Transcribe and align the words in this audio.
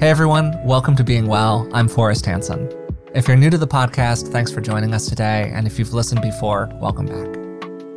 Hey 0.00 0.10
everyone, 0.10 0.54
welcome 0.62 0.94
to 0.94 1.02
Being 1.02 1.26
Well. 1.26 1.68
I'm 1.72 1.88
Forrest 1.88 2.24
Hanson. 2.24 2.70
If 3.16 3.26
you're 3.26 3.36
new 3.36 3.50
to 3.50 3.58
the 3.58 3.66
podcast, 3.66 4.30
thanks 4.30 4.52
for 4.52 4.60
joining 4.60 4.94
us 4.94 5.08
today. 5.08 5.50
And 5.52 5.66
if 5.66 5.76
you've 5.76 5.92
listened 5.92 6.22
before, 6.22 6.70
welcome 6.74 7.06
back. 7.06 7.26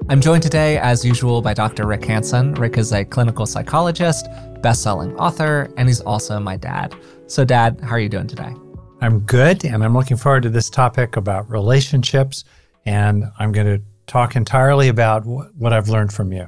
I'm 0.09 0.19
joined 0.19 0.41
today, 0.41 0.79
as 0.79 1.05
usual, 1.05 1.43
by 1.43 1.53
Dr. 1.53 1.85
Rick 1.85 2.05
Hanson. 2.05 2.55
Rick 2.55 2.79
is 2.79 2.91
a 2.91 3.05
clinical 3.05 3.45
psychologist, 3.45 4.25
best 4.63 4.81
selling 4.81 5.15
author, 5.17 5.71
and 5.77 5.87
he's 5.87 6.01
also 6.01 6.39
my 6.39 6.57
dad. 6.57 6.95
So, 7.27 7.45
Dad, 7.45 7.79
how 7.81 7.91
are 7.91 7.99
you 7.99 8.09
doing 8.09 8.25
today? 8.25 8.55
I'm 8.99 9.19
good, 9.19 9.63
and 9.63 9.83
I'm 9.83 9.93
looking 9.93 10.17
forward 10.17 10.41
to 10.41 10.49
this 10.49 10.71
topic 10.71 11.17
about 11.17 11.47
relationships. 11.51 12.45
And 12.83 13.25
I'm 13.37 13.51
going 13.51 13.67
to 13.67 13.79
talk 14.07 14.35
entirely 14.35 14.87
about 14.87 15.27
what 15.27 15.71
I've 15.71 15.87
learned 15.87 16.11
from 16.11 16.33
you. 16.33 16.47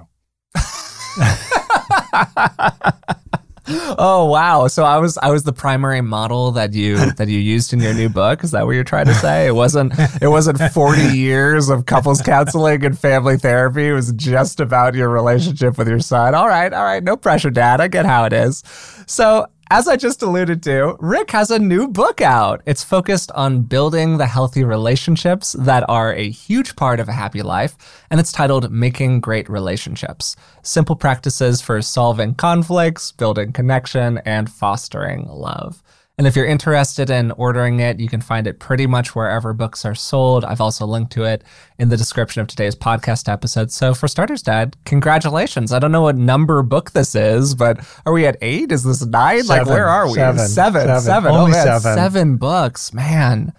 oh 3.67 4.25
wow! 4.29 4.67
So 4.67 4.83
I 4.83 4.97
was 4.97 5.17
I 5.17 5.29
was 5.29 5.43
the 5.43 5.53
primary 5.53 6.01
model 6.01 6.51
that 6.51 6.73
you 6.73 7.11
that 7.17 7.27
you 7.27 7.39
used 7.39 7.73
in 7.73 7.79
your 7.79 7.93
new 7.93 8.09
book. 8.09 8.43
Is 8.43 8.51
that 8.51 8.65
what 8.65 8.73
you're 8.73 8.83
trying 8.83 9.05
to 9.05 9.13
say? 9.15 9.47
It 9.47 9.55
wasn't 9.55 9.93
it 10.21 10.27
wasn't 10.27 10.59
40 10.59 11.01
years 11.17 11.69
of 11.69 11.85
couples 11.85 12.21
counseling 12.21 12.85
and 12.85 12.97
family 12.97 13.37
therapy. 13.37 13.87
It 13.87 13.93
was 13.93 14.11
just 14.13 14.59
about 14.59 14.95
your 14.95 15.09
relationship 15.09 15.77
with 15.77 15.87
your 15.87 15.99
son. 15.99 16.35
All 16.35 16.47
right, 16.47 16.73
all 16.73 16.83
right, 16.83 17.03
no 17.03 17.15
pressure, 17.15 17.49
Dad. 17.49 17.79
I 17.79 17.87
get 17.87 18.05
how 18.05 18.25
it 18.25 18.33
is. 18.33 18.63
So 19.07 19.47
as 19.69 19.87
I 19.87 19.95
just 19.95 20.21
alluded 20.21 20.61
to, 20.63 20.95
Rick 20.99 21.31
has 21.31 21.49
a 21.49 21.59
new 21.59 21.87
book 21.87 22.21
out. 22.21 22.61
It's 22.65 22.83
focused 22.83 23.31
on 23.31 23.63
building 23.63 24.17
the 24.17 24.27
healthy 24.27 24.63
relationships 24.63 25.53
that 25.59 25.83
are 25.89 26.13
a 26.13 26.29
huge 26.29 26.75
part 26.75 26.99
of 26.99 27.09
a 27.09 27.13
happy 27.13 27.41
life, 27.41 27.75
and 28.09 28.19
it's 28.19 28.31
titled 28.31 28.71
Making 28.71 29.19
Great 29.19 29.49
Relationships 29.49 30.35
Simple 30.61 30.95
Practices 30.95 31.61
for 31.61 31.81
Solving 31.81 32.35
Conflicts, 32.35 33.11
Building 33.11 33.51
Connection, 33.51 34.19
and 34.19 34.49
Fostering 34.49 35.27
Love. 35.27 35.81
And 36.17 36.27
if 36.27 36.35
you're 36.35 36.45
interested 36.45 37.09
in 37.09 37.31
ordering 37.31 37.79
it, 37.79 37.99
you 37.99 38.07
can 38.07 38.21
find 38.21 38.45
it 38.45 38.59
pretty 38.59 38.85
much 38.85 39.15
wherever 39.15 39.51
books 39.51 39.83
are 39.83 39.95
sold. 39.95 40.45
I've 40.45 40.61
also 40.61 40.85
linked 40.85 41.11
to 41.13 41.23
it 41.23 41.43
in 41.79 41.89
the 41.89 41.97
description 41.97 42.41
of 42.41 42.47
today's 42.47 42.75
podcast 42.75 43.27
episode. 43.27 43.71
So, 43.71 43.95
for 43.95 44.07
starters, 44.07 44.43
Dad, 44.43 44.77
congratulations. 44.85 45.73
I 45.73 45.79
don't 45.79 45.91
know 45.91 46.03
what 46.03 46.15
number 46.15 46.61
book 46.61 46.91
this 46.91 47.15
is, 47.15 47.55
but 47.55 47.79
are 48.05 48.13
we 48.13 48.27
at 48.27 48.37
eight? 48.41 48.71
Is 48.71 48.83
this 48.83 49.03
nine? 49.03 49.43
Seven, 49.43 49.65
like, 49.65 49.75
where 49.75 49.87
are 49.87 50.05
we? 50.07 50.13
Seven. 50.13 50.47
Seven. 50.47 50.81
Seven. 50.87 51.01
seven. 51.01 51.31
Only 51.31 51.51
oh, 51.51 51.55
man, 51.55 51.65
seven. 51.65 51.95
Seven 51.95 52.37
books. 52.37 52.93
Man. 52.93 53.53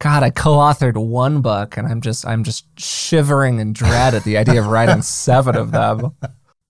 God, 0.00 0.22
I 0.22 0.30
co-authored 0.30 0.96
one 0.96 1.42
book 1.42 1.76
and 1.76 1.86
I'm 1.86 2.00
just 2.00 2.24
I'm 2.24 2.44
just 2.44 2.66
shivering 2.78 3.58
in 3.58 3.72
dread 3.72 4.14
at 4.14 4.22
the 4.22 4.36
idea 4.36 4.60
of 4.60 4.68
writing 4.68 5.02
seven 5.02 5.56
of 5.56 5.70
them. 5.72 6.12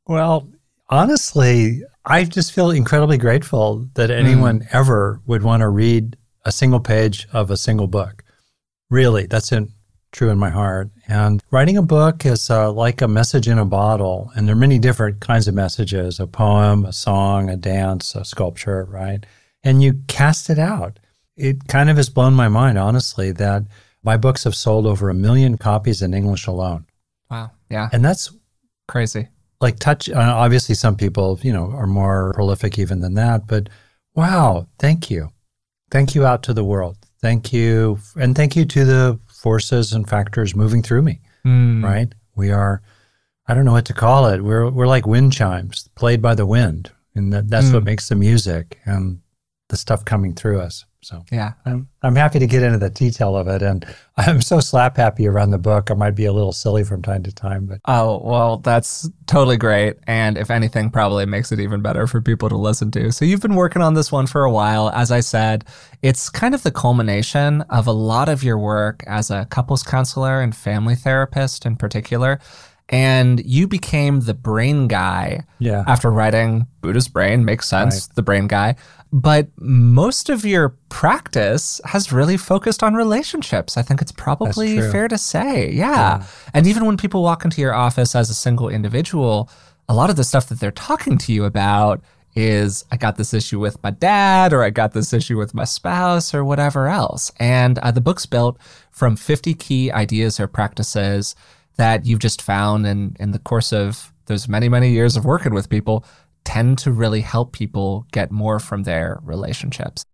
Well, 0.07 0.49
honestly, 0.89 1.83
I 2.09 2.25
just 2.25 2.53
feel 2.53 2.71
incredibly 2.71 3.19
grateful 3.19 3.87
that 3.93 4.11
anyone 4.11 4.61
mm. 4.61 4.69
ever 4.73 5.21
would 5.27 5.43
want 5.43 5.61
to 5.61 5.69
read 5.69 6.17
a 6.43 6.51
single 6.51 6.81
page 6.81 7.29
of 7.35 7.51
a 7.51 7.57
single 7.57 7.87
book. 7.87 8.25
Really, 8.89 9.27
that's 9.27 9.53
in, 9.53 9.75
true 10.11 10.31
in 10.31 10.39
my 10.39 10.49
heart. 10.49 10.89
And 11.07 11.43
writing 11.51 11.77
a 11.77 11.83
book 11.83 12.25
is 12.25 12.49
uh, 12.49 12.73
like 12.73 13.03
a 13.03 13.09
message 13.09 13.47
in 13.47 13.59
a 13.59 13.67
bottle, 13.67 14.33
and 14.35 14.49
there 14.49 14.55
are 14.55 14.59
many 14.59 14.79
different 14.79 15.21
kinds 15.21 15.49
of 15.49 15.55
messages 15.55 16.19
a 16.19 16.27
poem, 16.27 16.87
a 16.87 16.95
song, 16.95 17.51
a 17.51 17.57
dance, 17.57 18.15
a 18.15 18.25
sculpture, 18.25 18.87
right? 18.87 19.27
And 19.63 19.83
you 19.83 20.01
cast 20.09 20.49
it 20.49 20.59
out. 20.59 20.99
It 21.37 21.69
kind 21.69 21.91
of 21.91 21.99
has 21.99 22.09
blown 22.09 22.33
my 22.33 22.49
mind, 22.49 22.79
honestly, 22.79 23.33
that 23.33 23.65
my 24.03 24.17
books 24.17 24.45
have 24.45 24.55
sold 24.55 24.87
over 24.87 25.11
a 25.11 25.15
million 25.15 25.59
copies 25.59 26.01
in 26.01 26.15
English 26.15 26.47
alone. 26.47 26.87
Wow. 27.31 27.51
Yeah. 27.69 27.91
And 27.93 28.03
that's 28.03 28.33
crazy 28.87 29.29
like 29.61 29.79
touch 29.79 30.09
uh, 30.09 30.35
obviously 30.37 30.75
some 30.75 30.97
people 30.97 31.39
you 31.43 31.53
know 31.53 31.71
are 31.73 31.87
more 31.87 32.33
prolific 32.35 32.79
even 32.79 33.01
than 33.01 33.15
that 33.15 33.47
but 33.47 33.69
wow 34.15 34.67
thank 34.79 35.11
you. 35.11 35.31
Thank 35.91 36.15
you 36.15 36.27
out 36.27 36.43
to 36.43 36.53
the 36.53 36.65
world. 36.65 36.99
Thank 37.23 37.53
you 37.53 37.99
and 38.17 38.37
thank 38.37 38.55
you 38.55 38.65
to 38.67 38.85
the 38.85 39.19
forces 39.27 39.93
and 39.93 40.09
factors 40.09 40.55
moving 40.55 40.83
through 40.83 41.03
me 41.03 41.21
mm. 41.45 41.83
right? 41.83 42.13
We 42.37 42.51
are 42.51 42.83
i 43.47 43.55
don't 43.55 43.65
know 43.65 43.73
what 43.73 43.87
to 43.87 43.95
call 43.95 44.27
it. 44.27 44.43
We're 44.43 44.71
we're 44.71 44.87
like 44.87 45.07
wind 45.07 45.33
chimes 45.33 45.89
played 45.95 46.23
by 46.23 46.35
the 46.35 46.47
wind 46.47 46.91
and 47.15 47.33
that, 47.33 47.49
that's 47.49 47.67
mm. 47.67 47.75
what 47.75 47.85
makes 47.85 48.09
the 48.09 48.15
music 48.15 48.79
and 48.85 49.21
the 49.69 49.77
stuff 49.77 50.05
coming 50.05 50.35
through 50.35 50.61
us 50.61 50.85
so 51.01 51.25
yeah, 51.31 51.53
I'm 51.65 51.89
I'm 52.03 52.17
happy 52.17 52.39
to 52.41 52.47
get 52.47 52.63
into 52.63 52.79
the 52.79 52.91
detail 52.91 53.37
of 53.37 53.47
it, 53.47 53.63
and 53.63 53.85
I'm 54.17 54.41
so 54.41 54.61
slap 54.61 54.97
happy 54.97 55.27
around 55.27 55.51
the 55.51 55.59
book. 55.59 55.91
I 55.91 55.95
might 55.95 56.17
be 56.17 56.25
a 56.25 56.33
little 56.33 56.53
silly 56.53 56.85
from 56.85 57.03
time 57.03 57.23
to 57.23 57.33
time, 57.33 57.67
but 57.67 57.81
oh 57.87 58.21
well, 58.25 58.59
that's 58.59 59.09
totally 59.27 59.57
great, 59.57 59.97
and 60.07 60.37
if 60.37 60.51
anything, 60.51 60.91
probably 60.91 61.27
makes 61.27 61.53
it 61.53 61.61
even 61.61 61.83
better 61.83 62.07
for 62.07 62.21
people 62.21 62.49
to 62.49 62.57
listen 62.57 62.91
to. 62.93 63.13
So 63.13 63.25
you've 63.25 63.43
been 63.43 63.55
working 63.55 63.83
on 63.83 63.95
this 63.95 64.11
one 64.11 64.27
for 64.27 64.45
a 64.45 64.51
while, 64.51 64.91
as 64.91 65.11
I 65.11 65.21
said. 65.21 65.65
It's 66.03 66.31
kind 66.31 66.55
of 66.55 66.63
the 66.63 66.71
culmination 66.71 67.63
of 67.63 67.87
a 67.87 67.93
lot 67.93 68.29
of 68.29 68.43
your 68.43 68.59
work 68.59 69.03
as 69.07 69.31
a 69.31 69.47
couples 69.47 69.83
counselor 69.83 70.41
and 70.41 70.55
family 70.55 70.95
therapist, 70.95 71.67
in 71.67 71.77
particular 71.77 72.41
and 72.89 73.45
you 73.45 73.69
became 73.69 74.21
the 74.21 74.35
brain 74.35 74.89
guy 74.89 75.45
yeah. 75.59 75.85
after 75.87 76.11
writing 76.11 76.67
Buddha's 76.81 77.09
Brain. 77.09 77.45
Makes 77.45 77.69
sense, 77.69 78.09
right. 78.09 78.15
the 78.15 78.23
brain 78.23 78.47
guy. 78.47 78.77
But 79.13 79.49
most 79.57 80.29
of 80.29 80.45
your 80.45 80.71
practice 80.89 81.81
has 81.85 82.13
really 82.13 82.37
focused 82.37 82.83
on 82.83 82.95
relationships. 82.95 83.77
I 83.77 83.83
think 83.83 84.03
it's 84.03 84.13
probably 84.13 84.81
fair 84.81 85.09
to 85.09 85.19
say. 85.19 85.71
Yeah. 85.71 85.91
yeah. 85.91 86.27
And 86.53 86.67
even 86.67 86.85
when 86.85 86.97
people 86.97 87.23
walk 87.23 87.45
into 87.45 87.61
your 87.61 87.75
office 87.75 88.15
as 88.15 88.29
a 88.29 88.35
single 88.35 88.69
individual, 88.69 89.51
a 89.89 89.95
lot 89.95 90.11
of 90.11 90.17
the 90.17 90.25
stuff 90.25 90.49
that 90.49 90.61
they're 90.61 90.71
talking 90.71 91.17
to 91.19 91.33
you 91.33 91.45
about 91.45 92.03
is 92.35 92.85
I 92.93 92.97
got 92.97 93.17
this 93.17 93.35
issue 93.35 93.59
with 93.59 93.83
my 93.83 93.91
dad, 93.91 94.53
or 94.53 94.63
I 94.63 94.71
got 94.71 94.93
this 94.93 95.13
issue 95.13 95.39
with 95.39 95.55
my 95.55 95.65
spouse, 95.65 96.35
or 96.35 96.45
whatever 96.45 96.89
else. 96.89 97.33
And 97.41 97.79
uh, 97.79 97.91
the 97.91 98.01
book's 98.01 98.27
built 98.27 98.59
from 98.91 99.17
50 99.17 99.55
key 99.55 99.91
ideas 99.91 100.39
or 100.39 100.47
practices 100.47 101.35
that 101.79 102.05
you've 102.05 102.19
just 102.19 102.43
found 102.43 102.87
in, 102.87 103.17
in 103.19 103.31
the 103.31 103.39
course 103.39 103.73
of 103.73 104.13
those 104.27 104.49
many, 104.49 104.69
many 104.69 104.91
years 104.91 105.17
of 105.17 105.25
working 105.25 105.55
with 105.55 105.71
people 105.71 106.05
tend 106.45 106.79
to 106.79 106.93
really 106.93 107.21
help 107.21 107.53
people 107.53 108.07
get 108.13 108.31
more 108.31 108.59
from 108.59 108.83
their 108.83 109.19
relationships. 109.23 110.05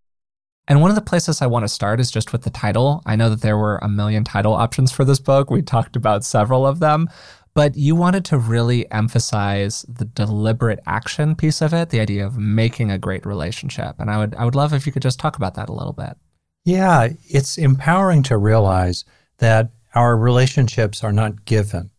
And 0.67 0.81
one 0.81 0.91
of 0.91 0.95
the 0.95 1.03
places 1.03 1.43
I 1.43 1.47
want 1.47 1.65
to 1.65 1.69
start 1.69 2.01
is 2.01 2.11
just 2.11 2.33
with 2.33 2.43
the 2.43 2.51
title. 2.51 3.03
I 3.05 3.17
know 3.17 3.29
that 3.31 3.43
there 3.43 3.59
were 3.59 3.79
a 3.83 3.89
million 3.89 4.25
title 4.25 4.55
options 4.55 4.93
for 4.93 5.05
this 5.05 5.19
book. 5.19 5.51
We 5.51 5.63
talked 5.63 5.97
about 5.97 6.25
several 6.25 6.67
of 6.67 6.81
them, 6.81 7.09
but 7.55 7.77
you 7.77 7.95
wanted 7.95 8.25
to 8.27 8.39
really 8.39 8.91
emphasize 8.91 9.85
the 9.89 10.07
deliberate 10.07 10.81
action 10.87 11.35
piece 11.35 11.61
of 11.61 11.75
it, 11.75 11.91
the 11.91 12.01
idea 12.01 12.27
of 12.27 12.39
making 12.39 12.91
a 12.91 12.99
great 12.99 13.27
relationship. 13.27 13.97
And 13.99 14.11
I 14.11 14.19
would 14.19 14.35
I 14.35 14.45
would 14.45 14.55
love 14.55 14.73
if 14.73 14.87
you 14.87 14.93
could 14.93 15.03
just 15.03 15.21
talk 15.21 15.37
about 15.37 15.55
that 15.55 15.69
a 15.69 15.75
little 15.75 15.93
bit. 15.93 16.17
Yeah, 16.65 17.09
it's 17.29 17.59
empowering 17.59 18.23
to 18.25 18.39
realize 18.39 19.05
that 19.39 19.71
our 19.95 20.17
relationships 20.17 21.05
are 21.05 21.13
not 21.13 21.45
given, 21.45 21.91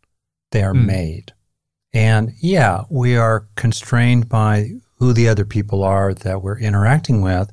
they 0.51 0.63
are 0.63 0.73
mm. 0.73 0.85
made. 0.85 1.33
And 1.93 2.33
yeah, 2.41 2.83
we 2.89 3.15
are 3.15 3.47
constrained 3.55 4.27
by 4.27 4.71
who 4.97 5.13
the 5.13 5.29
other 5.29 5.45
people 5.45 5.83
are 5.83 6.13
that 6.13 6.41
we're 6.41 6.59
interacting 6.59 7.21
with. 7.21 7.51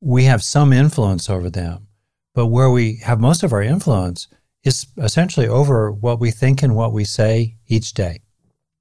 We 0.00 0.24
have 0.24 0.42
some 0.42 0.72
influence 0.72 1.28
over 1.28 1.50
them. 1.50 1.88
But 2.34 2.46
where 2.46 2.70
we 2.70 2.96
have 2.96 3.20
most 3.20 3.42
of 3.42 3.52
our 3.52 3.62
influence 3.62 4.28
is 4.62 4.86
essentially 4.98 5.48
over 5.48 5.90
what 5.90 6.20
we 6.20 6.30
think 6.30 6.62
and 6.62 6.74
what 6.74 6.92
we 6.92 7.04
say 7.04 7.56
each 7.66 7.94
day. 7.94 8.20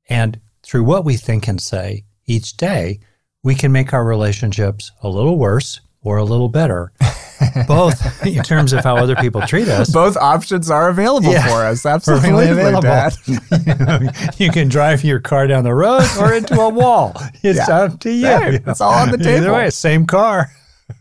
And 0.09 0.39
through 0.63 0.83
what 0.83 1.05
we 1.05 1.15
think 1.15 1.47
and 1.47 1.61
say 1.61 2.05
each 2.25 2.57
day, 2.57 2.99
we 3.43 3.55
can 3.55 3.71
make 3.71 3.93
our 3.93 4.03
relationships 4.03 4.91
a 5.03 5.09
little 5.09 5.37
worse 5.37 5.79
or 6.05 6.17
a 6.17 6.23
little 6.23 6.47
better 6.47 6.93
both 7.67 8.25
in 8.25 8.41
terms 8.43 8.73
of 8.73 8.83
how 8.83 8.95
other 8.95 9.15
people 9.15 9.41
treat 9.41 9.67
us. 9.67 9.91
Both 9.91 10.15
options 10.17 10.69
are 10.69 10.89
available 10.89 11.31
yeah, 11.31 11.47
for 11.47 11.65
us. 11.65 11.85
Absolutely 11.85 12.49
available. 12.49 13.11
you, 13.27 14.09
you, 14.45 14.51
can 14.51 14.69
drive 14.69 15.03
your 15.03 15.19
car 15.19 15.47
down 15.47 15.63
the 15.63 15.73
road 15.73 16.05
or 16.19 16.33
into 16.33 16.59
a 16.59 16.69
wall. 16.69 17.13
It's 17.43 17.67
yeah. 17.67 17.77
up 17.77 17.99
to 18.01 18.11
you. 18.11 18.59
It's 18.65 18.79
all 18.79 18.93
on 18.93 19.11
the 19.11 19.17
table. 19.17 19.47
Either 19.47 19.53
way, 19.53 19.69
same 19.69 20.05
car. 20.05 20.49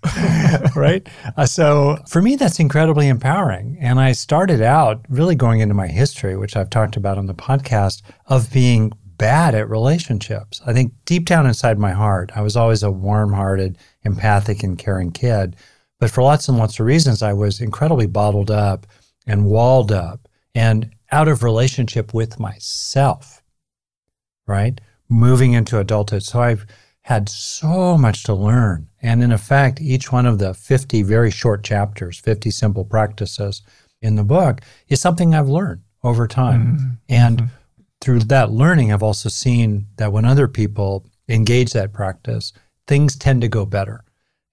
right? 0.75 1.07
Uh, 1.37 1.45
so 1.47 1.99
for 2.09 2.23
me, 2.23 2.37
that's 2.37 2.59
incredibly 2.59 3.09
empowering. 3.09 3.77
And 3.81 4.00
I 4.00 4.12
started 4.12 4.62
out 4.62 5.05
really 5.09 5.35
going 5.35 5.61
into 5.61 5.75
my 5.75 5.89
history, 5.89 6.37
which 6.37 6.57
I've 6.57 6.71
talked 6.71 6.97
about 6.97 7.19
on 7.19 7.27
the 7.27 7.35
podcast, 7.35 8.03
of 8.27 8.50
being 8.53 8.93
bad 9.19 9.55
at 9.55 9.69
relationships. 9.69 10.61
I 10.66 10.72
think 10.72 10.93
deep 11.05 11.26
down 11.26 11.46
inside 11.46 11.78
my 11.78 11.93
heart, 11.93 12.32
I 12.34 12.43
was 12.43 12.56
always 12.56 12.82
a 12.82 12.90
warm 12.90 13.32
hearted, 13.32 13.78
empathic, 14.02 14.62
and 14.62 14.78
caring 14.78 15.12
kid. 15.12 15.56
But 16.00 16.11
for 16.11 16.22
lots 16.22 16.49
and 16.49 16.58
lots 16.58 16.78
of 16.78 16.87
reasons, 16.87 17.22
I 17.22 17.32
was 17.32 17.61
incredibly 17.61 18.06
bottled 18.06 18.50
up 18.50 18.87
and 19.26 19.46
walled 19.46 19.93
up 19.93 20.28
and 20.55 20.90
out 21.12 21.28
of 21.28 21.43
relationship 21.43 22.12
with 22.12 22.40
myself, 22.40 23.43
right? 24.46 24.81
Moving 25.08 25.52
into 25.52 25.78
adulthood. 25.78 26.22
So 26.22 26.40
I've 26.40 26.66
had 27.02 27.28
so 27.28 27.99
much 27.99 28.25
to 28.25 28.34
learn. 28.34 28.88
And 29.02 29.22
in 29.22 29.31
effect, 29.31 29.81
each 29.81 30.11
one 30.11 30.26
of 30.26 30.38
the 30.38 30.55
50 30.55 31.02
very 31.02 31.31
short 31.31 31.62
chapters, 31.62 32.19
50 32.19 32.50
simple 32.50 32.84
practices 32.84 33.62
in 34.00 34.16
the 34.16 34.25
book, 34.25 34.61
is 34.88 35.00
something 35.00 35.34
I've 35.34 35.49
learned 35.49 35.82
over 36.02 36.26
time. 36.26 36.66
Mm-hmm. 36.66 36.88
And 37.08 37.38
mm-hmm. 37.38 37.55
Through 38.00 38.20
that 38.20 38.50
learning, 38.50 38.93
I've 38.93 39.02
also 39.02 39.29
seen 39.29 39.87
that 39.96 40.12
when 40.12 40.25
other 40.25 40.49
people 40.49 41.06
engage 41.29 41.73
that 41.73 41.93
practice, 41.93 42.52
things 42.87 43.17
tend 43.17 43.41
to 43.41 43.49
go 43.49 43.64
better 43.64 44.05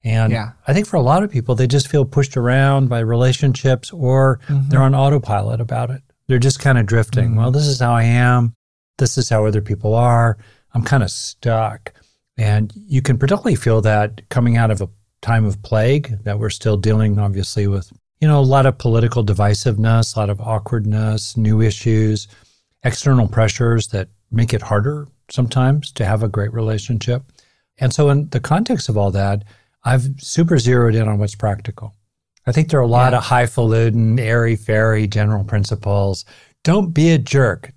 And 0.04 0.32
yeah. 0.32 0.52
I 0.68 0.74
think 0.74 0.88
for 0.88 0.98
a 0.98 1.02
lot 1.02 1.24
of 1.24 1.32
people, 1.32 1.56
they 1.56 1.68
just 1.68 1.88
feel 1.88 2.06
pushed 2.06 2.36
around 2.36 2.90
by 2.90 3.00
relationships 3.00 3.92
or 3.92 4.40
mm-hmm. 4.48 4.70
they're 4.70 4.82
on 4.82 4.96
autopilot 4.96 5.62
about 5.62 5.92
it. 5.92 6.02
They're 6.28 6.40
just 6.40 6.60
kind 6.60 6.78
of 6.78 6.86
drifting. 6.86 7.30
Mm-hmm. 7.30 7.38
Well, 7.38 7.52
this 7.52 7.68
is 7.68 7.80
how 7.80 7.94
I 7.94 8.04
am. 8.04 8.56
This 8.98 9.18
is 9.18 9.30
how 9.30 9.46
other 9.46 9.62
people 9.62 9.94
are. 9.94 10.38
I'm 10.74 10.84
kind 10.84 11.04
of 11.04 11.12
stuck. 11.12 11.94
And 12.38 12.72
you 12.76 13.02
can 13.02 13.18
particularly 13.18 13.56
feel 13.56 13.82
that 13.82 14.28
coming 14.30 14.58
out 14.58 14.72
of 14.72 14.82
a 14.82 14.90
time 15.22 15.46
of 15.46 15.62
plague 15.62 16.24
that 16.24 16.40
we're 16.40 16.50
still 16.50 16.78
dealing, 16.78 17.20
obviously, 17.20 17.68
with, 17.68 17.92
you 18.22 18.28
know, 18.28 18.40
a 18.40 18.42
lot 18.42 18.66
of 18.66 18.78
political 18.78 19.24
divisiveness, 19.24 20.16
a 20.16 20.20
lot 20.20 20.30
of 20.30 20.42
awkwardness, 20.42 21.38
new 21.38 21.62
issues, 21.62 22.28
external 22.84 23.28
pressures 23.28 23.88
that 23.88 24.10
make 24.32 24.54
it 24.54 24.62
harder 24.62 25.08
sometimes 25.30 25.92
to 25.94 26.06
have 26.06 26.24
a 26.24 26.28
great 26.28 26.54
relationship. 26.54 27.24
And 27.78 27.94
so, 27.94 28.10
in 28.10 28.30
the 28.30 28.40
context 28.40 28.90
of 28.90 28.98
all 28.98 29.12
that, 29.12 29.44
I've 29.84 30.08
super 30.20 30.58
zeroed 30.58 30.96
in 30.96 31.08
on 31.08 31.18
what's 31.18 31.36
practical. 31.36 31.96
I 32.46 32.52
think 32.52 32.70
there 32.70 32.80
are 32.80 32.84
a 32.84 32.88
lot 32.88 33.14
yeah. 33.14 33.20
of 33.20 33.24
highfalutin, 33.24 34.20
airy 34.20 34.56
fairy 34.56 35.08
general 35.08 35.44
principles. 35.44 36.26
Don't 36.64 36.94
be 36.94 37.12
a 37.12 37.18
jerk. 37.18 37.74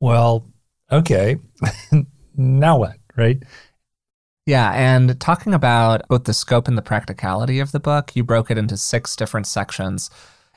Well, 0.00 0.46
okay. 0.90 1.36
now 2.36 2.78
what, 2.78 2.96
right? 3.16 3.42
Yeah, 4.46 4.72
and 4.72 5.20
talking 5.20 5.54
about 5.54 6.02
both 6.08 6.24
the 6.24 6.34
scope 6.34 6.66
and 6.66 6.76
the 6.76 6.82
practicality 6.82 7.60
of 7.60 7.72
the 7.72 7.80
book, 7.80 8.16
you 8.16 8.24
broke 8.24 8.50
it 8.50 8.58
into 8.58 8.76
six 8.76 9.14
different 9.14 9.46
sections. 9.46 10.10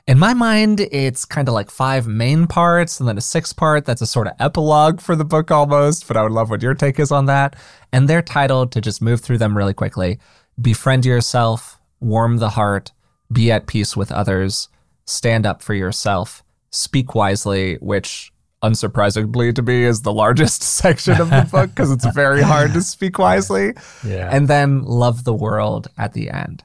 In 0.06 0.18
my 0.18 0.34
mind, 0.34 0.80
it's 0.80 1.24
kind 1.24 1.48
of 1.48 1.54
like 1.54 1.70
five 1.70 2.06
main 2.06 2.46
parts 2.46 3.00
and 3.00 3.08
then 3.08 3.16
a 3.16 3.22
sixth 3.22 3.56
part 3.56 3.86
that's 3.86 4.02
a 4.02 4.06
sort 4.06 4.26
of 4.26 4.34
epilogue 4.38 5.00
for 5.00 5.16
the 5.16 5.24
book 5.24 5.50
almost, 5.50 6.06
but 6.06 6.16
I 6.18 6.22
would 6.22 6.32
love 6.32 6.50
what 6.50 6.60
your 6.60 6.74
take 6.74 7.00
is 7.00 7.10
on 7.10 7.24
that. 7.24 7.56
And 7.90 8.06
they're 8.06 8.20
titled 8.20 8.70
to 8.72 8.82
just 8.82 9.00
move 9.00 9.22
through 9.22 9.38
them 9.38 9.56
really 9.56 9.72
quickly 9.72 10.18
Befriend 10.60 11.06
Yourself, 11.06 11.80
Warm 12.00 12.36
the 12.36 12.50
Heart, 12.50 12.92
Be 13.32 13.50
at 13.50 13.66
Peace 13.66 13.96
with 13.96 14.12
Others, 14.12 14.68
Stand 15.06 15.46
Up 15.46 15.62
for 15.62 15.72
Yourself, 15.72 16.44
Speak 16.70 17.14
Wisely, 17.14 17.76
which 17.76 18.30
unsurprisingly 18.62 19.54
to 19.54 19.62
me 19.62 19.84
is 19.84 20.02
the 20.02 20.12
largest 20.12 20.62
section 20.80 21.18
of 21.18 21.30
the 21.30 21.48
book 21.50 21.70
because 21.70 21.90
it's 21.90 22.06
very 22.14 22.42
hard 22.42 22.74
to 22.74 22.82
speak 22.82 23.18
wisely. 23.18 23.72
Yeah. 24.06 24.28
And 24.30 24.48
then 24.48 24.82
Love 24.82 25.24
the 25.24 25.34
World 25.34 25.88
at 25.96 26.12
the 26.12 26.28
end. 26.28 26.62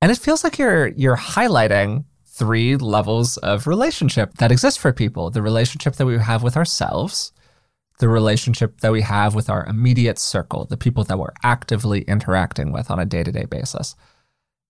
And 0.00 0.12
it 0.12 0.18
feels 0.18 0.44
like 0.44 0.58
you're 0.58 0.88
you're 0.88 1.16
highlighting 1.16 2.04
three 2.24 2.76
levels 2.76 3.36
of 3.38 3.66
relationship 3.66 4.34
that 4.34 4.52
exist 4.52 4.78
for 4.78 4.92
people. 4.92 5.30
The 5.30 5.42
relationship 5.42 5.96
that 5.96 6.06
we 6.06 6.18
have 6.18 6.42
with 6.42 6.56
ourselves, 6.56 7.32
the 7.98 8.08
relationship 8.08 8.80
that 8.80 8.92
we 8.92 9.02
have 9.02 9.34
with 9.34 9.50
our 9.50 9.66
immediate 9.66 10.18
circle, 10.18 10.64
the 10.64 10.76
people 10.76 11.02
that 11.04 11.18
we're 11.18 11.32
actively 11.42 12.02
interacting 12.02 12.70
with 12.70 12.90
on 12.90 13.00
a 13.00 13.04
day-to-day 13.04 13.46
basis. 13.46 13.96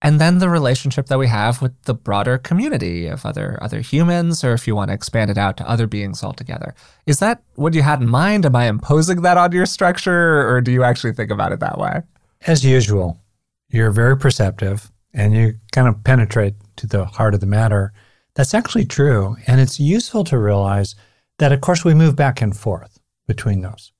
And 0.00 0.20
then 0.20 0.38
the 0.38 0.48
relationship 0.48 1.06
that 1.06 1.18
we 1.18 1.26
have 1.26 1.60
with 1.60 1.72
the 1.82 1.92
broader 1.92 2.38
community 2.38 3.06
of 3.06 3.26
other 3.26 3.58
other 3.60 3.80
humans, 3.80 4.42
or 4.44 4.54
if 4.54 4.66
you 4.66 4.74
want 4.74 4.88
to 4.88 4.94
expand 4.94 5.30
it 5.30 5.36
out 5.36 5.58
to 5.58 5.68
other 5.68 5.86
beings 5.86 6.22
altogether. 6.22 6.74
Is 7.04 7.18
that 7.18 7.42
what 7.56 7.74
you 7.74 7.82
had 7.82 8.00
in 8.00 8.08
mind? 8.08 8.46
Am 8.46 8.56
I 8.56 8.68
imposing 8.68 9.22
that 9.22 9.36
on 9.36 9.52
your 9.52 9.66
structure, 9.66 10.48
or 10.48 10.62
do 10.62 10.72
you 10.72 10.84
actually 10.84 11.12
think 11.12 11.30
about 11.30 11.52
it 11.52 11.60
that 11.60 11.78
way? 11.78 12.00
As 12.46 12.64
usual, 12.64 13.20
you're 13.68 13.90
very 13.90 14.16
perceptive 14.16 14.90
and 15.12 15.34
you 15.34 15.54
kind 15.72 15.88
of 15.88 16.04
penetrate 16.04 16.54
to 16.76 16.86
the 16.86 17.04
heart 17.04 17.34
of 17.34 17.40
the 17.40 17.46
matter, 17.46 17.92
that's 18.34 18.54
actually 18.54 18.84
true. 18.84 19.36
And 19.46 19.60
it's 19.60 19.80
useful 19.80 20.24
to 20.24 20.38
realize 20.38 20.94
that, 21.38 21.52
of 21.52 21.60
course, 21.60 21.84
we 21.84 21.94
move 21.94 22.16
back 22.16 22.40
and 22.40 22.56
forth 22.56 22.98
between 23.26 23.62
those. 23.62 23.92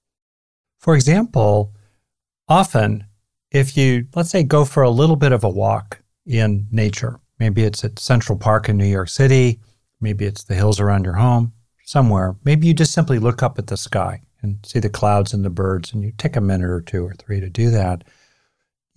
For 0.78 0.94
example, 0.94 1.74
often 2.48 3.04
if 3.50 3.76
you, 3.76 4.06
let's 4.14 4.30
say, 4.30 4.42
go 4.42 4.64
for 4.64 4.82
a 4.82 4.90
little 4.90 5.16
bit 5.16 5.32
of 5.32 5.44
a 5.44 5.48
walk 5.48 6.00
in 6.26 6.66
nature, 6.70 7.18
maybe 7.38 7.64
it's 7.64 7.84
at 7.84 7.98
Central 7.98 8.36
Park 8.36 8.68
in 8.68 8.76
New 8.76 8.86
York 8.86 9.08
City, 9.08 9.60
maybe 10.00 10.26
it's 10.26 10.44
the 10.44 10.54
hills 10.54 10.80
around 10.80 11.04
your 11.04 11.14
home, 11.14 11.52
somewhere, 11.84 12.36
maybe 12.44 12.66
you 12.66 12.74
just 12.74 12.92
simply 12.92 13.18
look 13.18 13.42
up 13.42 13.58
at 13.58 13.68
the 13.68 13.76
sky 13.76 14.20
and 14.42 14.58
see 14.64 14.78
the 14.78 14.90
clouds 14.90 15.32
and 15.32 15.44
the 15.44 15.50
birds, 15.50 15.92
and 15.92 16.04
you 16.04 16.12
take 16.18 16.36
a 16.36 16.40
minute 16.40 16.68
or 16.68 16.80
two 16.80 17.04
or 17.04 17.14
three 17.14 17.40
to 17.40 17.48
do 17.48 17.70
that 17.70 18.04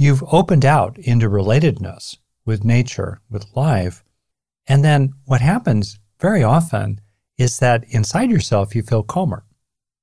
you've 0.02 0.24
opened 0.34 0.66
out 0.66 0.98
into 0.98 1.30
relatedness 1.30 2.18
with 2.44 2.64
nature, 2.64 3.22
with 3.30 3.46
life. 3.56 4.04
And 4.66 4.84
then 4.84 5.14
what 5.26 5.42
happens 5.42 6.00
very 6.20 6.42
often 6.42 7.00
is 7.38 7.60
that 7.60 7.84
inside 7.90 8.32
yourself, 8.32 8.74
you 8.74 8.82
feel 8.82 9.04
calmer. 9.04 9.44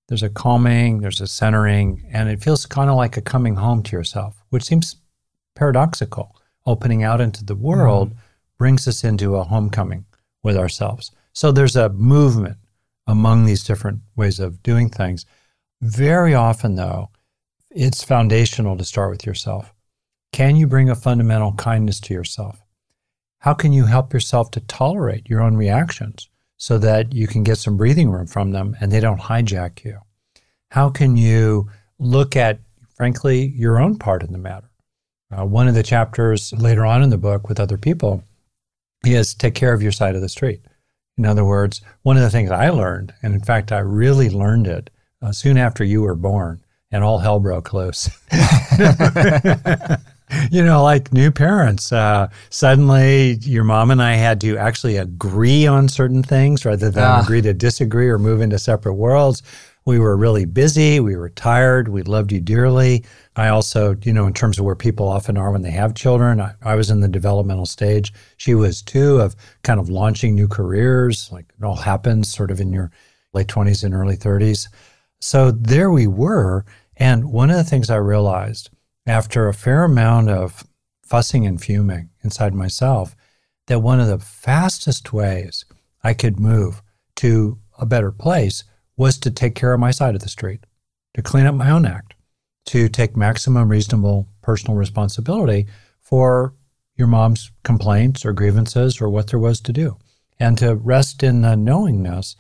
There's 0.07 0.23
a 0.23 0.31
calming, 0.31 1.01
there's 1.01 1.21
a 1.21 1.27
centering, 1.27 2.09
and 2.13 2.29
it 2.29 2.41
feels 2.41 2.65
kind 2.65 2.89
of 2.89 2.95
like 2.95 3.17
a 3.17 3.21
coming 3.21 3.57
home 3.57 3.83
to 3.83 3.97
yourself, 3.97 4.41
which 4.51 4.63
seems 4.63 4.95
paradoxical. 5.57 6.37
Opening 6.65 7.03
out 7.03 7.21
into 7.21 7.45
the 7.45 7.57
world 7.57 8.11
mm-hmm. 8.11 8.19
brings 8.57 8.87
us 8.87 9.03
into 9.03 9.35
a 9.35 9.43
homecoming 9.43 10.05
with 10.45 10.57
ourselves. 10.57 11.11
So 11.33 11.51
there's 11.51 11.75
a 11.75 11.89
movement 11.89 12.59
among 13.09 13.47
these 13.47 13.65
different 13.65 14.03
ways 14.15 14.39
of 14.39 14.63
doing 14.63 14.91
things. 14.91 15.27
Very 15.81 16.35
often, 16.35 16.77
though, 16.77 17.11
it's 17.71 18.05
foundational 18.05 18.77
to 18.77 18.85
start 18.85 19.11
with 19.11 19.27
yourself. 19.27 19.75
Can 20.33 20.57
you 20.57 20.67
bring 20.67 20.89
a 20.89 20.95
fundamental 20.95 21.53
kindness 21.53 22.01
to 22.01 22.15
yourself? 22.15 22.63
How 23.41 23.55
can 23.55 23.73
you 23.73 23.87
help 23.87 24.13
yourself 24.13 24.51
to 24.53 24.61
tolerate 24.61 25.29
your 25.29 25.41
own 25.41 25.57
reactions 25.57 26.29
so 26.57 26.77
that 26.79 27.13
you 27.13 27.27
can 27.27 27.45
get 27.45 27.59
some 27.59 27.77
breathing 27.77 28.11
room 28.11 28.27
from 28.27 28.51
them 28.51 28.77
and 28.81 28.91
they 28.91 29.01
don't 29.01 29.21
hijack 29.21 29.85
you? 29.85 29.99
How 30.71 30.91
can 30.91 31.17
you 31.17 31.71
look 31.99 32.37
at, 32.37 32.61
frankly, 32.97 33.53
your 33.57 33.81
own 33.81 33.99
part 33.99 34.23
in 34.23 34.33
the 34.33 34.39
matter? 34.39 34.71
Uh, 35.31 35.45
one 35.45 35.69
of 35.69 35.75
the 35.75 35.83
chapters 35.83 36.53
later 36.55 36.85
on 36.85 37.03
in 37.03 37.11
the 37.11 37.19
book 37.19 37.49
with 37.49 37.61
other 37.61 37.79
people 37.79 38.23
is 39.05 39.35
take 39.35 39.55
care 39.55 39.73
of 39.73 39.83
your 39.83 39.93
side 39.93 40.15
of 40.15 40.21
the 40.21 40.29
street. 40.29 40.61
In 41.17 41.27
other 41.27 41.45
words, 41.45 41.81
one 42.03 42.17
of 42.17 42.23
the 42.23 42.31
things 42.31 42.51
I 42.51 42.71
learned, 42.71 43.13
and 43.23 43.35
in 43.35 43.41
fact, 43.41 43.73
I 43.73 43.79
really 43.81 44.31
learned 44.31 44.67
it 44.67 44.91
uh, 45.21 45.33
soon 45.33 45.59
after 45.59 45.85
you 45.85 46.03
were 46.03 46.15
born, 46.15 46.63
and 46.91 47.05
all 47.05 47.19
hell 47.19 47.41
broke 47.41 47.73
loose. 47.73 48.09
you 50.51 50.65
know, 50.65 50.83
like 50.83 51.13
new 51.13 51.31
parents, 51.31 51.93
uh, 51.93 52.29
suddenly 52.51 53.39
your 53.43 53.65
mom 53.65 53.91
and 53.91 54.03
I 54.03 54.15
had 54.15 54.41
to 54.43 54.57
actually 54.57 54.97
agree 54.97 55.67
on 55.67 55.89
certain 55.89 56.23
things 56.23 56.65
rather 56.65 56.91
than 56.91 57.05
ah. 57.05 57.23
agree 57.23 57.41
to 57.43 57.55
disagree 57.55 58.09
or 58.09 58.19
move 58.19 58.41
into 58.41 58.59
separate 58.59 58.95
worlds. 58.95 59.43
We 59.85 59.99
were 59.99 60.19
really 60.19 60.45
busy. 60.45 61.01
We 61.01 61.17
were 61.17 61.31
tired. 61.31 61.89
We 61.89 62.03
loved 62.03 62.31
you 62.31 62.41
dearly. 62.41 63.07
I 63.37 63.49
also, 63.49 63.97
you 64.03 64.13
know, 64.13 64.27
in 64.27 64.35
terms 64.35 64.59
of 64.59 64.67
where 64.67 64.75
people 64.75 65.09
often 65.09 65.39
are 65.39 65.51
when 65.51 65.63
they 65.63 65.71
have 65.71 65.95
children, 65.95 66.43
I, 66.43 66.53
I 66.63 66.75
was 66.75 66.91
in 66.91 67.01
the 67.01 67.09
developmental 67.09 67.65
stage. 67.65 68.13
She 68.37 68.55
was 68.55 68.83
too, 68.83 69.19
of 69.19 69.35
kind 69.63 69.81
of 69.81 69.89
launching 69.89 70.35
new 70.35 70.47
careers. 70.47 71.31
Like 71.33 71.47
it 71.59 71.65
all 71.65 71.77
happens 71.77 72.31
sort 72.31 72.51
of 72.51 72.61
in 72.61 72.71
your 72.71 72.91
late 73.33 73.47
20s 73.47 73.83
and 73.83 73.95
early 73.95 74.17
30s. 74.17 74.69
So 75.21 75.53
there 75.53 75.91
we 75.91 76.07
were. 76.07 76.67
And 76.99 77.33
one 77.33 77.49
of 77.49 77.57
the 77.57 77.65
things 77.65 77.89
I 77.89 77.97
realized 77.97 78.69
after 79.09 79.49
a 79.49 79.55
fair 79.55 79.85
amount 79.85 80.29
of 80.29 80.65
fussing 81.03 81.47
and 81.47 81.61
fuming 81.63 82.11
inside 82.23 82.55
myself 82.55 83.17
that 83.67 83.81
one 83.81 84.01
of 84.01 84.07
the 84.07 84.19
fastest 84.19 85.13
ways 85.13 85.65
I 86.05 86.13
could 86.15 86.39
move 86.39 86.83
to 87.17 87.59
a 87.79 87.87
better 87.87 88.13
place 88.13 88.65
was 88.97 89.19
to 89.19 89.31
take 89.31 89.55
care 89.55 89.73
of 89.73 89.81
my 89.81 89.91
side 89.91 90.15
of 90.15 90.21
the 90.21 90.29
street, 90.29 90.67
to 91.15 91.23
clean 91.23 91.47
up 91.47 91.55
my 91.55 91.71
own 91.71 91.87
act, 91.87 92.15
to 92.67 92.89
take 92.89 93.17
maximum 93.17 93.69
reasonable 93.69 94.29
personal 94.43 94.77
responsibility 94.77 95.67
for 96.01 96.55
your 96.97 97.07
mom's 97.07 97.51
complaints 97.63 98.27
or 98.27 98.33
grievances 98.33 99.01
or 99.01 99.09
what 99.09 99.29
there 99.29 99.39
was 99.39 99.61
to 99.63 99.73
do, 99.73 99.97
and 100.39 100.59
to 100.59 100.75
rest 100.75 101.23
in 101.23 101.43
the 101.43 101.57
knowingness 101.57 102.37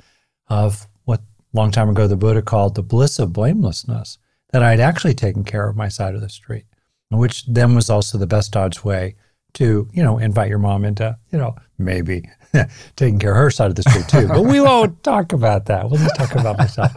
of 0.48 0.87
what 1.04 1.22
long 1.54 1.70
time 1.70 1.88
ago 1.88 2.06
the 2.06 2.16
Buddha 2.16 2.42
called 2.42 2.75
the 2.75 2.82
bliss 2.82 3.18
of 3.18 3.32
blamelessness, 3.32 4.18
that 4.50 4.62
I'd 4.62 4.81
actually 4.81 5.14
taken 5.14 5.45
care 5.45 5.69
of 5.69 5.76
my 5.76 5.88
side 5.88 6.14
of 6.14 6.21
the 6.21 6.28
street, 6.28 6.64
which 7.11 7.47
then 7.47 7.75
was 7.75 7.90
also 7.90 8.19
the 8.19 8.26
best 8.26 8.57
odds 8.57 8.85
way 8.85 9.17
to, 9.55 9.88
you 9.93 10.02
know, 10.02 10.19
invite 10.19 10.49
your 10.49 10.59
mom 10.59 10.85
into, 10.85 11.17
you 11.33 11.38
know, 11.38 11.57
maybe 11.78 12.28
taking 12.97 13.19
care 13.19 13.33
of 13.33 13.38
her 13.38 13.50
side 13.50 13.71
of 13.71 13.76
the 13.76 13.83
street 13.83 14.09
too. 14.09 14.28
But 14.28 14.43
we 14.43 14.61
won't 14.61 15.02
talk 15.02 15.33
about 15.33 15.67
that. 15.67 15.88
We'll 15.88 16.00
just 16.00 16.17
talk 16.17 16.35
about 16.35 16.59
myself. 16.59 16.93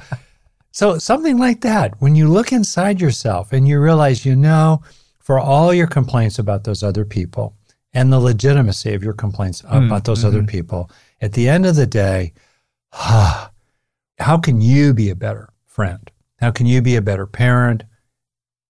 So 0.72 0.98
something 0.98 1.38
like 1.38 1.62
that, 1.62 2.00
when 2.02 2.16
you 2.16 2.30
look 2.30 2.52
inside 2.52 3.02
yourself 3.02 3.52
and 3.52 3.68
you 3.68 3.80
realize, 3.80 4.26
you 4.26 4.36
know, 4.36 4.82
for 5.20 5.40
all 5.40 5.74
your 5.74 5.88
complaints 5.88 6.40
about 6.40 6.64
those 6.64 6.82
other 6.82 7.06
people 7.06 7.56
and 7.94 8.12
the 8.12 8.20
legitimacy 8.20 8.94
of 8.94 9.04
your 9.04 9.14
complaints 9.14 9.62
mm, 9.62 9.86
about 9.86 10.06
those 10.06 10.20
mm-hmm. 10.20 10.28
other 10.28 10.44
people, 10.44 10.90
at 11.20 11.34
the 11.34 11.50
end 11.50 11.66
of 11.66 11.76
the 11.76 11.86
day, 11.86 12.34
how 12.92 14.38
can 14.42 14.62
you 14.62 14.94
be 14.94 15.10
a 15.10 15.16
better 15.16 15.50
friend? 15.66 16.10
How 16.42 16.52
can 16.52 16.66
you 16.66 16.82
be 16.82 16.96
a 16.96 17.02
better 17.02 17.28
parent, 17.28 17.84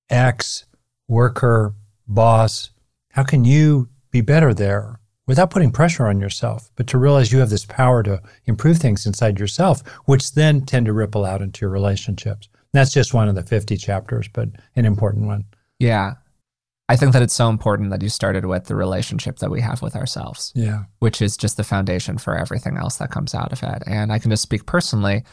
ex, 0.10 0.66
worker, 1.08 1.74
boss? 2.08 2.72
How 3.12 3.24
can 3.24 3.46
you 3.46 3.90
be 4.12 4.22
better 4.22 4.54
there 4.54 5.00
without 5.26 5.50
putting 5.50 5.72
pressure 5.72 6.08
on 6.08 6.20
yourself, 6.20 6.70
but 6.76 6.86
to 6.88 6.98
realize 6.98 7.32
you 7.32 7.40
have 7.40 7.50
this 7.50 7.66
power 7.66 8.04
to 8.04 8.22
improve 8.46 8.78
things 8.78 9.06
inside 9.06 9.40
yourself, 9.40 9.88
which 10.06 10.34
then 10.34 10.66
tend 10.66 10.86
to 10.86 10.94
ripple 10.94 11.24
out 11.24 11.42
into 11.42 11.62
your 11.62 11.70
relationships? 11.70 12.50
that's 12.74 12.94
just 12.94 13.14
one 13.14 13.28
of 13.28 13.36
the 13.36 13.44
50 13.44 13.76
chapters, 13.76 14.30
but 14.32 14.48
an 14.78 14.86
important 14.86 15.28
one. 15.28 15.46
Yeah. 15.78 16.14
I 16.88 16.96
think 16.96 17.14
that 17.14 17.22
it's 17.22 17.34
so 17.34 17.50
important 17.50 17.90
that 17.90 18.02
you 18.02 18.10
started 18.10 18.46
with 18.46 18.66
the 18.66 18.76
relationship 18.76 19.40
that 19.40 19.52
we 19.52 19.62
have 19.62 19.82
with 19.82 19.96
ourselves. 19.96 20.52
Yeah. 20.56 20.84
Which 21.00 21.22
is 21.22 21.38
just 21.38 21.58
the 21.58 21.64
foundation 21.64 22.18
for 22.18 22.38
everything 22.38 22.78
else 22.78 22.98
that 22.98 23.12
comes 23.12 23.34
out 23.34 23.52
of 23.52 23.64
it. 23.64 23.84
And 23.86 24.12
I 24.12 24.20
can 24.20 24.32
just 24.32 24.44
speak 24.44 24.66
personally 24.66 25.24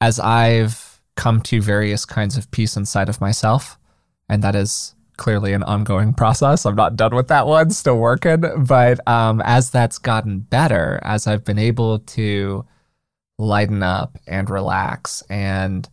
as 0.00 0.20
I've 0.20 0.93
come 1.16 1.40
to 1.42 1.60
various 1.60 2.04
kinds 2.04 2.36
of 2.36 2.50
peace 2.50 2.76
inside 2.76 3.08
of 3.08 3.20
myself, 3.20 3.78
and 4.28 4.42
that 4.42 4.54
is 4.54 4.94
clearly 5.16 5.52
an 5.52 5.62
ongoing 5.62 6.12
process. 6.12 6.66
I'm 6.66 6.74
not 6.74 6.96
done 6.96 7.14
with 7.14 7.28
that 7.28 7.46
one, 7.46 7.70
still 7.70 7.98
working. 7.98 8.44
But 8.66 9.06
um, 9.08 9.40
as 9.44 9.70
that's 9.70 9.98
gotten 9.98 10.40
better, 10.40 11.00
as 11.02 11.26
I've 11.26 11.44
been 11.44 11.58
able 11.58 12.00
to 12.00 12.64
lighten 13.38 13.82
up 13.82 14.18
and 14.26 14.48
relax 14.48 15.22
and 15.28 15.88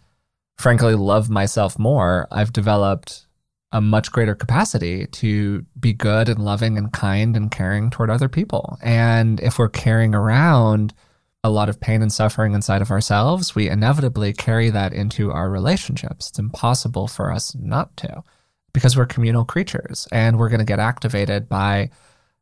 frankly 0.58 0.96
love 0.96 1.30
myself 1.30 1.78
more, 1.78 2.28
I've 2.32 2.54
developed 2.54 3.28
a 3.72 3.82
much 3.82 4.12
greater 4.12 4.36
capacity 4.36 5.08
to 5.08 5.66
be 5.80 5.94
good 5.94 6.28
and 6.28 6.44
loving 6.44 6.78
and 6.78 6.92
kind 6.92 7.38
and 7.38 7.50
caring 7.50 7.90
toward 7.90 8.10
other 8.10 8.28
people. 8.28 8.78
And 8.82 9.40
if 9.40 9.58
we're 9.58 9.70
carrying 9.70 10.14
around 10.14 10.94
a 11.44 11.50
lot 11.50 11.70
of 11.70 11.80
pain 11.80 12.02
and 12.02 12.14
suffering 12.14 12.54
inside 12.54 12.82
of 12.82 12.92
ourselves, 12.92 13.56
we 13.56 13.70
inevitably 13.70 14.34
carry 14.34 14.70
that 14.70 14.94
into 14.94 15.32
our 15.32 15.50
relationships. 15.50 16.30
It's 16.30 16.40
impossible 16.40 17.08
for 17.08 17.32
us 17.32 17.56
not 17.56 17.96
to 17.98 18.24
because 18.74 18.96
we're 18.96 19.06
communal 19.06 19.44
creatures 19.44 20.08
and 20.12 20.38
we're 20.38 20.50
going 20.50 20.60
to 20.60 20.66
get 20.66 20.80
activated 20.80 21.50
by 21.50 21.90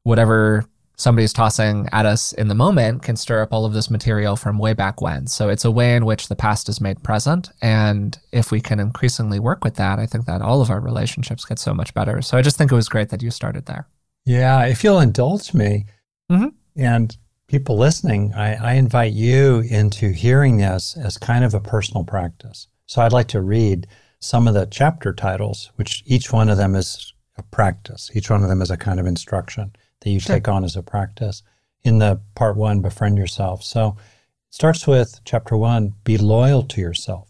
whatever 0.04 0.66
somebody's 1.00 1.32
tossing 1.32 1.88
at 1.94 2.06
us 2.06 2.34
in 2.34 2.50
the 2.50 2.56
moment 2.56 3.02
can 3.02 3.16
stir 3.16 3.42
up 3.42 3.54
all 3.54 3.66
of 3.66 3.72
this 3.72 3.90
material 3.90 4.36
from 4.36 4.60
way 4.60 4.74
back 4.74 5.02
when. 5.02 5.28
So 5.28 5.48
it's 5.48 5.64
a 5.64 5.72
way 5.72 5.96
in 5.96 6.06
which 6.06 6.28
the 6.28 6.36
past 6.36 6.68
is 6.68 6.82
made 6.82 7.02
present. 7.04 7.50
And 7.62 8.20
if 8.34 8.52
we 8.52 8.60
can 8.60 8.82
increasingly 8.82 9.40
work 9.40 9.64
with 9.64 9.76
that, 9.76 9.98
I 9.98 10.06
think 10.06 10.26
that 10.26 10.42
all 10.42 10.62
of 10.62 10.70
our 10.70 10.82
relationships 10.82 11.46
get 11.46 11.58
so 11.58 11.74
much 11.74 11.94
better. 11.94 12.22
So 12.22 12.38
I 12.38 12.42
just 12.42 12.58
think 12.58 12.70
it 12.70 12.76
was 12.76 12.90
great 12.90 13.10
that 13.10 13.22
you 13.22 13.32
started 13.32 13.66
there. 13.66 13.88
Yeah. 14.26 14.66
If 14.66 14.84
you'll 14.84 15.00
indulge 15.00 15.54
me 15.54 15.86
mm-hmm. 16.30 16.50
and 16.76 17.18
people 17.50 17.78
listening, 17.78 18.32
I, 18.36 18.54
I 18.54 18.74
invite 18.74 19.12
you 19.12 19.62
into 19.70 20.12
hearing 20.12 20.58
this 20.58 20.96
as 20.96 21.18
kind 21.18 21.44
of 21.44 21.56
a 21.56 21.60
personal 21.60 22.04
practice. 22.04 22.68
So 22.86 23.02
I'd 23.02 23.12
like 23.12 23.28
to 23.30 23.42
read 23.42 23.88
some 24.20 24.48
of 24.48 24.54
the 24.54 24.68
chapter 24.68 25.14
titles, 25.14 25.72
which 25.76 26.04
each 26.06 26.32
one 26.32 26.50
of 26.50 26.58
them 26.58 26.76
is 26.76 27.12
a 27.38 27.44
practice. 27.44 28.12
Each 28.14 28.30
one 28.30 28.44
of 28.44 28.50
them 28.50 28.62
is 28.62 28.70
a 28.70 28.78
kind 28.78 29.00
of 29.00 29.08
instruction 29.08 29.76
that 30.02 30.10
you 30.12 30.20
sure. 30.20 30.36
take 30.36 30.48
on 30.48 30.64
as 30.64 30.76
a 30.76 30.84
practice. 30.84 31.42
In 31.82 31.98
the 31.98 32.22
part 32.36 32.56
one, 32.56 32.82
befriend 32.82 33.18
yourself. 33.18 33.64
So 33.64 33.98
it 33.98 34.54
starts 34.54 34.86
with 34.86 35.20
chapter 35.26 35.58
one 35.58 35.96
be 36.04 36.18
loyal 36.18 36.64
to 36.64 36.82
yourself. 36.82 37.30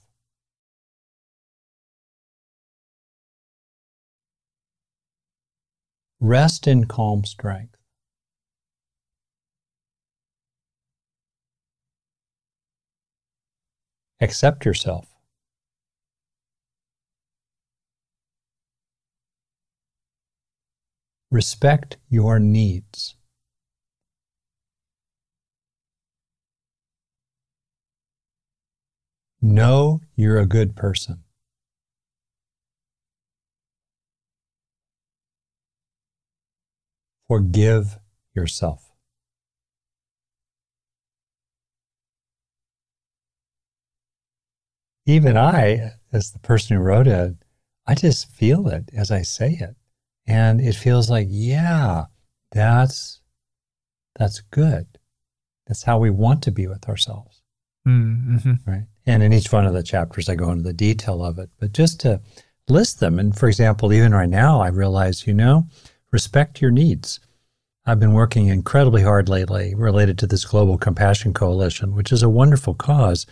Rest 6.20 6.68
in 6.68 6.86
calm 6.86 7.24
strength. 7.24 7.69
Accept 14.22 14.66
yourself. 14.66 15.08
Respect 21.32 21.98
your 22.10 22.40
needs. 22.40 23.16
Know 29.42 30.02
you're 30.16 30.40
a 30.40 30.46
good 30.46 30.76
person. 30.76 31.24
Forgive 37.28 38.00
yourself. 38.34 38.89
Even 45.10 45.38
I, 45.38 45.94
as 46.14 46.32
the 46.32 46.40
person 46.40 46.78
who 46.78 46.84
wrote 46.84 47.08
it, 47.08 47.36
I 47.88 47.96
just 47.96 48.30
feel 48.30 48.68
it 48.68 48.92
as 48.94 49.10
I 49.10 49.24
say 49.24 49.58
it. 49.60 49.76
And 50.28 50.62
it 50.62 50.76
feels 50.76 51.10
like, 51.10 51.26
yeah, 51.30 52.06
that's 52.52 53.20
that's 54.16 54.42
good. 54.52 54.86
That's 55.66 55.82
how 55.82 55.98
we 55.98 56.12
want 56.12 56.44
to 56.44 56.52
be 56.52 56.68
with 56.68 56.88
ourselves. 56.88 57.42
Mm-hmm. 57.88 58.70
Right. 58.70 58.86
And 59.08 59.24
in 59.24 59.34
each 59.34 59.52
one 59.52 59.66
of 59.66 59.74
the 59.74 59.82
chapters, 59.82 60.30
I 60.30 60.36
go 60.36 60.52
into 60.52 60.62
the 60.62 60.74
detail 60.74 61.26
of 61.26 61.40
it. 61.40 61.50
But 61.60 61.74
just 61.74 62.00
to 62.02 62.22
list 62.68 63.00
them, 63.00 63.18
and 63.18 63.36
for 63.36 63.48
example, 63.48 63.92
even 63.92 64.14
right 64.14 64.30
now, 64.30 64.62
I 64.62 64.68
realize, 64.68 65.26
you 65.26 65.34
know, 65.34 65.68
respect 66.12 66.62
your 66.62 66.70
needs. 66.70 67.20
I've 67.86 68.00
been 68.00 68.14
working 68.14 68.46
incredibly 68.46 69.02
hard 69.02 69.28
lately 69.28 69.74
related 69.74 70.20
to 70.20 70.28
this 70.28 70.46
Global 70.46 70.78
Compassion 70.78 71.34
Coalition, 71.34 71.96
which 71.96 72.12
is 72.12 72.22
a 72.22 72.30
wonderful 72.30 72.76
cause, 72.76 73.26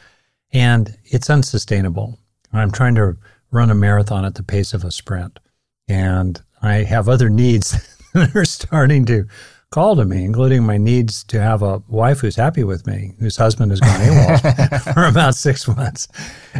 and 0.51 0.97
it's 1.05 1.29
unsustainable. 1.29 2.19
I'm 2.53 2.71
trying 2.71 2.95
to 2.95 3.17
run 3.51 3.71
a 3.71 3.75
marathon 3.75 4.25
at 4.25 4.35
the 4.35 4.43
pace 4.43 4.73
of 4.73 4.83
a 4.83 4.91
sprint. 4.91 5.39
And 5.87 6.41
I 6.61 6.83
have 6.83 7.07
other 7.07 7.29
needs 7.29 7.97
that 8.13 8.35
are 8.35 8.45
starting 8.45 9.05
to 9.05 9.27
call 9.69 9.95
to 9.95 10.05
me, 10.05 10.23
including 10.23 10.63
my 10.63 10.77
needs 10.77 11.23
to 11.25 11.41
have 11.41 11.61
a 11.61 11.81
wife 11.87 12.19
who's 12.19 12.35
happy 12.35 12.63
with 12.63 12.87
me, 12.87 13.13
whose 13.19 13.37
husband 13.37 13.71
has 13.71 13.79
gone 13.79 13.99
AWOL 13.99 14.93
for 14.93 15.05
about 15.05 15.35
six 15.35 15.67
months. 15.67 16.07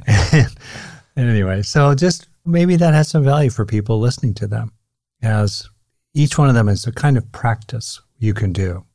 And, 0.06 0.48
and 1.16 1.30
anyway, 1.30 1.62
so 1.62 1.96
just 1.96 2.28
maybe 2.46 2.76
that 2.76 2.94
has 2.94 3.10
some 3.10 3.24
value 3.24 3.50
for 3.50 3.66
people 3.66 4.00
listening 4.00 4.34
to 4.36 4.48
them, 4.48 4.74
as 5.22 5.70
each 6.14 6.38
one 6.38 6.50
of 6.50 6.56
them 6.56 6.70
is 6.70 6.86
a 6.86 6.92
kind 6.92 7.18
of 7.18 7.32
practice 7.32 8.02
you 8.18 8.34
can 8.34 8.52
do. 8.52 8.86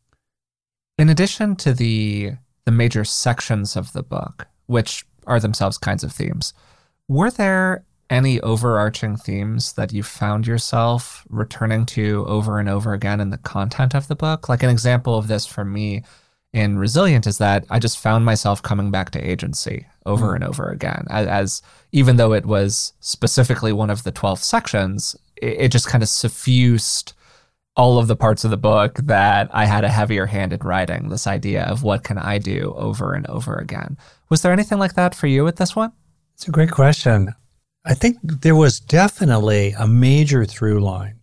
In 0.98 1.08
addition 1.08 1.56
to 1.56 1.72
the 1.72 2.32
the 2.64 2.70
major 2.70 3.04
sections 3.04 3.74
of 3.74 3.92
the 3.92 4.04
book, 4.04 4.46
which 4.72 5.04
are 5.26 5.38
themselves 5.38 5.78
kinds 5.78 6.02
of 6.02 6.12
themes, 6.12 6.52
were 7.08 7.30
there 7.30 7.84
any 8.10 8.40
overarching 8.40 9.16
themes 9.16 9.72
that 9.74 9.92
you 9.92 10.02
found 10.02 10.46
yourself 10.46 11.24
returning 11.30 11.86
to 11.86 12.24
over 12.26 12.58
and 12.58 12.68
over 12.68 12.92
again 12.92 13.20
in 13.20 13.30
the 13.30 13.38
content 13.38 13.94
of 13.94 14.08
the 14.08 14.16
book? 14.16 14.48
Like 14.48 14.62
an 14.62 14.70
example 14.70 15.16
of 15.16 15.28
this 15.28 15.46
for 15.46 15.64
me 15.64 16.02
in 16.52 16.78
Resilient 16.78 17.26
is 17.26 17.38
that 17.38 17.64
I 17.70 17.78
just 17.78 17.98
found 17.98 18.24
myself 18.24 18.62
coming 18.62 18.90
back 18.90 19.10
to 19.10 19.30
agency 19.30 19.86
over 20.04 20.28
mm. 20.28 20.34
and 20.36 20.44
over 20.44 20.68
again. 20.68 21.06
As, 21.08 21.26
as, 21.26 21.62
even 21.92 22.16
though 22.16 22.32
it 22.32 22.44
was 22.44 22.92
specifically 23.00 23.72
one 23.72 23.88
of 23.88 24.02
the 24.02 24.12
12 24.12 24.38
sections, 24.38 25.16
it, 25.36 25.60
it 25.60 25.72
just 25.72 25.86
kind 25.86 26.02
of 26.02 26.08
suffused 26.08 27.14
all 27.74 27.98
of 27.98 28.06
the 28.06 28.16
parts 28.16 28.44
of 28.44 28.50
the 28.50 28.56
book 28.56 28.98
that 29.04 29.48
I 29.52 29.64
had 29.64 29.84
a 29.84 29.88
heavier 29.88 30.26
hand 30.26 30.52
in 30.52 30.60
writing. 30.60 31.08
This 31.08 31.26
idea 31.26 31.64
of 31.64 31.82
what 31.82 32.04
can 32.04 32.18
I 32.18 32.38
do 32.38 32.74
over 32.76 33.14
and 33.14 33.26
over 33.28 33.56
again. 33.56 33.96
Was 34.28 34.42
there 34.42 34.52
anything 34.52 34.78
like 34.78 34.94
that 34.94 35.14
for 35.14 35.26
you 35.26 35.44
with 35.44 35.56
this 35.56 35.74
one? 35.74 35.92
It's 36.34 36.48
a 36.48 36.50
great 36.50 36.70
question. 36.70 37.34
I 37.84 37.94
think 37.94 38.18
there 38.22 38.54
was 38.54 38.78
definitely 38.78 39.74
a 39.78 39.88
major 39.88 40.44
through 40.44 40.80
line, 40.80 41.20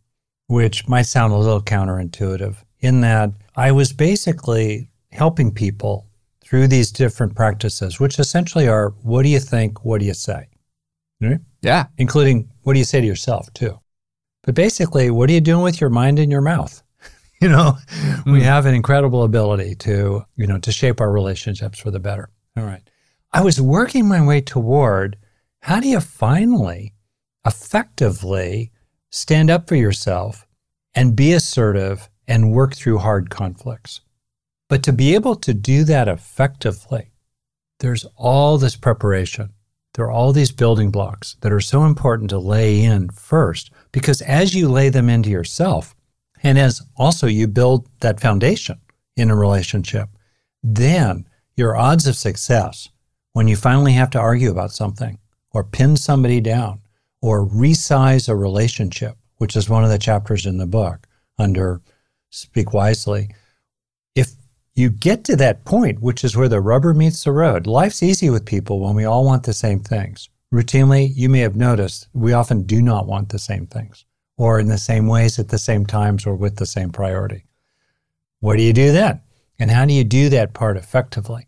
which 0.48 0.88
might 0.88 1.04
sound 1.04 1.34
a 1.34 1.38
little 1.38 1.62
counterintuitive, 1.62 2.58
in 2.80 3.02
that 3.02 3.32
I 3.56 3.72
was 3.72 3.94
basically 3.94 4.90
helping 5.12 5.54
people 5.54 6.08
through 6.42 6.68
these 6.68 6.92
different 6.92 7.36
practices, 7.36 8.00
which 8.00 8.18
essentially 8.18 8.68
are 8.68 8.90
what 9.04 9.24
do 9.24 9.30
you 9.30 9.40
think, 9.40 9.86
what 9.86 10.00
do 10.00 10.06
you 10.06 10.14
say? 10.14 10.48
Right? 11.22 11.40
Yeah. 11.62 11.88
Including 11.98 12.50
what 12.64 12.74
do 12.74 12.80
you 12.80 12.86
say 12.86 13.02
to 13.02 13.08
yourself, 13.08 13.54
too. 13.54 13.80
But 14.44 14.56
basically, 14.56 15.10
what 15.12 15.30
are 15.30 15.34
you 15.34 15.42
doing 15.42 15.64
with 15.64 15.82
your 15.82 15.90
mind 15.90 16.20
and 16.20 16.32
your 16.32 16.42
mouth? 16.42 16.82
you 17.42 17.50
know, 17.50 17.78
mm. 17.88 18.26
we 18.26 18.40
hmm. 18.40 18.46
have 18.46 18.66
an 18.66 18.74
incredible 18.74 19.24
ability 19.24 19.76
to, 19.76 20.24
you 20.36 20.48
know, 20.48 20.60
to 20.60 20.72
shape 20.72 21.02
our 21.02 21.12
relationships 21.12 21.80
for 21.80 21.92
the 21.92 22.00
better. 22.00 22.30
All 22.58 22.66
right. 22.66 22.82
I 23.32 23.42
was 23.42 23.62
working 23.62 24.08
my 24.08 24.26
way 24.26 24.42
toward 24.42 25.18
how 25.62 25.80
do 25.80 25.88
you 25.88 26.00
finally 26.00 26.94
effectively 27.46 28.72
stand 29.12 29.50
up 29.50 29.68
for 29.68 29.76
yourself 29.76 30.48
and 30.96 31.16
be 31.16 31.34
assertive 31.34 32.10
and 32.28 32.54
work 32.54 32.76
through 32.76 33.00
hard 33.00 33.30
conflicts? 33.30 34.02
But 34.68 34.84
to 34.84 34.94
be 34.94 35.16
able 35.16 35.36
to 35.36 35.54
do 35.54 35.84
that 35.86 36.08
effectively, 36.08 37.12
there's 37.80 38.06
all 38.16 38.58
this 38.58 38.76
preparation. 38.76 39.54
There 39.94 40.06
are 40.06 40.12
all 40.12 40.32
these 40.32 40.52
building 40.52 40.92
blocks 40.92 41.36
that 41.42 41.52
are 41.52 41.60
so 41.60 41.86
important 41.86 42.30
to 42.30 42.40
lay 42.40 42.84
in 42.84 43.10
first, 43.10 43.72
because 43.92 44.22
as 44.22 44.54
you 44.54 44.70
lay 44.70 44.90
them 44.90 45.10
into 45.10 45.30
yourself, 45.30 45.96
and 46.44 46.58
as 46.58 46.82
also 46.96 47.28
you 47.28 47.48
build 47.48 47.88
that 48.00 48.20
foundation 48.20 48.80
in 49.16 49.30
a 49.30 49.36
relationship, 49.36 50.10
then 50.64 51.28
your 51.56 51.76
odds 51.76 52.08
of 52.08 52.16
success 52.16 52.90
when 53.34 53.48
you 53.48 53.56
finally 53.56 53.94
have 53.94 54.10
to 54.12 54.20
argue 54.20 54.52
about 54.52 54.72
something 54.72 55.20
or 55.52 55.64
pin 55.64 55.98
somebody 55.98 56.40
down 56.40 56.80
or 57.22 57.46
resize 57.46 58.30
a 58.30 58.36
relationship, 58.36 59.18
which 59.38 59.56
is 59.56 59.70
one 59.70 59.84
of 59.84 59.90
the 59.90 59.98
chapters 59.98 60.46
in 60.46 60.58
the 60.58 60.66
book 60.66 61.08
under 61.38 61.82
Speak 62.30 62.74
Wisely. 62.74 63.34
If 64.16 64.32
you 64.74 64.90
get 64.90 65.24
to 65.26 65.36
that 65.38 65.66
point, 65.66 66.02
which 66.02 66.24
is 66.24 66.38
where 66.38 66.48
the 66.48 66.62
rubber 66.62 66.94
meets 66.94 67.24
the 67.24 67.32
road, 67.32 67.68
life's 67.68 68.04
easy 68.04 68.30
with 68.30 68.46
people 68.46 68.80
when 68.80 68.96
we 68.96 69.06
all 69.06 69.26
want 69.26 69.44
the 69.44 69.54
same 69.54 69.80
things. 69.80 70.30
Routinely, 70.54 71.12
you 71.14 71.30
may 71.30 71.40
have 71.40 71.56
noticed 71.56 72.08
we 72.14 72.34
often 72.34 72.64
do 72.64 72.82
not 72.82 73.06
want 73.06 73.30
the 73.30 73.40
same 73.40 73.68
things, 73.68 74.06
or 74.38 74.60
in 74.60 74.68
the 74.68 74.78
same 74.78 75.08
ways 75.08 75.38
at 75.38 75.50
the 75.50 75.60
same 75.60 75.86
times 75.86 76.26
or 76.26 76.36
with 76.36 76.56
the 76.56 76.66
same 76.66 76.92
priority. 76.92 77.46
What 78.40 78.58
do 78.58 78.64
you 78.64 78.74
do 78.74 78.92
then? 78.92 79.22
And 79.60 79.70
how 79.70 79.86
do 79.86 79.94
you 79.94 80.04
do 80.04 80.30
that 80.30 80.54
part 80.54 80.78
effectively? 80.78 81.48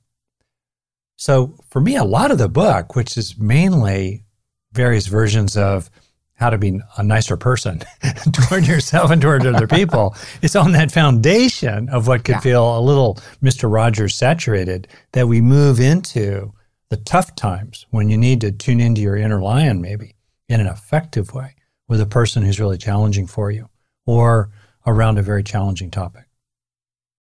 So, 1.16 1.56
for 1.70 1.80
me, 1.80 1.96
a 1.96 2.04
lot 2.04 2.32
of 2.32 2.38
the 2.38 2.50
book, 2.50 2.96
which 2.96 3.18
is 3.18 3.38
mainly 3.38 4.26
various 4.74 5.08
versions 5.08 5.56
of 5.56 5.90
how 6.36 6.50
to 6.50 6.58
be 6.58 6.80
a 6.98 7.04
nicer 7.04 7.38
person 7.38 7.82
toward 8.34 8.68
yourself 8.68 9.12
and 9.12 9.22
toward 9.22 9.46
other 9.46 9.68
people, 9.80 10.16
it's 10.42 10.56
on 10.56 10.72
that 10.74 10.92
foundation 10.92 11.88
of 11.90 12.08
what 12.08 12.24
could 12.24 12.36
yeah. 12.36 12.40
feel 12.40 12.78
a 12.78 12.82
little 12.82 13.20
Mr. 13.42 13.72
Rogers 13.72 14.16
saturated 14.16 14.88
that 15.14 15.28
we 15.28 15.42
move 15.42 15.80
into 15.80 16.52
the 16.92 16.98
tough 16.98 17.36
times 17.36 17.88
when 17.90 18.10
you 18.10 18.18
need 18.20 18.40
to 18.42 18.52
tune 18.52 18.80
into 18.80 19.02
your 19.02 19.18
inner 19.18 19.42
lion, 19.42 19.82
maybe 19.82 20.16
in 20.48 20.62
an 20.62 20.68
effective 20.68 21.34
way 21.34 21.56
with 21.88 22.00
a 22.00 22.06
person 22.06 22.44
who's 22.44 22.60
really 22.60 22.78
challenging 22.78 23.26
for 23.26 23.50
you 23.50 23.68
or 24.06 24.52
around 24.86 25.18
a 25.18 25.24
very 25.24 25.42
challenging 25.42 25.90
topic 25.90 26.28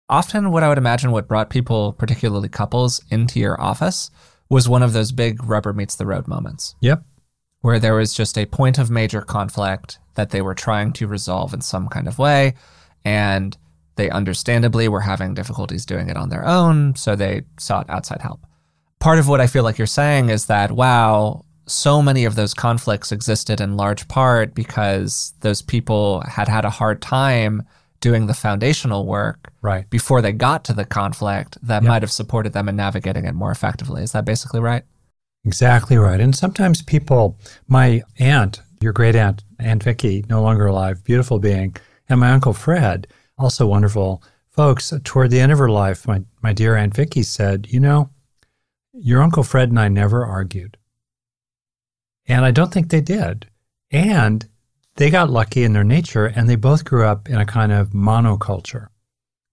often 0.08 0.50
what 0.50 0.62
I 0.62 0.68
would 0.68 0.78
imagine 0.78 1.10
what 1.10 1.28
brought 1.28 1.50
people, 1.50 1.92
particularly 1.92 2.48
couples, 2.48 3.02
into 3.10 3.40
your 3.40 3.60
office 3.60 4.10
was 4.48 4.68
one 4.68 4.82
of 4.82 4.92
those 4.92 5.12
big 5.12 5.42
rubber 5.44 5.72
meets 5.72 5.96
the 5.96 6.06
road 6.06 6.28
moments. 6.28 6.76
Yep. 6.80 7.02
Where 7.60 7.78
there 7.78 7.94
was 7.94 8.14
just 8.14 8.38
a 8.38 8.46
point 8.46 8.78
of 8.78 8.90
major 8.90 9.20
conflict 9.20 9.98
that 10.14 10.30
they 10.30 10.40
were 10.40 10.54
trying 10.54 10.92
to 10.94 11.06
resolve 11.06 11.52
in 11.52 11.60
some 11.60 11.88
kind 11.88 12.06
of 12.06 12.18
way. 12.18 12.54
And 13.04 13.56
they 13.96 14.10
understandably 14.10 14.88
were 14.88 15.00
having 15.00 15.34
difficulties 15.34 15.86
doing 15.86 16.08
it 16.08 16.16
on 16.16 16.28
their 16.28 16.46
own. 16.46 16.94
So 16.94 17.16
they 17.16 17.42
sought 17.58 17.90
outside 17.90 18.22
help. 18.22 18.46
Part 19.00 19.18
of 19.18 19.28
what 19.28 19.40
I 19.40 19.46
feel 19.46 19.62
like 19.62 19.78
you're 19.78 19.86
saying 19.86 20.30
is 20.30 20.46
that, 20.46 20.72
wow, 20.72 21.44
so 21.66 22.00
many 22.00 22.24
of 22.24 22.34
those 22.34 22.54
conflicts 22.54 23.12
existed 23.12 23.60
in 23.60 23.76
large 23.76 24.08
part 24.08 24.54
because 24.54 25.34
those 25.40 25.62
people 25.62 26.22
had 26.22 26.48
had 26.48 26.64
a 26.64 26.70
hard 26.70 27.02
time 27.02 27.62
doing 28.00 28.26
the 28.26 28.34
foundational 28.34 29.06
work 29.06 29.52
right. 29.62 29.88
before 29.90 30.22
they 30.22 30.32
got 30.32 30.64
to 30.64 30.72
the 30.72 30.84
conflict 30.84 31.58
that 31.62 31.82
yep. 31.82 31.88
might 31.88 32.02
have 32.02 32.12
supported 32.12 32.52
them 32.52 32.68
in 32.68 32.76
navigating 32.76 33.24
it 33.24 33.34
more 33.34 33.50
effectively. 33.50 34.02
Is 34.02 34.12
that 34.12 34.24
basically 34.24 34.60
right? 34.60 34.84
Exactly 35.44 35.96
right. 35.96 36.20
And 36.20 36.34
sometimes 36.34 36.82
people, 36.82 37.38
my 37.68 38.02
aunt, 38.18 38.62
your 38.80 38.92
great 38.92 39.16
aunt, 39.16 39.44
Aunt 39.58 39.82
Vicky, 39.82 40.24
no 40.28 40.42
longer 40.42 40.66
alive, 40.66 41.04
beautiful 41.04 41.38
being, 41.38 41.74
and 42.08 42.20
my 42.20 42.30
uncle 42.30 42.52
Fred, 42.52 43.06
also 43.38 43.66
wonderful 43.66 44.22
folks, 44.50 44.92
toward 45.04 45.30
the 45.30 45.40
end 45.40 45.52
of 45.52 45.58
her 45.58 45.68
life, 45.68 46.06
my, 46.06 46.22
my 46.42 46.52
dear 46.52 46.76
Aunt 46.76 46.94
Vicky 46.94 47.22
said, 47.22 47.66
You 47.70 47.80
know, 47.80 48.10
your 48.98 49.22
Uncle 49.22 49.42
Fred 49.42 49.68
and 49.68 49.78
I 49.78 49.88
never 49.88 50.24
argued. 50.24 50.76
And 52.26 52.44
I 52.44 52.50
don't 52.50 52.72
think 52.72 52.90
they 52.90 53.00
did. 53.00 53.46
And 53.90 54.46
they 54.96 55.10
got 55.10 55.30
lucky 55.30 55.62
in 55.62 55.72
their 55.72 55.84
nature 55.84 56.26
and 56.26 56.48
they 56.48 56.56
both 56.56 56.84
grew 56.84 57.04
up 57.04 57.28
in 57.28 57.36
a 57.36 57.46
kind 57.46 57.72
of 57.72 57.90
monoculture. 57.90 58.88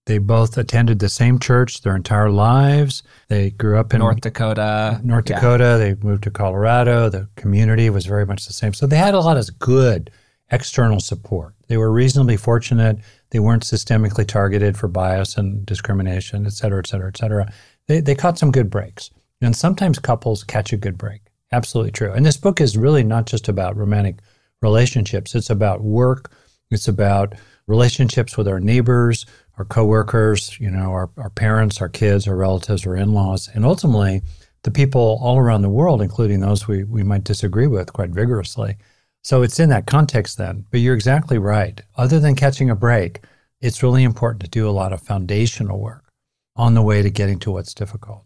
They 0.06 0.18
both 0.18 0.58
attended 0.58 0.98
the 0.98 1.08
same 1.08 1.38
church 1.38 1.80
their 1.80 1.96
entire 1.96 2.30
lives. 2.30 3.02
They 3.28 3.50
grew 3.50 3.78
up 3.78 3.94
in 3.94 4.00
North 4.00 4.20
Dakota. 4.20 5.00
North 5.02 5.30
yeah. 5.30 5.36
Dakota. 5.36 5.76
They 5.78 5.94
moved 6.06 6.24
to 6.24 6.30
Colorado. 6.30 7.08
The 7.08 7.28
community 7.36 7.88
was 7.88 8.04
very 8.04 8.26
much 8.26 8.46
the 8.46 8.52
same. 8.52 8.74
So 8.74 8.86
they 8.86 8.98
had 8.98 9.14
a 9.14 9.20
lot 9.20 9.38
of 9.38 9.58
good 9.58 10.10
external 10.50 11.00
support. 11.00 11.54
They 11.68 11.78
were 11.78 11.90
reasonably 11.90 12.36
fortunate. 12.36 12.98
They 13.30 13.38
weren't 13.38 13.62
systemically 13.62 14.26
targeted 14.26 14.76
for 14.76 14.88
bias 14.88 15.38
and 15.38 15.64
discrimination, 15.64 16.44
et 16.44 16.52
cetera, 16.52 16.80
et 16.80 16.86
cetera, 16.86 17.08
et 17.08 17.16
cetera. 17.16 17.52
They, 17.86 18.00
they 18.00 18.14
caught 18.14 18.38
some 18.38 18.52
good 18.52 18.68
breaks. 18.68 19.10
And 19.44 19.54
sometimes 19.54 19.98
couples 19.98 20.42
catch 20.44 20.72
a 20.72 20.76
good 20.76 20.96
break. 20.96 21.20
Absolutely 21.52 21.92
true. 21.92 22.12
And 22.12 22.24
this 22.24 22.36
book 22.36 22.60
is 22.60 22.76
really 22.76 23.04
not 23.04 23.26
just 23.26 23.48
about 23.48 23.76
romantic 23.76 24.20
relationships. 24.62 25.34
It's 25.34 25.50
about 25.50 25.82
work. 25.82 26.32
It's 26.70 26.88
about 26.88 27.34
relationships 27.66 28.36
with 28.36 28.48
our 28.48 28.60
neighbors, 28.60 29.26
our 29.58 29.64
coworkers, 29.64 30.58
you 30.58 30.70
know, 30.70 30.90
our, 30.90 31.10
our 31.16 31.30
parents, 31.30 31.80
our 31.80 31.88
kids, 31.88 32.26
our 32.26 32.36
relatives, 32.36 32.86
our 32.86 32.96
in-laws, 32.96 33.48
and 33.54 33.64
ultimately 33.64 34.22
the 34.62 34.70
people 34.70 35.18
all 35.22 35.38
around 35.38 35.62
the 35.62 35.68
world, 35.68 36.02
including 36.02 36.40
those 36.40 36.66
we, 36.66 36.84
we 36.84 37.02
might 37.02 37.24
disagree 37.24 37.66
with 37.66 37.92
quite 37.92 38.10
vigorously. 38.10 38.76
So 39.22 39.42
it's 39.42 39.60
in 39.60 39.68
that 39.70 39.86
context 39.86 40.38
then. 40.38 40.66
But 40.70 40.80
you're 40.80 40.94
exactly 40.94 41.38
right. 41.38 41.80
Other 41.96 42.18
than 42.18 42.34
catching 42.34 42.70
a 42.70 42.74
break, 42.74 43.20
it's 43.60 43.82
really 43.82 44.02
important 44.02 44.42
to 44.42 44.48
do 44.48 44.68
a 44.68 44.72
lot 44.72 44.92
of 44.92 45.00
foundational 45.00 45.80
work 45.80 46.10
on 46.56 46.74
the 46.74 46.82
way 46.82 47.02
to 47.02 47.10
getting 47.10 47.38
to 47.40 47.50
what's 47.50 47.74
difficult. 47.74 48.23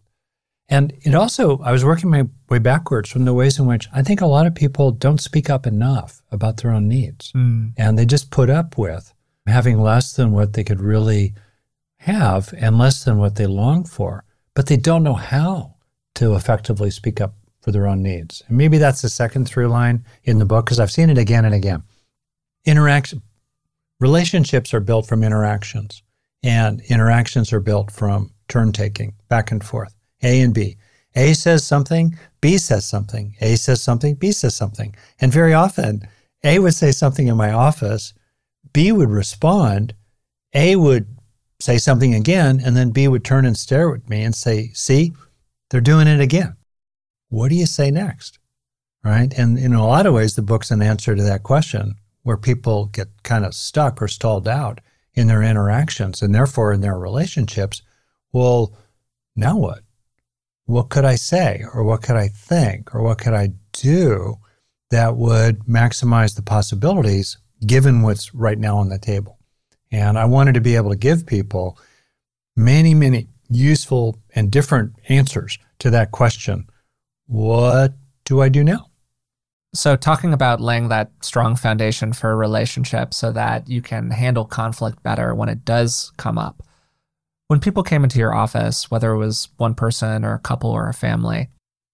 And 0.69 0.93
it 1.01 1.15
also, 1.15 1.57
I 1.59 1.71
was 1.71 1.83
working 1.83 2.11
my 2.11 2.27
way 2.47 2.59
backwards 2.59 3.09
from 3.09 3.25
the 3.25 3.33
ways 3.33 3.57
in 3.57 3.65
which 3.65 3.87
I 3.91 4.03
think 4.03 4.21
a 4.21 4.27
lot 4.27 4.45
of 4.45 4.53
people 4.53 4.91
don't 4.91 5.19
speak 5.19 5.49
up 5.49 5.65
enough 5.65 6.21
about 6.31 6.57
their 6.57 6.71
own 6.71 6.87
needs. 6.87 7.31
Mm. 7.33 7.73
And 7.75 7.97
they 7.97 8.05
just 8.05 8.29
put 8.29 8.51
up 8.51 8.77
with 8.77 9.13
having 9.47 9.81
less 9.81 10.13
than 10.13 10.31
what 10.31 10.53
they 10.53 10.63
could 10.63 10.79
really 10.79 11.33
have 11.97 12.53
and 12.57 12.77
less 12.77 13.03
than 13.03 13.17
what 13.17 13.35
they 13.35 13.47
long 13.47 13.83
for, 13.83 14.23
but 14.53 14.67
they 14.67 14.77
don't 14.77 15.03
know 15.03 15.15
how 15.15 15.75
to 16.15 16.35
effectively 16.35 16.91
speak 16.91 17.19
up 17.19 17.33
for 17.61 17.71
their 17.71 17.87
own 17.87 18.03
needs. 18.03 18.43
And 18.47 18.57
maybe 18.57 18.77
that's 18.77 19.01
the 19.01 19.09
second 19.09 19.47
through 19.47 19.67
line 19.67 20.05
in 20.23 20.39
the 20.39 20.45
book 20.45 20.65
because 20.65 20.79
I've 20.79 20.91
seen 20.91 21.09
it 21.09 21.17
again 21.17 21.45
and 21.45 21.55
again. 21.55 21.83
Interaction 22.65 23.21
relationships 23.99 24.73
are 24.73 24.79
built 24.79 25.07
from 25.07 25.23
interactions 25.23 26.03
and 26.43 26.81
interactions 26.81 27.51
are 27.51 27.59
built 27.59 27.91
from 27.91 28.31
turn 28.47 28.71
taking 28.71 29.13
back 29.27 29.51
and 29.51 29.63
forth. 29.63 29.93
A 30.23 30.41
and 30.41 30.53
B. 30.53 30.77
A 31.15 31.33
says 31.33 31.65
something, 31.65 32.17
B 32.41 32.57
says 32.57 32.85
something. 32.85 33.35
A 33.41 33.55
says 33.55 33.81
something, 33.81 34.15
B 34.15 34.31
says 34.31 34.55
something. 34.55 34.95
And 35.19 35.31
very 35.31 35.53
often, 35.53 36.07
A 36.43 36.59
would 36.59 36.73
say 36.73 36.91
something 36.91 37.27
in 37.27 37.37
my 37.37 37.51
office, 37.51 38.13
B 38.73 38.91
would 38.91 39.09
respond, 39.09 39.93
A 40.53 40.75
would 40.75 41.07
say 41.59 41.77
something 41.77 42.13
again, 42.13 42.61
and 42.63 42.77
then 42.77 42.91
B 42.91 43.07
would 43.07 43.25
turn 43.25 43.45
and 43.45 43.57
stare 43.57 43.93
at 43.93 44.09
me 44.09 44.23
and 44.23 44.35
say, 44.35 44.71
See, 44.73 45.13
they're 45.69 45.81
doing 45.81 46.07
it 46.07 46.21
again. 46.21 46.55
What 47.29 47.49
do 47.49 47.55
you 47.55 47.65
say 47.65 47.91
next? 47.91 48.39
Right. 49.03 49.33
And 49.37 49.57
in 49.57 49.73
a 49.73 49.85
lot 49.85 50.05
of 50.05 50.13
ways, 50.13 50.35
the 50.35 50.41
book's 50.41 50.71
an 50.71 50.81
answer 50.81 51.15
to 51.15 51.23
that 51.23 51.43
question 51.43 51.95
where 52.23 52.37
people 52.37 52.87
get 52.87 53.07
kind 53.23 53.45
of 53.45 53.53
stuck 53.53 54.01
or 54.01 54.07
stalled 54.07 54.47
out 54.47 54.81
in 55.13 55.27
their 55.27 55.41
interactions 55.41 56.21
and 56.21 56.35
therefore 56.35 56.73
in 56.73 56.81
their 56.81 56.97
relationships. 56.97 57.81
Well, 58.33 58.77
now 59.35 59.57
what? 59.57 59.83
What 60.69 60.89
could 60.89 61.03
I 61.03 61.15
say 61.15 61.63
or 61.73 61.83
what 61.83 62.03
could 62.03 62.15
I 62.15 62.27
think 62.27 62.93
or 62.93 63.01
what 63.01 63.17
could 63.17 63.33
I 63.33 63.53
do 63.73 64.37
that 64.91 65.17
would 65.17 65.61
maximize 65.61 66.35
the 66.35 66.43
possibilities 66.43 67.37
given 67.65 68.03
what's 68.03 68.35
right 68.35 68.57
now 68.57 68.77
on 68.77 68.89
the 68.89 68.99
table? 68.99 69.39
And 69.91 70.17
I 70.19 70.25
wanted 70.25 70.53
to 70.53 70.61
be 70.61 70.75
able 70.75 70.91
to 70.91 70.95
give 70.95 71.25
people 71.25 71.79
many, 72.55 72.93
many 72.93 73.27
useful 73.49 74.19
and 74.35 74.51
different 74.51 74.93
answers 75.09 75.57
to 75.79 75.89
that 75.89 76.11
question. 76.11 76.69
What 77.25 77.93
do 78.23 78.41
I 78.41 78.49
do 78.49 78.63
now? 78.63 78.91
So, 79.73 79.95
talking 79.95 80.33
about 80.33 80.61
laying 80.61 80.89
that 80.89 81.11
strong 81.21 81.55
foundation 81.55 82.13
for 82.13 82.31
a 82.31 82.35
relationship 82.35 83.15
so 83.15 83.31
that 83.31 83.67
you 83.69 83.81
can 83.81 84.11
handle 84.11 84.45
conflict 84.45 85.01
better 85.01 85.33
when 85.33 85.49
it 85.49 85.65
does 85.65 86.11
come 86.17 86.37
up 86.37 86.63
when 87.49 87.59
people 87.59 87.81
came 87.81 88.03
into 88.03 88.19
your 88.19 88.33
office, 88.33 88.91
whether 88.91 89.11
it 89.11 89.17
was 89.17 89.49
one 89.57 89.73
person 89.73 90.23
or 90.23 90.35
a 90.35 90.39
couple 90.39 90.69
or 90.69 90.87
a 90.87 90.93
family, 90.93 91.49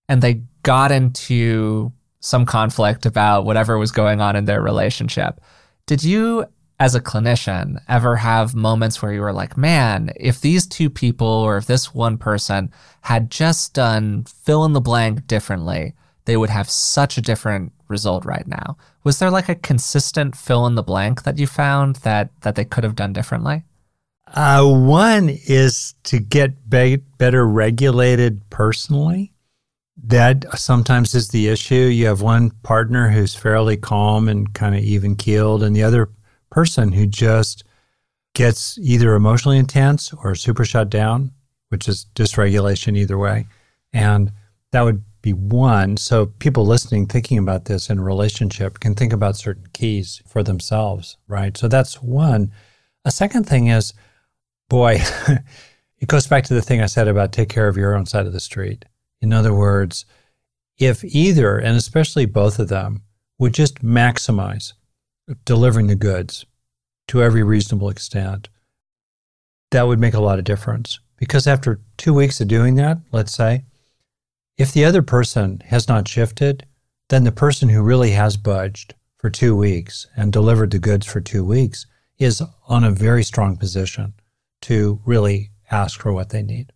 and 0.10 0.22
they 0.22 0.42
got 0.64 0.92
into 0.92 1.94
some 2.20 2.46
conflict 2.46 3.06
about 3.06 3.46
whatever 3.46 3.78
was 3.78 3.92
going 3.92 4.20
on 4.20 4.36
in 4.36 4.44
their 4.44 4.62
relationship, 4.62 5.40
did 5.86 6.04
you, 6.04 6.46
as 6.78 6.94
a 6.94 7.00
clinician, 7.00 7.82
ever 7.88 8.18
have 8.18 8.54
moments 8.54 9.02
where 9.02 9.14
you 9.14 9.22
were 9.22 9.32
like, 9.32 9.56
man, 9.56 10.12
if 10.18 10.42
these 10.42 10.68
two 10.68 10.90
people 10.90 11.26
or 11.26 11.56
if 11.56 11.68
this 11.68 11.94
one 11.94 12.18
person 12.18 12.70
had 13.02 13.32
just 13.32 13.74
done 13.74 14.26
fill 14.26 14.66
in 14.66 14.74
the 14.74 14.82
blank 14.82 15.26
differently, 15.26 15.94
they 16.26 16.36
would 16.36 16.50
have 16.50 16.70
such 16.70 17.18
a 17.18 17.22
different 17.22 17.72
result 17.88 18.26
right 18.26 18.46
now? 18.46 18.76
Was 19.06 19.20
there 19.20 19.32
like 19.32 19.48
a 19.48 19.56
consistent 19.56 20.36
fill 20.36 20.68
in 20.68 20.76
the 20.76 20.84
blank 20.84 21.24
that 21.24 21.40
you 21.40 21.48
found 21.48 21.96
that 21.98 22.30
that 22.42 22.56
they 22.56 22.66
could 22.66 22.84
have 22.84 22.96
done 22.96 23.14
differently? 23.14 23.64
Uh, 24.28 24.66
one 24.66 25.30
is 25.30 25.94
to 26.04 26.20
get 26.20 26.70
be- 26.70 26.98
better 27.18 27.48
regulated 27.48 28.42
personally. 28.50 29.32
That 30.04 30.46
sometimes 30.58 31.16
is 31.16 31.30
the 31.30 31.48
issue. 31.48 31.76
You 31.76 32.08
have 32.08 32.22
one 32.22 32.52
partner 32.64 33.10
who's 33.10 33.34
fairly 33.34 33.78
calm 33.78 34.28
and 34.28 34.54
kind 34.54 34.76
of 34.76 34.82
even 34.82 35.16
keeled, 35.16 35.64
and 35.64 35.76
the 35.76 35.84
other 35.84 36.10
person 36.50 36.92
who 36.92 37.08
just 37.08 37.64
gets 38.34 38.78
either 38.80 39.16
emotionally 39.16 39.58
intense 39.58 40.14
or 40.14 40.36
super 40.36 40.66
shut 40.66 40.90
down, 40.90 41.32
which 41.70 41.88
is 41.88 42.06
dysregulation 42.14 42.98
either 42.98 43.18
way. 43.18 43.48
And 43.94 44.32
that 44.72 44.82
would 44.82 45.04
be 45.22 45.34
one. 45.34 45.98
So 45.98 46.28
people 46.28 46.66
listening, 46.66 47.08
thinking 47.08 47.38
about 47.38 47.66
this 47.66 47.90
in 47.90 47.98
a 47.98 48.04
relationship, 48.04 48.80
can 48.80 48.94
think 48.94 49.14
about 49.14 49.38
certain 49.38 49.68
keys 49.74 50.22
for 50.28 50.44
themselves, 50.44 51.18
right? 51.28 51.58
So 51.58 51.68
that's 51.68 52.02
one. 52.02 52.52
A 53.06 53.12
second 53.12 53.46
thing 53.46 53.68
is 53.68 53.94
boy, 54.70 55.00
it 56.00 56.08
goes 56.08 56.28
back 56.28 56.44
to 56.46 56.54
the 56.54 56.62
thing 56.62 56.82
I 56.82 56.88
said 56.88 57.08
about 57.08 57.32
take 57.32 57.50
care 57.50 57.68
of 57.68 57.78
your 57.78 57.96
own 57.96 58.06
side 58.06 58.26
of 58.26 58.34
the 58.34 58.40
street. 58.40 58.86
In 59.22 59.34
other 59.34 59.54
words, 59.54 60.06
if 60.78 61.04
either, 61.04 61.58
and 61.58 61.78
especially 61.78 62.26
both 62.26 62.60
of 62.60 62.68
them, 62.68 63.04
would 63.40 63.54
just 63.54 63.84
maximize 63.84 64.74
delivering 65.46 65.88
the 65.88 65.96
goods 65.96 66.46
to 67.08 67.24
every 67.24 67.44
reasonable 67.44 67.90
extent, 67.90 68.50
that 69.72 69.88
would 69.88 70.00
make 70.00 70.14
a 70.14 70.22
lot 70.22 70.40
of 70.40 70.46
difference. 70.46 71.00
Because 71.18 71.48
after 71.48 71.82
two 71.98 72.14
weeks 72.14 72.42
of 72.42 72.48
doing 72.48 72.76
that, 72.76 72.98
let's 73.12 73.34
say, 73.34 73.64
if 74.58 74.72
the 74.72 74.86
other 74.86 75.02
person 75.02 75.62
has 75.66 75.88
not 75.88 76.08
shifted, 76.08 76.66
then 77.10 77.24
the 77.24 77.32
person 77.32 77.70
who 77.70 77.82
really 77.82 78.12
has 78.12 78.38
budged 78.38 78.96
for 79.18 79.30
two 79.30 79.56
weeks 79.56 80.08
and 80.16 80.32
delivered 80.32 80.72
the 80.72 80.80
goods 80.80 81.06
for 81.06 81.22
two 81.22 81.44
weeks 81.44 81.86
is 82.18 82.42
on 82.68 82.84
a 82.84 82.92
very 82.92 83.24
strong 83.24 83.58
position 83.58 84.14
to 84.66 85.00
really 85.06 85.52
ask 85.70 86.00
for 86.00 86.12
what 86.12 86.30
they 86.30 86.42
need. 86.42 86.74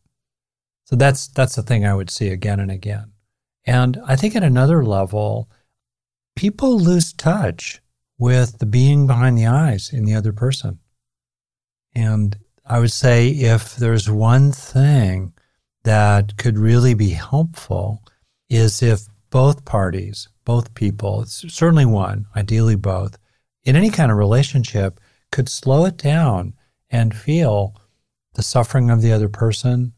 So 0.85 0.95
that's 0.95 1.27
that's 1.27 1.55
the 1.55 1.63
thing 1.63 1.85
I 1.85 1.95
would 1.95 2.11
see 2.11 2.29
again 2.29 2.59
and 2.59 2.69
again. 2.69 3.13
And 3.65 3.99
I 4.05 4.15
think 4.15 4.35
at 4.35 4.43
another 4.43 4.85
level, 4.85 5.49
people 6.35 6.79
lose 6.79 7.13
touch 7.13 7.81
with 8.19 8.59
the 8.59 8.67
being 8.67 9.07
behind 9.07 9.37
the 9.37 9.47
eyes 9.47 9.91
in 9.91 10.05
the 10.05 10.13
other 10.13 10.33
person. 10.33 10.79
And 11.95 12.37
I 12.63 12.79
would 12.79 12.91
say 12.91 13.29
if 13.29 13.75
there's 13.75 14.09
one 14.09 14.51
thing 14.51 15.33
that 15.83 16.37
could 16.37 16.59
really 16.59 16.93
be 16.93 17.09
helpful 17.09 18.03
is 18.49 18.83
if 18.83 19.07
both 19.31 19.65
parties, 19.65 20.27
both 20.45 20.75
people, 20.75 21.25
certainly 21.25 21.85
one, 21.85 22.27
ideally 22.35 22.75
both, 22.75 23.17
in 23.63 23.75
any 23.75 23.89
kind 23.89 24.11
of 24.11 24.17
relationship 24.17 24.99
could 25.31 25.49
slow 25.49 25.85
it 25.85 25.97
down 25.97 26.53
and 26.89 27.15
feel 27.15 27.75
the 28.33 28.43
suffering 28.43 28.89
of 28.89 29.01
the 29.01 29.11
other 29.11 29.29
person, 29.29 29.93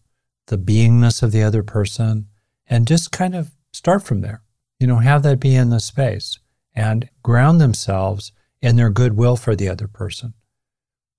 the 0.47 0.57
beingness 0.57 1.21
of 1.23 1.31
the 1.31 1.43
other 1.43 1.63
person, 1.63 2.27
and 2.67 2.87
just 2.87 3.11
kind 3.11 3.35
of 3.35 3.51
start 3.71 4.03
from 4.03 4.21
there. 4.21 4.41
You 4.79 4.87
know, 4.87 4.97
have 4.97 5.23
that 5.23 5.39
be 5.39 5.55
in 5.55 5.69
the 5.69 5.79
space 5.79 6.39
and 6.73 7.09
ground 7.23 7.61
themselves 7.61 8.31
in 8.61 8.75
their 8.75 8.89
goodwill 8.89 9.35
for 9.35 9.55
the 9.55 9.69
other 9.69 9.87
person. 9.87 10.33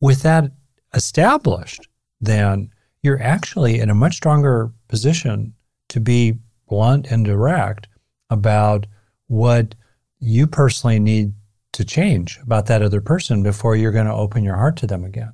With 0.00 0.22
that 0.22 0.52
established, 0.94 1.88
then 2.20 2.70
you're 3.02 3.22
actually 3.22 3.80
in 3.80 3.90
a 3.90 3.94
much 3.94 4.16
stronger 4.16 4.72
position 4.88 5.54
to 5.88 6.00
be 6.00 6.38
blunt 6.68 7.06
and 7.10 7.24
direct 7.24 7.88
about 8.30 8.86
what 9.26 9.74
you 10.20 10.46
personally 10.46 10.98
need 10.98 11.32
to 11.72 11.84
change 11.84 12.38
about 12.42 12.66
that 12.66 12.82
other 12.82 13.00
person 13.00 13.42
before 13.42 13.76
you're 13.76 13.92
going 13.92 14.06
to 14.06 14.12
open 14.12 14.44
your 14.44 14.56
heart 14.56 14.76
to 14.76 14.86
them 14.86 15.04
again. 15.04 15.32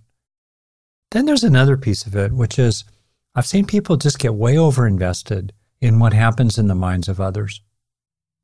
Then 1.10 1.24
there's 1.24 1.44
another 1.44 1.76
piece 1.76 2.06
of 2.06 2.14
it, 2.14 2.32
which 2.32 2.58
is 2.58 2.84
I've 3.34 3.46
seen 3.46 3.66
people 3.66 3.96
just 3.96 4.18
get 4.18 4.34
way 4.34 4.58
over 4.58 4.86
invested 4.86 5.52
in 5.80 5.98
what 5.98 6.12
happens 6.12 6.58
in 6.58 6.66
the 6.66 6.74
minds 6.74 7.08
of 7.08 7.20
others. 7.20 7.62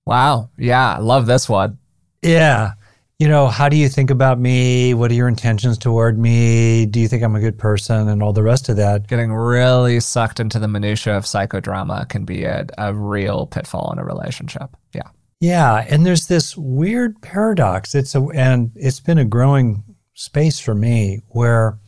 Wow. 0.07 0.50
Yeah. 0.57 0.96
I 0.96 0.98
love 0.98 1.27
this 1.27 1.48
one. 1.48 1.79
Yeah. 2.22 2.72
You 3.18 3.29
know, 3.29 3.48
how 3.48 3.68
do 3.68 3.77
you 3.77 3.88
think 3.88 4.11
about 4.11 4.38
me? 4.38 4.92
What 4.92 5.11
are 5.11 5.14
your 5.14 5.29
intentions 5.29 5.79
toward 5.79 6.18
me? 6.18 6.85
Do 6.87 7.00
you 7.00 7.09
think 7.09 7.22
I'm 7.22 7.37
a 7.37 7.40
good 7.40 7.59
person? 7.59 8.09
And 8.09 8.22
all 8.22 8.33
the 8.33 8.42
rest 8.42 8.68
of 8.68 8.77
that. 8.77 9.07
Getting 9.09 9.33
really 9.33 10.00
sucked 10.00 10.40
into 10.40 10.59
the 10.59 10.68
minutia 10.68 11.16
of 11.16 11.24
psychodrama 11.24 12.09
can 12.09 12.24
be 12.24 12.44
a, 12.44 12.66
a 12.77 12.92
real 12.92 13.46
pitfall 13.46 13.92
in 13.92 13.98
a 13.98 14.05
relationship. 14.05 14.77
Yeah. 14.94 15.09
Yeah. 15.40 15.87
And 15.88 16.05
there's 16.05 16.27
this 16.27 16.57
weird 16.57 17.20
paradox. 17.22 17.94
It's 17.94 18.14
a, 18.14 18.22
and 18.35 18.72
it's 18.74 19.00
been 19.00 19.18
a 19.18 19.24
growing 19.24 19.85
space 20.14 20.61
for 20.61 20.74
me 20.74 21.20
where 21.29 21.79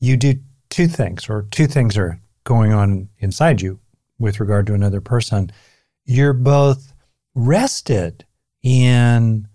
you 0.00 0.16
do 0.16 0.34
two 0.70 0.88
things, 0.88 1.28
or 1.28 1.46
two 1.50 1.66
things 1.66 1.96
are 1.96 2.20
going 2.44 2.72
on 2.72 3.08
inside 3.18 3.60
you 3.60 3.80
with 4.18 4.40
regard 4.40 4.66
to 4.66 4.74
another 4.74 5.00
person. 5.00 5.50
You're 6.04 6.32
both 6.32 6.92
rested 7.34 8.24
in 8.62 9.48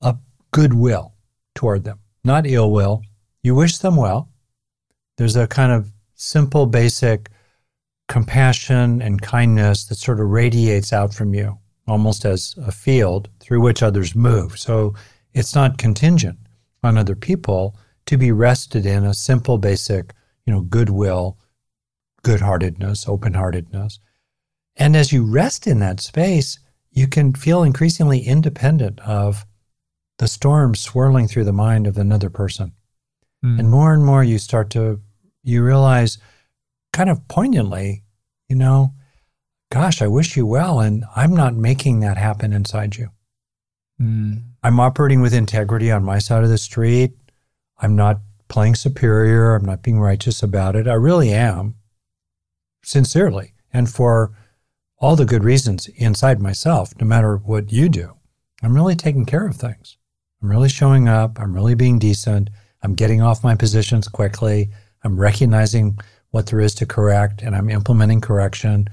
a 0.00 0.16
goodwill 0.50 1.14
toward 1.54 1.84
them, 1.84 1.98
not 2.24 2.46
ill 2.46 2.70
will. 2.70 3.02
You 3.42 3.54
wish 3.54 3.78
them 3.78 3.96
well. 3.96 4.28
There's 5.16 5.36
a 5.36 5.46
kind 5.46 5.72
of 5.72 5.90
simple, 6.14 6.66
basic 6.66 7.30
compassion 8.08 9.02
and 9.02 9.20
kindness 9.20 9.84
that 9.84 9.96
sort 9.96 10.20
of 10.20 10.28
radiates 10.28 10.92
out 10.92 11.12
from 11.12 11.34
you, 11.34 11.58
almost 11.86 12.24
as 12.24 12.54
a 12.58 12.72
field 12.72 13.28
through 13.40 13.60
which 13.60 13.82
others 13.82 14.14
move. 14.14 14.58
So 14.58 14.94
it's 15.34 15.54
not 15.54 15.78
contingent 15.78 16.38
on 16.82 16.96
other 16.96 17.14
people 17.14 17.76
to 18.08 18.16
be 18.16 18.32
rested 18.32 18.86
in 18.86 19.04
a 19.04 19.12
simple, 19.12 19.58
basic, 19.58 20.14
you 20.46 20.52
know, 20.52 20.62
goodwill, 20.62 21.36
good-heartedness, 22.22 23.06
open-heartedness. 23.06 24.00
And 24.76 24.96
as 24.96 25.12
you 25.12 25.24
rest 25.24 25.66
in 25.66 25.78
that 25.80 26.00
space, 26.00 26.58
you 26.90 27.06
can 27.06 27.34
feel 27.34 27.62
increasingly 27.62 28.20
independent 28.20 28.98
of 29.00 29.44
the 30.16 30.26
storm 30.26 30.74
swirling 30.74 31.28
through 31.28 31.44
the 31.44 31.52
mind 31.52 31.86
of 31.86 31.98
another 31.98 32.30
person. 32.30 32.72
Mm. 33.44 33.58
And 33.58 33.70
more 33.70 33.92
and 33.92 34.04
more 34.04 34.24
you 34.24 34.38
start 34.38 34.70
to 34.70 35.00
you 35.42 35.62
realize 35.62 36.16
kind 36.94 37.10
of 37.10 37.28
poignantly, 37.28 38.04
you 38.48 38.56
know, 38.56 38.94
gosh, 39.70 40.00
I 40.00 40.06
wish 40.06 40.34
you 40.34 40.46
well 40.46 40.80
and 40.80 41.04
I'm 41.14 41.34
not 41.34 41.54
making 41.54 42.00
that 42.00 42.16
happen 42.16 42.54
inside 42.54 42.96
you. 42.96 43.10
Mm. 44.00 44.44
I'm 44.62 44.80
operating 44.80 45.20
with 45.20 45.34
integrity 45.34 45.90
on 45.90 46.04
my 46.04 46.18
side 46.18 46.42
of 46.42 46.48
the 46.48 46.56
street. 46.56 47.12
I'm 47.78 47.96
not 47.96 48.20
playing 48.48 48.74
superior. 48.74 49.54
I'm 49.54 49.64
not 49.64 49.82
being 49.82 50.00
righteous 50.00 50.42
about 50.42 50.74
it. 50.74 50.88
I 50.88 50.94
really 50.94 51.32
am, 51.32 51.76
sincerely, 52.82 53.54
and 53.72 53.88
for 53.88 54.32
all 54.98 55.16
the 55.16 55.24
good 55.24 55.44
reasons 55.44 55.88
inside 55.96 56.40
myself, 56.40 56.92
no 57.00 57.06
matter 57.06 57.36
what 57.36 57.72
you 57.72 57.88
do. 57.88 58.14
I'm 58.62 58.74
really 58.74 58.96
taking 58.96 59.24
care 59.24 59.46
of 59.46 59.56
things. 59.56 59.96
I'm 60.42 60.50
really 60.50 60.68
showing 60.68 61.08
up. 61.08 61.38
I'm 61.38 61.54
really 61.54 61.74
being 61.74 61.98
decent. 61.98 62.50
I'm 62.82 62.94
getting 62.94 63.22
off 63.22 63.44
my 63.44 63.54
positions 63.54 64.08
quickly. 64.08 64.70
I'm 65.04 65.18
recognizing 65.18 65.98
what 66.30 66.46
there 66.46 66.60
is 66.60 66.74
to 66.76 66.86
correct 66.86 67.42
and 67.42 67.54
I'm 67.54 67.70
implementing 67.70 68.20
correction 68.20 68.88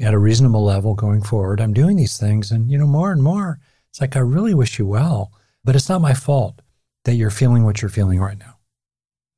at 0.00 0.14
a 0.14 0.18
reasonable 0.18 0.64
level 0.64 0.94
going 0.94 1.22
forward. 1.22 1.60
I'm 1.60 1.72
doing 1.72 1.96
these 1.96 2.16
things 2.16 2.50
and 2.52 2.70
you 2.70 2.78
know 2.78 2.86
more 2.86 3.12
and 3.12 3.22
more 3.22 3.58
it's 3.90 4.00
like 4.00 4.16
I 4.16 4.20
really 4.20 4.54
wish 4.54 4.78
you 4.78 4.86
well, 4.86 5.32
but 5.64 5.74
it's 5.74 5.88
not 5.88 6.00
my 6.00 6.14
fault 6.14 6.60
that 7.08 7.14
you're 7.14 7.30
feeling 7.30 7.64
what 7.64 7.80
you're 7.80 7.88
feeling 7.88 8.20
right 8.20 8.38
now. 8.38 8.58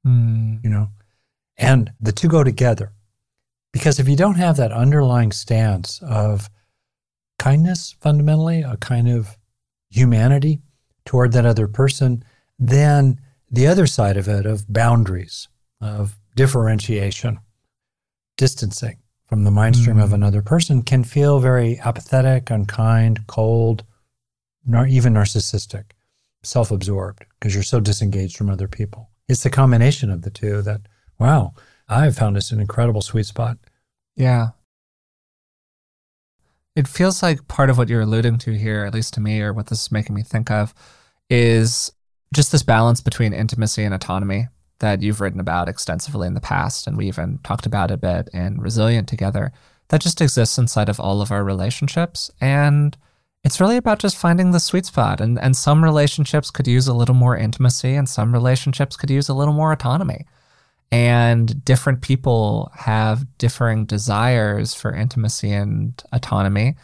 Mm. 0.05 0.59
You 0.65 0.71
know? 0.71 0.89
And 1.57 1.93
the 2.01 2.11
two 2.11 2.27
go 2.27 2.43
together. 2.43 2.91
Because 3.73 4.01
if 4.01 4.09
you 4.09 4.17
don't 4.17 4.35
have 4.35 4.57
that 4.57 4.73
underlying 4.73 5.31
stance 5.31 6.03
of 6.03 6.51
kindness, 7.39 7.95
fundamentally, 8.01 8.63
a 8.63 8.77
kind 8.77 9.09
of 9.09 9.39
humanity 9.89 10.63
toward 11.05 11.31
that 11.33 11.47
other 11.47 11.69
person, 11.69 12.25
then 12.59 13.21
the 13.49 13.69
other 13.69 13.87
side 13.87 14.17
of 14.17 14.27
it, 14.27 14.47
of 14.47 14.67
boundaries, 14.73 15.47
of 15.81 16.19
differentiation, 16.35 17.39
distancing 18.37 18.99
from 19.27 19.45
the 19.45 19.53
mind 19.53 19.77
stream 19.77 19.99
mm. 19.99 20.03
of 20.03 20.13
another 20.13 20.43
person, 20.43 20.83
can 20.83 21.05
feel 21.05 21.39
very 21.39 21.79
apathetic, 21.85 22.51
unkind, 22.51 23.29
cold, 23.29 23.85
nor 24.67 24.89
even 24.89 25.15
narcissistic 25.15 25.93
self 26.43 26.71
absorbed 26.71 27.25
because 27.39 27.55
you're 27.55 27.63
so 27.63 27.81
disengaged 27.81 28.37
from 28.37 28.51
other 28.51 28.69
people. 28.69 29.11
It's 29.29 29.43
the 29.43 29.51
combination 29.51 30.11
of 30.11 30.23
the 30.23 30.31
two 30.31 30.63
that, 30.63 30.83
wow, 31.19 31.55
I've 31.89 32.17
found 32.17 32.37
this 32.37 32.51
an 32.51 32.61
incredible 32.61 33.03
sweet 33.03 33.27
spot. 33.27 33.59
Yeah. 34.17 34.49
It 36.77 36.89
feels 36.89 37.23
like 37.23 37.49
part 37.49 37.69
of 37.71 37.79
what 37.79 37.89
you're 37.89 38.01
alluding 38.01 38.39
to 38.39 38.53
here, 38.53 38.85
at 38.85 38.95
least 38.95 39.15
to 39.15 39.21
me, 39.21 39.41
or 39.41 39.53
what 39.53 39.67
this 39.67 39.83
is 39.83 39.93
making 39.93 40.15
me 40.15 40.23
think 40.23 40.51
of, 40.51 40.73
is 41.29 41.93
just 42.35 42.53
this 42.53 42.63
balance 42.63 43.01
between 43.01 43.33
intimacy 43.33 43.83
and 43.83 43.93
autonomy 43.93 44.49
that 44.79 45.03
you've 45.03 45.21
written 45.21 45.41
about 45.41 45.69
extensively 45.69 46.27
in 46.27 46.35
the 46.35 46.41
past. 46.41 46.87
And 46.87 46.97
we 46.97 47.07
even 47.07 47.39
talked 47.45 47.67
about 47.67 47.91
a 47.91 47.97
bit 47.97 48.31
in 48.33 48.61
Resilient 48.61 49.09
together 49.09 49.53
that 49.89 50.01
just 50.01 50.21
exists 50.21 50.59
inside 50.59 50.89
of 50.89 51.01
all 51.01 51.21
of 51.21 51.31
our 51.31 51.45
relationships. 51.45 52.31
And 52.41 52.97
it's 53.43 53.61
really 53.61 53.77
about 53.77 53.99
just 53.99 54.17
finding 54.17 54.51
the 54.51 54.61
sweet 54.61 54.87
spot. 54.87 55.21
And, 55.21 55.39
and 55.39 55.57
some 55.57 55.83
relationships 55.83 56.51
could 56.51 56.67
use 56.67 56.87
a 56.89 56.95
little 56.95 57.15
more 57.15 57.37
intimacy, 57.37 57.95
and 57.95 58.09
some 58.09 58.33
relationships 58.33 58.97
could 58.97 59.11
use 59.11 59.29
a 59.29 59.35
little 59.35 59.55
more 59.55 59.73
autonomy. 59.73 60.27
And 60.93 61.65
different 61.65 62.03
people 62.03 62.71
have 62.75 63.27
differing 63.39 63.87
desires 63.87 64.75
for 64.75 64.95
intimacy 64.95 65.53
and 65.53 66.03
autonomy. 66.13 66.77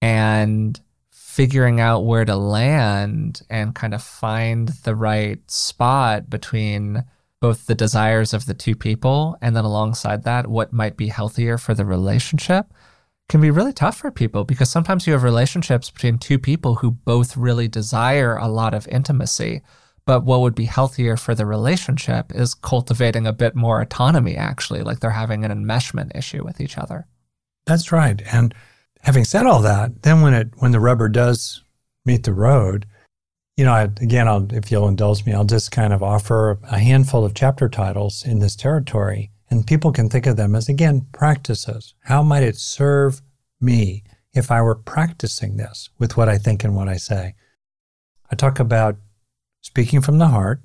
And 0.00 0.80
figuring 1.10 1.80
out 1.80 2.04
where 2.04 2.24
to 2.24 2.36
land 2.36 3.42
and 3.50 3.74
kind 3.74 3.92
of 3.92 4.00
find 4.02 4.68
the 4.84 4.94
right 4.94 5.40
spot 5.50 6.30
between 6.30 7.04
both 7.40 7.66
the 7.66 7.74
desires 7.74 8.32
of 8.32 8.46
the 8.46 8.54
two 8.54 8.76
people 8.76 9.36
and 9.42 9.56
then 9.56 9.64
alongside 9.64 10.22
that, 10.22 10.46
what 10.46 10.72
might 10.72 10.96
be 10.96 11.08
healthier 11.08 11.58
for 11.58 11.74
the 11.74 11.84
relationship 11.84 12.66
can 13.28 13.40
be 13.40 13.50
really 13.50 13.72
tough 13.72 13.96
for 13.96 14.10
people 14.10 14.44
because 14.44 14.70
sometimes 14.70 15.06
you 15.06 15.12
have 15.12 15.22
relationships 15.22 15.90
between 15.90 16.18
two 16.18 16.38
people 16.38 16.76
who 16.76 16.90
both 16.90 17.36
really 17.36 17.68
desire 17.68 18.36
a 18.36 18.48
lot 18.48 18.74
of 18.74 18.86
intimacy. 18.88 19.62
But 20.06 20.24
what 20.24 20.42
would 20.42 20.54
be 20.54 20.66
healthier 20.66 21.16
for 21.16 21.34
the 21.34 21.46
relationship 21.46 22.30
is 22.34 22.52
cultivating 22.52 23.26
a 23.26 23.32
bit 23.32 23.54
more 23.54 23.80
autonomy, 23.80 24.36
actually, 24.36 24.82
like 24.82 25.00
they're 25.00 25.10
having 25.10 25.44
an 25.44 25.50
enmeshment 25.50 26.14
issue 26.14 26.44
with 26.44 26.60
each 26.60 26.76
other. 26.76 27.06
That's 27.64 27.90
right. 27.90 28.22
And 28.30 28.54
having 29.00 29.24
said 29.24 29.46
all 29.46 29.62
that, 29.62 30.02
then 30.02 30.20
when 30.20 30.34
it 30.34 30.50
when 30.58 30.72
the 30.72 30.80
rubber 30.80 31.08
does 31.08 31.62
meet 32.04 32.24
the 32.24 32.34
road, 32.34 32.86
you 33.56 33.64
know, 33.64 33.72
I, 33.72 33.82
again, 33.84 34.28
I'll, 34.28 34.52
if 34.52 34.70
you'll 34.70 34.88
indulge 34.88 35.24
me, 35.24 35.32
I'll 35.32 35.44
just 35.44 35.70
kind 35.70 35.92
of 35.92 36.02
offer 36.02 36.58
a 36.64 36.78
handful 36.78 37.24
of 37.24 37.34
chapter 37.34 37.68
titles 37.68 38.24
in 38.26 38.40
this 38.40 38.56
territory, 38.56 39.30
and 39.50 39.66
people 39.66 39.92
can 39.92 40.08
think 40.08 40.26
of 40.26 40.36
them 40.36 40.54
as, 40.54 40.68
again, 40.68 41.06
practices. 41.12 41.94
How 42.04 42.22
might 42.22 42.42
it 42.42 42.56
serve 42.56 43.22
me 43.60 44.02
if 44.32 44.50
I 44.50 44.62
were 44.62 44.74
practicing 44.74 45.56
this 45.56 45.90
with 45.98 46.16
what 46.16 46.28
I 46.28 46.38
think 46.38 46.64
and 46.64 46.74
what 46.74 46.88
I 46.88 46.96
say? 46.96 47.34
I 48.30 48.36
talk 48.36 48.58
about 48.58 48.96
speaking 49.60 50.00
from 50.00 50.18
the 50.18 50.28
heart, 50.28 50.60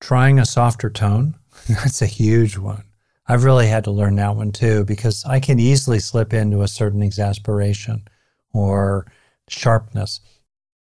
trying 0.00 0.38
a 0.38 0.46
softer 0.46 0.90
tone. 0.90 1.36
That's 1.68 2.02
a 2.02 2.06
huge 2.06 2.58
one. 2.58 2.84
I've 3.26 3.44
really 3.44 3.68
had 3.68 3.84
to 3.84 3.92
learn 3.92 4.16
that 4.16 4.34
one 4.34 4.50
too, 4.50 4.84
because 4.84 5.24
I 5.24 5.38
can 5.38 5.60
easily 5.60 6.00
slip 6.00 6.32
into 6.32 6.62
a 6.62 6.68
certain 6.68 7.02
exasperation 7.02 8.08
or 8.52 9.06
sharpness. 9.48 10.20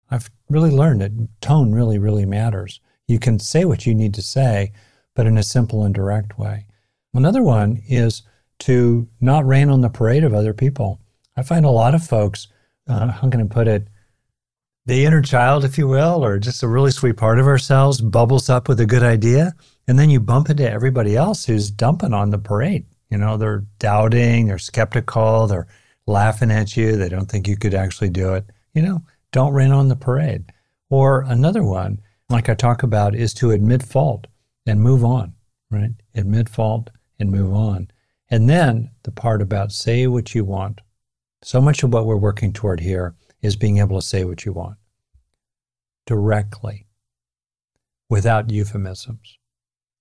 I've 0.09 0.29
really 0.49 0.71
learned 0.71 1.01
that 1.01 1.41
tone 1.41 1.71
really, 1.71 1.99
really 1.99 2.25
matters. 2.25 2.79
You 3.07 3.19
can 3.19 3.39
say 3.39 3.65
what 3.65 3.85
you 3.85 3.93
need 3.93 4.13
to 4.15 4.21
say, 4.21 4.71
but 5.15 5.27
in 5.27 5.37
a 5.37 5.43
simple 5.43 5.83
and 5.83 5.93
direct 5.93 6.39
way. 6.39 6.65
Another 7.13 7.43
one 7.43 7.81
is 7.87 8.23
to 8.59 9.07
not 9.19 9.45
rain 9.45 9.69
on 9.69 9.81
the 9.81 9.89
parade 9.89 10.23
of 10.23 10.33
other 10.33 10.53
people. 10.53 10.99
I 11.35 11.43
find 11.43 11.65
a 11.65 11.69
lot 11.71 11.95
of 11.95 12.05
folks, 12.05 12.47
uh, 12.87 13.11
how 13.11 13.29
can 13.29 13.41
I 13.41 13.45
put 13.45 13.67
it, 13.67 13.87
the 14.85 15.05
inner 15.05 15.21
child, 15.21 15.63
if 15.63 15.77
you 15.77 15.87
will, 15.87 16.23
or 16.23 16.39
just 16.39 16.63
a 16.63 16.67
really 16.67 16.91
sweet 16.91 17.17
part 17.17 17.39
of 17.39 17.47
ourselves 17.47 18.01
bubbles 18.01 18.49
up 18.49 18.67
with 18.67 18.79
a 18.79 18.85
good 18.85 19.03
idea. 19.03 19.53
And 19.87 19.99
then 19.99 20.09
you 20.09 20.19
bump 20.19 20.49
into 20.49 20.69
everybody 20.69 21.15
else 21.15 21.45
who's 21.45 21.69
dumping 21.69 22.13
on 22.13 22.29
the 22.29 22.37
parade. 22.37 22.85
You 23.09 23.17
know, 23.17 23.37
they're 23.37 23.65
doubting, 23.79 24.47
they're 24.47 24.57
skeptical, 24.57 25.47
they're 25.47 25.67
laughing 26.07 26.49
at 26.49 26.75
you, 26.77 26.95
they 26.95 27.09
don't 27.09 27.29
think 27.29 27.47
you 27.47 27.57
could 27.57 27.73
actually 27.73 28.09
do 28.09 28.33
it. 28.33 28.45
You 28.73 28.81
know, 28.81 29.01
don't 29.31 29.53
rain 29.53 29.71
on 29.71 29.89
the 29.89 29.95
parade. 29.95 30.51
Or 30.89 31.21
another 31.21 31.63
one, 31.63 31.99
like 32.29 32.49
I 32.49 32.55
talk 32.55 32.83
about, 32.83 33.15
is 33.15 33.33
to 33.35 33.51
admit 33.51 33.83
fault 33.83 34.27
and 34.65 34.81
move 34.81 35.03
on, 35.03 35.33
right? 35.69 35.91
Admit 36.15 36.49
fault 36.49 36.89
and 37.21 37.31
move 37.31 37.53
on. 37.53 37.89
And 38.29 38.49
then 38.49 38.91
the 39.03 39.11
part 39.11 39.41
about 39.41 39.71
say 39.71 40.07
what 40.07 40.33
you 40.33 40.43
want. 40.43 40.81
So 41.43 41.61
much 41.61 41.83
of 41.83 41.93
what 41.93 42.05
we're 42.05 42.17
working 42.17 42.51
toward 42.51 42.79
here 42.79 43.15
is 43.41 43.55
being 43.55 43.77
able 43.77 43.99
to 43.99 44.05
say 44.05 44.25
what 44.25 44.43
you 44.45 44.51
want 44.51 44.77
directly 46.07 46.87
without 48.09 48.49
euphemisms, 48.49 49.37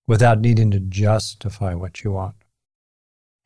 without 0.06 0.40
needing 0.40 0.70
to 0.70 0.80
justify 0.80 1.74
what 1.74 2.02
you 2.02 2.12
want. 2.12 2.34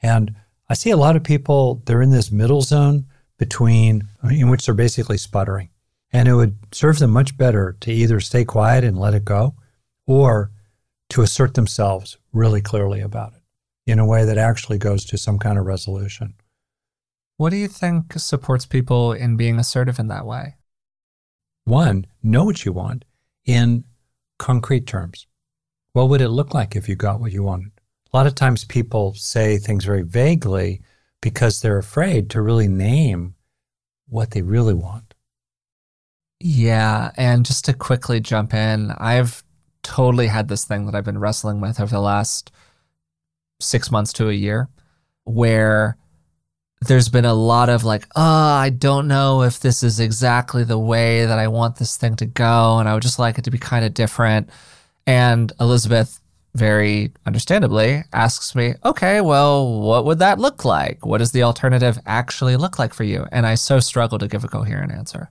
And 0.00 0.34
I 0.68 0.74
see 0.74 0.90
a 0.90 0.96
lot 0.96 1.16
of 1.16 1.24
people, 1.24 1.82
they're 1.84 2.00
in 2.00 2.10
this 2.10 2.30
middle 2.30 2.62
zone 2.62 3.06
between, 3.38 4.08
in 4.30 4.48
which 4.48 4.64
they're 4.64 4.74
basically 4.74 5.18
sputtering. 5.18 5.70
And 6.12 6.28
it 6.28 6.34
would 6.34 6.56
serve 6.72 7.00
them 7.00 7.10
much 7.10 7.37
better 7.37 7.76
to 7.80 7.92
either 7.92 8.20
stay 8.20 8.44
quiet 8.44 8.84
and 8.84 8.98
let 8.98 9.14
it 9.14 9.24
go 9.24 9.56
or 10.06 10.52
to 11.10 11.22
assert 11.22 11.54
themselves 11.54 12.16
really 12.32 12.60
clearly 12.60 13.00
about 13.00 13.34
it 13.34 13.43
in 13.87 13.99
a 13.99 14.07
way 14.07 14.25
that 14.25 14.38
actually 14.38 14.79
goes 14.79 15.05
to 15.05 15.18
some 15.18 15.38
kind 15.38 15.59
of 15.59 15.66
resolution. 15.66 16.35
What 17.37 17.51
do 17.51 17.57
you 17.57 17.68
think 17.68 18.12
supports 18.14 18.64
people 18.64 19.12
in 19.12 19.37
being 19.37 19.59
assertive 19.59 19.99
in 19.99 20.09
that 20.09 20.27
way? 20.27 20.57
One, 21.64 22.07
know 22.23 22.44
what 22.44 22.64
you 22.64 22.73
want 22.73 23.05
in 23.44 23.85
concrete 24.38 24.87
terms. 24.87 25.27
What 25.92 26.09
would 26.09 26.20
it 26.20 26.29
look 26.29 26.55
like 26.55 26.77
if 26.77 26.88
you 26.88 26.97
got 26.97 27.20
what 27.20 27.33
you 27.33 27.42
wanted? 27.42 27.73
A 28.12 28.16
lot 28.16 28.27
of 28.27 28.35
times 28.35 28.64
people 28.64 29.14
say 29.14 29.59
things 29.59 29.85
very 29.85 30.03
vaguely 30.03 30.83
because 31.20 31.61
they're 31.61 31.79
afraid 31.79 32.31
to 32.31 32.42
really 32.42 32.68
name 32.68 33.35
what 34.09 34.31
they 34.31 34.42
really 34.42 34.75
want. 34.75 35.14
Yeah. 36.40 37.11
And 37.16 37.47
just 37.47 37.64
to 37.64 37.73
quickly 37.73 38.20
jump 38.20 38.55
in, 38.55 38.92
I've 38.99 39.42
totally 39.83 40.27
had 40.27 40.49
this 40.49 40.64
thing 40.64 40.87
that 40.87 40.94
I've 40.94 41.05
been 41.05 41.18
wrestling 41.18 41.61
with 41.61 41.81
over 41.81 41.90
the 41.90 42.01
last 42.01 42.53
six 43.64 43.90
months 43.90 44.12
to 44.14 44.29
a 44.29 44.33
year 44.33 44.68
where 45.24 45.96
there's 46.83 47.09
been 47.09 47.24
a 47.24 47.35
lot 47.35 47.68
of 47.68 47.85
like, 47.85 48.07
oh, 48.14 48.22
I 48.22 48.70
don't 48.70 49.09
know 49.09 49.42
if 49.42 49.61
this 49.61 49.83
is 49.83 50.00
exactly 50.00 50.64
the 50.64 50.79
way 50.79 51.24
that 51.24 51.38
I 51.38 51.48
want 51.48 51.77
this 51.77 51.96
thing 51.96 52.16
to 52.16 52.27
go. 52.27 52.79
And 52.79 52.88
I 52.88 52.94
would 52.94 53.03
just 53.03 53.18
like 53.18 53.38
it 53.38 53.44
to 53.44 53.50
be 53.50 53.59
kind 53.59 53.85
of 53.85 53.94
different. 53.94 54.50
And 55.07 55.53
Elizabeth, 55.61 56.20
very 56.55 57.12
understandably, 57.27 58.03
asks 58.12 58.55
me, 58.55 58.74
okay, 58.85 59.20
well, 59.20 59.81
what 59.81 60.05
would 60.05 60.18
that 60.18 60.38
look 60.38 60.64
like? 60.64 61.07
What 61.07 61.18
does 61.18 61.33
the 61.33 61.42
alternative 61.42 61.98
actually 62.07 62.57
look 62.57 62.79
like 62.79 62.92
for 62.92 63.05
you? 63.05 63.27
And 63.33 63.46
I 63.46 63.55
so 63.55 63.81
struggle 63.81 64.18
to 64.18 64.29
give 64.29 64.44
a 64.44 64.48
coherent 64.48 64.92
answer. 64.92 65.31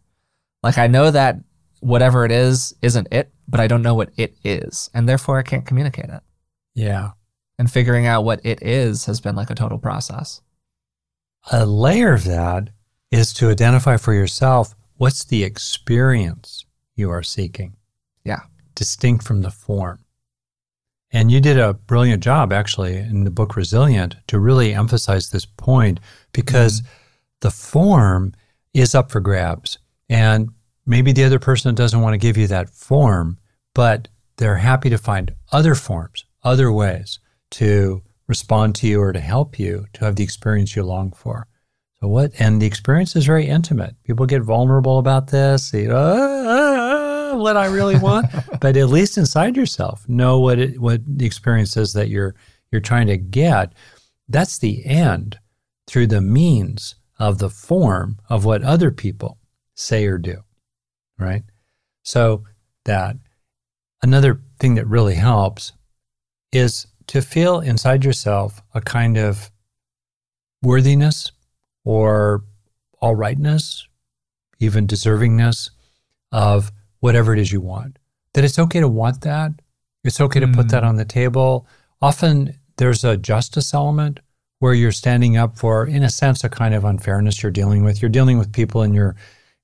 Like 0.64 0.78
I 0.78 0.88
know 0.88 1.12
that 1.12 1.38
whatever 1.82 2.26
it 2.26 2.32
is 2.32 2.74
isn't 2.82 3.10
it, 3.12 3.30
but 3.48 3.60
I 3.60 3.68
don't 3.68 3.82
know 3.82 3.94
what 3.94 4.12
it 4.18 4.36
is, 4.44 4.90
and 4.94 5.08
therefore 5.08 5.38
I 5.38 5.44
can't 5.44 5.66
communicate 5.66 6.10
it. 6.10 6.22
Yeah. 6.74 7.12
And 7.60 7.72
figuring 7.72 8.08
out 8.08 8.26
what 8.26 8.42
it 8.44 8.62
is 8.64 9.06
has 9.06 9.22
been 9.22 9.36
like 9.36 9.50
a 9.50 9.56
total 9.56 9.78
process. 9.78 10.42
A 11.52 11.66
layer 11.66 12.14
of 12.14 12.24
that 12.24 12.70
is 13.12 13.34
to 13.34 13.50
identify 13.50 13.98
for 13.98 14.14
yourself 14.14 14.74
what's 14.98 15.24
the 15.26 15.44
experience 15.44 16.66
you 16.96 17.10
are 17.10 17.24
seeking. 17.24 17.76
Yeah. 18.24 18.42
Distinct 18.76 19.24
from 19.24 19.42
the 19.42 19.52
form. 19.52 20.00
And 21.12 21.32
you 21.32 21.40
did 21.40 21.60
a 21.60 21.76
brilliant 21.76 22.24
job, 22.24 22.52
actually, 22.52 22.98
in 22.98 23.24
the 23.24 23.30
book 23.30 23.56
Resilient 23.56 24.16
to 24.28 24.40
really 24.40 24.74
emphasize 24.74 25.30
this 25.30 25.46
point 25.46 26.00
because 26.32 26.82
mm-hmm. 26.82 26.90
the 27.42 27.52
form 27.52 28.34
is 28.74 28.96
up 28.96 29.12
for 29.12 29.20
grabs. 29.20 29.78
And 30.10 30.50
maybe 30.88 31.12
the 31.12 31.24
other 31.24 31.38
person 31.38 31.76
doesn't 31.76 32.02
want 32.02 32.16
to 32.16 32.18
give 32.18 32.36
you 32.36 32.48
that 32.48 32.72
form, 32.72 33.38
but 33.76 34.08
they're 34.38 34.56
happy 34.56 34.90
to 34.90 34.98
find 34.98 35.36
other 35.52 35.76
forms, 35.76 36.26
other 36.44 36.72
ways 36.72 37.20
to 37.54 38.02
respond 38.28 38.76
to 38.76 38.88
you 38.88 39.00
or 39.02 39.14
to 39.14 39.20
help 39.20 39.60
you 39.60 39.86
to 39.94 40.06
have 40.06 40.16
the 40.16 40.24
experience 40.24 40.76
you 40.76 40.84
long 40.84 41.12
for. 41.12 41.48
So 42.00 42.08
what? 42.08 42.32
And 42.40 42.62
the 42.62 42.66
experience 42.66 43.16
is 43.16 43.26
very 43.26 43.48
intimate. 43.48 43.96
People 44.04 44.26
get 44.26 44.42
vulnerable 44.42 44.98
about 44.98 45.28
this. 45.28 45.74
Ah, 45.74 45.88
ah, 45.92 47.32
ah, 47.32 47.38
what 47.38 47.56
I 47.56 47.68
really 47.68 47.98
want, 47.98 48.28
but 48.60 48.76
at 48.76 48.90
least 48.90 49.18
inside 49.18 49.56
yourself, 49.56 50.08
know 50.10 50.40
what 50.40 50.60
it, 50.60 50.80
what 50.82 51.02
the 51.06 51.26
experience 51.26 51.78
is 51.78 51.94
that 51.94 52.10
you're 52.10 52.36
you're 52.72 52.82
trying 52.82 53.08
to 53.08 53.18
get. 53.18 53.74
That's 54.28 54.58
the 54.58 54.86
end 54.86 55.38
through 55.88 56.08
the 56.08 56.22
means 56.22 56.96
of 57.20 57.38
the 57.38 57.50
form 57.50 58.20
of 58.30 58.46
what 58.46 58.64
other 58.64 58.90
people 58.90 59.38
say 59.76 60.06
or 60.06 60.18
do, 60.18 60.44
right? 61.20 61.44
So 62.02 62.46
that 62.86 63.16
another 64.02 64.42
thing 64.60 64.76
that 64.76 64.88
really 64.88 65.16
helps 65.16 65.72
is 66.52 66.88
to 67.08 67.22
feel 67.22 67.60
inside 67.60 68.04
yourself 68.04 68.62
a 68.74 68.82
kind 68.82 69.18
of 69.18 69.52
worthiness 70.62 71.32
or 71.84 72.44
all 73.02 73.16
rightness, 73.16 73.88
even 74.60 74.88
deservingness 74.88 75.70
of 76.32 76.72
whatever 77.00 77.34
it 77.34 77.40
is 77.40 77.52
you 77.52 77.62
want. 77.62 78.00
That 78.34 78.44
it's 78.44 78.58
okay 78.58 78.80
to 78.80 78.88
want 78.88 79.22
that. 79.22 79.52
It's 80.04 80.20
okay 80.20 80.40
to 80.40 80.48
put 80.48 80.70
that 80.70 80.84
mm. 80.84 80.88
on 80.88 80.96
the 80.96 81.06
table. 81.06 81.68
Often 82.02 82.58
there's 82.78 83.04
a 83.04 83.18
justice 83.18 83.74
element 83.74 84.20
where 84.60 84.74
you're 84.74 84.92
standing 84.92 85.38
up 85.38 85.58
for, 85.58 85.86
in 85.86 86.04
a 86.04 86.10
sense, 86.10 86.44
a 86.44 86.50
kind 86.50 86.74
of 86.74 86.86
unfairness 86.86 87.44
you're 87.44 87.52
dealing 87.52 87.84
with. 87.84 88.02
You're 88.02 88.10
dealing 88.10 88.38
with 88.38 88.54
people 88.54 88.82
in 88.82 88.94
your 88.94 89.16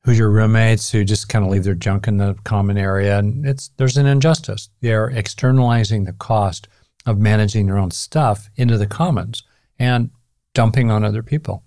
who's 0.03 0.17
your 0.17 0.29
roommates 0.29 0.91
who 0.91 1.03
just 1.03 1.29
kind 1.29 1.43
of 1.43 1.51
leave 1.51 1.63
their 1.63 1.75
junk 1.75 2.07
in 2.07 2.17
the 2.17 2.35
common 2.43 2.77
area, 2.77 3.17
and 3.17 3.45
it's 3.45 3.69
there's 3.77 3.97
an 3.97 4.05
injustice. 4.05 4.69
They're 4.81 5.09
externalizing 5.09 6.05
the 6.05 6.13
cost 6.13 6.67
of 7.09 7.17
managing 7.17 7.65
your 7.65 7.79
own 7.79 7.89
stuff 7.89 8.51
into 8.55 8.77
the 8.77 8.85
commons 8.85 9.41
and 9.79 10.11
dumping 10.53 10.91
on 10.91 11.03
other 11.03 11.23
people. 11.23 11.63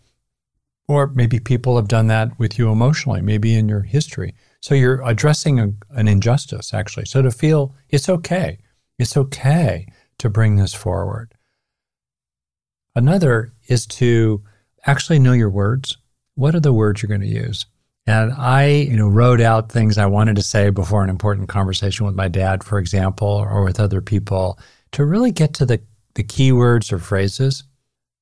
Or 0.87 1.09
maybe 1.09 1.41
people 1.41 1.75
have 1.77 1.89
done 1.89 2.07
that 2.07 2.39
with 2.39 2.59
you 2.59 2.71
emotionally, 2.71 3.23
maybe 3.23 3.55
in 3.57 3.69
your 3.69 3.81
history. 3.81 4.35
So 4.61 4.77
you're 4.77 5.05
addressing 5.05 5.59
a, 5.59 5.73
an 5.91 6.07
injustice, 6.07 6.73
actually. 6.73 7.07
So 7.07 7.23
to 7.23 7.33
feel 7.33 7.75
it's 7.89 8.09
okay, 8.09 8.59
it's 9.01 9.17
okay 9.17 9.87
to 10.19 10.31
bring 10.31 10.57
this 10.57 10.75
forward. 10.75 11.35
Another 12.95 13.53
is 13.67 13.85
to 13.87 14.43
actually 14.87 15.19
know 15.19 15.33
your 15.33 15.51
words. 15.51 15.97
What 16.37 16.55
are 16.55 16.61
the 16.61 16.73
words 16.73 17.03
you're 17.03 17.09
going 17.09 17.21
to 17.21 17.27
use? 17.27 17.67
And 18.07 18.33
I, 18.33 18.67
you 18.67 18.97
know, 18.97 19.09
wrote 19.09 19.41
out 19.41 19.73
things 19.73 19.99
I 19.99 20.07
wanted 20.07 20.37
to 20.37 20.43
say 20.43 20.71
before 20.71 21.03
an 21.03 21.11
important 21.11 21.49
conversation 21.49 22.07
with 22.07 22.15
my 22.15 22.29
dad, 22.29 22.63
for 22.63 22.79
example, 22.79 23.29
or 23.29 23.65
with 23.65 23.81
other 23.81 24.01
people 24.01 24.59
to 24.93 25.05
really 25.05 25.33
get 25.33 25.55
to 25.55 25.67
the, 25.67 25.81
the 26.15 26.25
keywords 26.25 26.93
or 26.93 26.99
phrases 26.99 27.65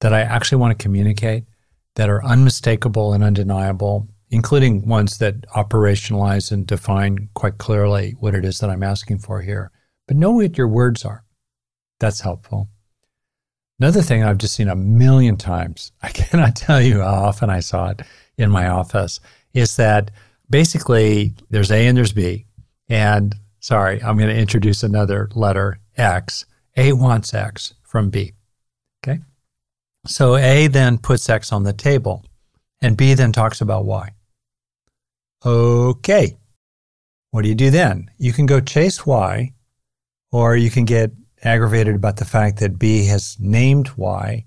that 0.00 0.14
I 0.14 0.20
actually 0.20 0.58
want 0.58 0.78
to 0.78 0.82
communicate 0.82 1.44
that 1.96 2.08
are 2.08 2.24
unmistakable 2.24 3.12
and 3.12 3.22
undeniable, 3.22 4.08
including 4.30 4.86
ones 4.86 5.18
that 5.18 5.42
operationalize 5.50 6.52
and 6.52 6.66
define 6.66 7.28
quite 7.34 7.58
clearly 7.58 8.14
what 8.20 8.34
it 8.34 8.44
is 8.44 8.58
that 8.60 8.70
I'm 8.70 8.82
asking 8.82 9.18
for 9.18 9.42
here. 9.42 9.70
But 10.06 10.16
know 10.16 10.30
what 10.30 10.56
your 10.56 10.68
words 10.68 11.04
are. 11.04 11.24
That's 11.98 12.20
helpful. 12.20 12.68
Another 13.78 14.02
thing 14.02 14.22
I've 14.22 14.38
just 14.38 14.54
seen 14.54 14.68
a 14.68 14.76
million 14.76 15.36
times, 15.36 15.92
I 16.02 16.08
cannot 16.10 16.56
tell 16.56 16.80
you 16.80 17.00
how 17.00 17.24
often 17.24 17.50
I 17.50 17.60
saw 17.60 17.90
it 17.90 18.02
in 18.36 18.50
my 18.50 18.68
office, 18.68 19.20
is 19.52 19.76
that 19.76 20.10
basically 20.48 21.34
there's 21.50 21.70
A 21.70 21.86
and 21.86 21.96
there's 21.96 22.12
B. 22.12 22.46
And 22.88 23.34
sorry, 23.60 24.02
I'm 24.02 24.16
going 24.16 24.30
to 24.30 24.40
introduce 24.40 24.82
another 24.82 25.28
letter, 25.34 25.78
X. 25.96 26.44
A 26.76 26.92
wants 26.92 27.34
X 27.34 27.74
from 27.82 28.10
B. 28.10 28.32
Okay. 29.02 29.20
So 30.06 30.36
A 30.36 30.66
then 30.66 30.98
puts 30.98 31.28
X 31.28 31.52
on 31.52 31.62
the 31.64 31.72
table, 31.72 32.24
and 32.80 32.96
B 32.96 33.14
then 33.14 33.32
talks 33.32 33.60
about 33.60 33.84
Y. 33.84 34.10
Okay. 35.44 36.36
What 37.30 37.42
do 37.42 37.48
you 37.48 37.54
do 37.54 37.70
then? 37.70 38.10
You 38.18 38.32
can 38.32 38.46
go 38.46 38.60
chase 38.60 39.06
Y, 39.06 39.52
or 40.32 40.56
you 40.56 40.70
can 40.70 40.84
get 40.84 41.12
aggravated 41.42 41.94
about 41.94 42.16
the 42.16 42.24
fact 42.24 42.58
that 42.58 42.78
B 42.78 43.06
has 43.06 43.36
named 43.40 43.90
Y, 43.96 44.44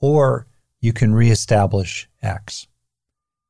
or 0.00 0.46
you 0.80 0.92
can 0.92 1.12
reestablish 1.12 2.08
X. 2.22 2.66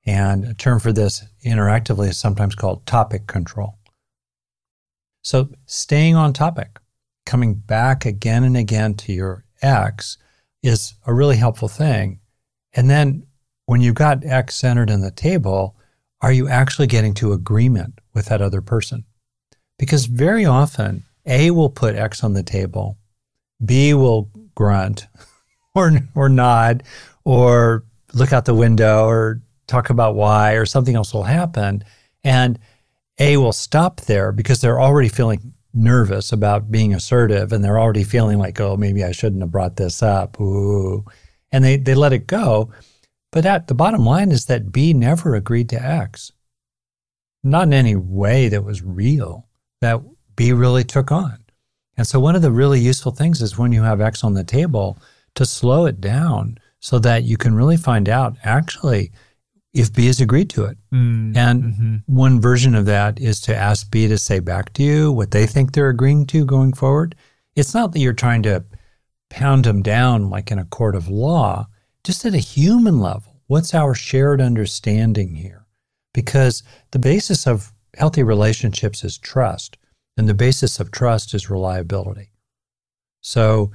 And 0.07 0.45
a 0.45 0.55
term 0.55 0.81
for 0.81 0.93
this 0.93 1.25
interactively 1.45 2.09
is 2.09 2.19
sometimes 2.19 2.55
called 2.55 2.87
topic 2.87 3.27
control. 3.27 3.79
So 5.23 5.51
staying 5.67 6.17
on 6.17 6.33
topic, 6.33 6.80
coming 7.31 7.55
back 7.55 8.05
again 8.05 8.43
and 8.43 8.57
again 8.57 8.93
to 8.93 9.13
your 9.13 9.45
X 9.63 10.19
is 10.65 10.95
a 11.07 11.15
really 11.15 11.37
helpful 11.37 11.69
thing. 11.69 12.19
And 12.73 12.91
then 12.91 13.25
when 13.67 13.81
you've 13.81 13.95
got 13.95 14.25
X 14.25 14.57
centered 14.57 14.91
in 14.91 15.01
the 15.01 15.13
table, 15.13 15.77
are 16.21 16.33
you 16.33 16.49
actually 16.49 16.89
getting 16.89 17.15
to 17.15 17.33
agreement 17.33 18.01
with 18.15 18.27
that 18.27 18.43
other 18.43 18.61
person? 18.61 19.05
Because 19.79 20.07
very 20.07 20.45
often 20.45 21.05
A 21.25 21.53
will 21.53 21.71
put 21.71 21.95
X 21.95 22.25
on 22.25 22.33
the 22.33 22.43
table, 22.43 22.99
B 23.65 23.95
will 23.95 24.29
grunt 24.57 25.07
or, 25.77 25.93
or 26.17 26.29
nod 26.29 26.83
or 27.25 27.85
look 28.13 28.33
out 28.33 28.45
the 28.45 28.55
window 28.55 29.07
or 29.07 29.41
talk 29.69 29.89
about 29.89 30.17
Y 30.17 30.55
or 30.55 30.67
something 30.67 30.97
else 30.97 31.15
will 31.15 31.23
happen. 31.23 31.85
And 32.25 32.59
A 33.21 33.37
will 33.37 33.53
stop 33.53 34.01
there 34.01 34.33
because 34.33 34.61
they're 34.61 34.81
already 34.81 35.09
feeling 35.09 35.55
nervous 35.73 36.33
about 36.33 36.71
being 36.71 36.95
assertive 36.95 37.53
and 37.53 37.65
they're 37.65 37.79
already 37.79 38.05
feeling 38.05 38.39
like, 38.39 38.61
oh, 38.61 38.77
maybe 38.77 39.05
I 39.05 39.13
shouldn't 39.13 39.43
have 39.43 39.51
brought 39.51 39.77
this 39.77 40.03
up. 40.03 40.41
Ooh. 40.41 41.05
And 41.53 41.65
they, 41.65 41.77
they 41.77 41.95
let 41.95 42.13
it 42.13 42.27
go. 42.27 42.71
But 43.33 43.47
at 43.47 43.69
the 43.69 43.75
bottom 43.75 44.05
line 44.05 44.33
is 44.33 44.47
that 44.47 44.73
B 44.73 44.93
never 44.93 45.35
agreed 45.35 45.69
to 45.71 45.83
X. 45.83 46.33
Not 47.43 47.69
in 47.69 47.73
any 47.73 47.97
way 47.97 48.49
that 48.49 48.65
was 48.65 48.83
real, 48.83 49.49
that 49.81 50.01
B 50.37 50.53
really 50.53 50.85
took 50.85 51.11
on. 51.11 51.39
And 51.97 52.07
so 52.07 52.19
one 52.19 52.35
of 52.35 52.43
the 52.43 52.51
really 52.51 52.81
useful 52.81 53.13
things 53.13 53.41
is 53.41 53.59
when 53.59 53.73
you 53.73 53.83
have 53.83 54.01
X 54.01 54.25
on 54.25 54.35
the 54.35 54.45
table 54.45 54.99
to 55.35 55.47
slow 55.47 55.87
it 55.87 56.01
down 56.01 56.59
so 56.81 56.99
that 56.99 57.25
you 57.25 57.37
can 57.37 57.55
really 57.55 57.77
find 57.77 58.09
out 58.09 58.37
actually 58.43 59.13
if 59.73 59.93
B 59.93 60.07
has 60.07 60.21
agreed 60.21 60.51
to 60.51 60.65
it. 60.65 60.79
Mm, 60.93 61.37
and 61.37 61.63
mm-hmm. 61.63 61.97
one 62.07 62.41
version 62.41 62.75
of 62.75 62.87
that 62.87 63.21
is 63.21 63.41
to 63.43 63.57
ask 63.57 63.91
B 63.91 64.09
to 64.09 64.19
say 64.19 64.41
back 64.41 64.73
to 64.75 64.83
you 64.83 65.13
what 65.13 65.31
they 65.31 65.47
think 65.47 65.73
they're 65.73 65.91
agreeing 65.91 66.27
to 66.27 66.45
going 66.45 66.73
forward. 66.73 67.15
It's 67.55 67.75
not 67.75 67.93
that 67.93 68.01
you're 68.01 68.13
trying 68.13 68.43
to 68.45 68.65
pound 69.29 69.65
them 69.65 69.83
down 69.83 70.29
like 70.29 70.51
in 70.51 70.59
a 70.59 70.65
court 70.65 70.97
of 70.97 71.09
law, 71.09 71.69
just 72.03 72.25
at 72.25 72.35
a 72.35 72.39
human 72.39 72.99
level. 72.99 73.41
What's 73.47 73.75
our 73.75 73.95
shared 73.95 74.41
understanding 74.41 75.37
here? 75.37 75.67
Because 76.13 76.63
the 76.91 76.99
basis 76.99 77.47
of 77.47 77.73
healthy 77.97 78.23
relationships 78.23 79.05
is 79.05 79.19
trust, 79.19 79.77
and 80.17 80.29
the 80.29 80.35
basis 80.35 80.81
of 80.81 80.91
trust 80.91 81.35
is 81.35 81.51
reliability. 81.51 82.33
So 83.21 83.71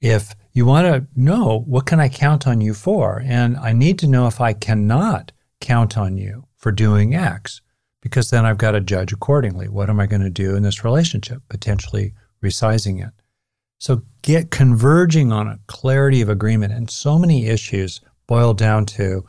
if 0.00 0.34
you 0.52 0.66
want 0.66 0.86
to 0.86 1.06
know 1.20 1.64
what 1.66 1.86
can 1.86 2.00
I 2.00 2.08
count 2.08 2.46
on 2.46 2.60
you 2.60 2.74
for, 2.74 3.22
and 3.24 3.56
I 3.56 3.72
need 3.72 3.98
to 4.00 4.08
know 4.08 4.26
if 4.26 4.40
I 4.40 4.52
cannot 4.52 5.32
count 5.66 5.98
on 5.98 6.16
you 6.16 6.46
for 6.56 6.70
doing 6.70 7.14
X, 7.14 7.60
because 8.00 8.30
then 8.30 8.46
I've 8.46 8.58
got 8.58 8.72
to 8.72 8.80
judge 8.80 9.12
accordingly. 9.12 9.68
What 9.68 9.90
am 9.90 9.98
I 9.98 10.06
going 10.06 10.22
to 10.22 10.30
do 10.30 10.54
in 10.54 10.62
this 10.62 10.84
relationship? 10.84 11.42
Potentially 11.48 12.14
resizing 12.42 13.04
it. 13.04 13.12
So 13.78 14.02
get 14.22 14.50
converging 14.50 15.32
on 15.32 15.48
a 15.48 15.58
clarity 15.66 16.20
of 16.22 16.28
agreement. 16.28 16.72
And 16.72 16.88
so 16.88 17.18
many 17.18 17.46
issues 17.46 18.00
boil 18.28 18.54
down 18.54 18.86
to 18.86 19.24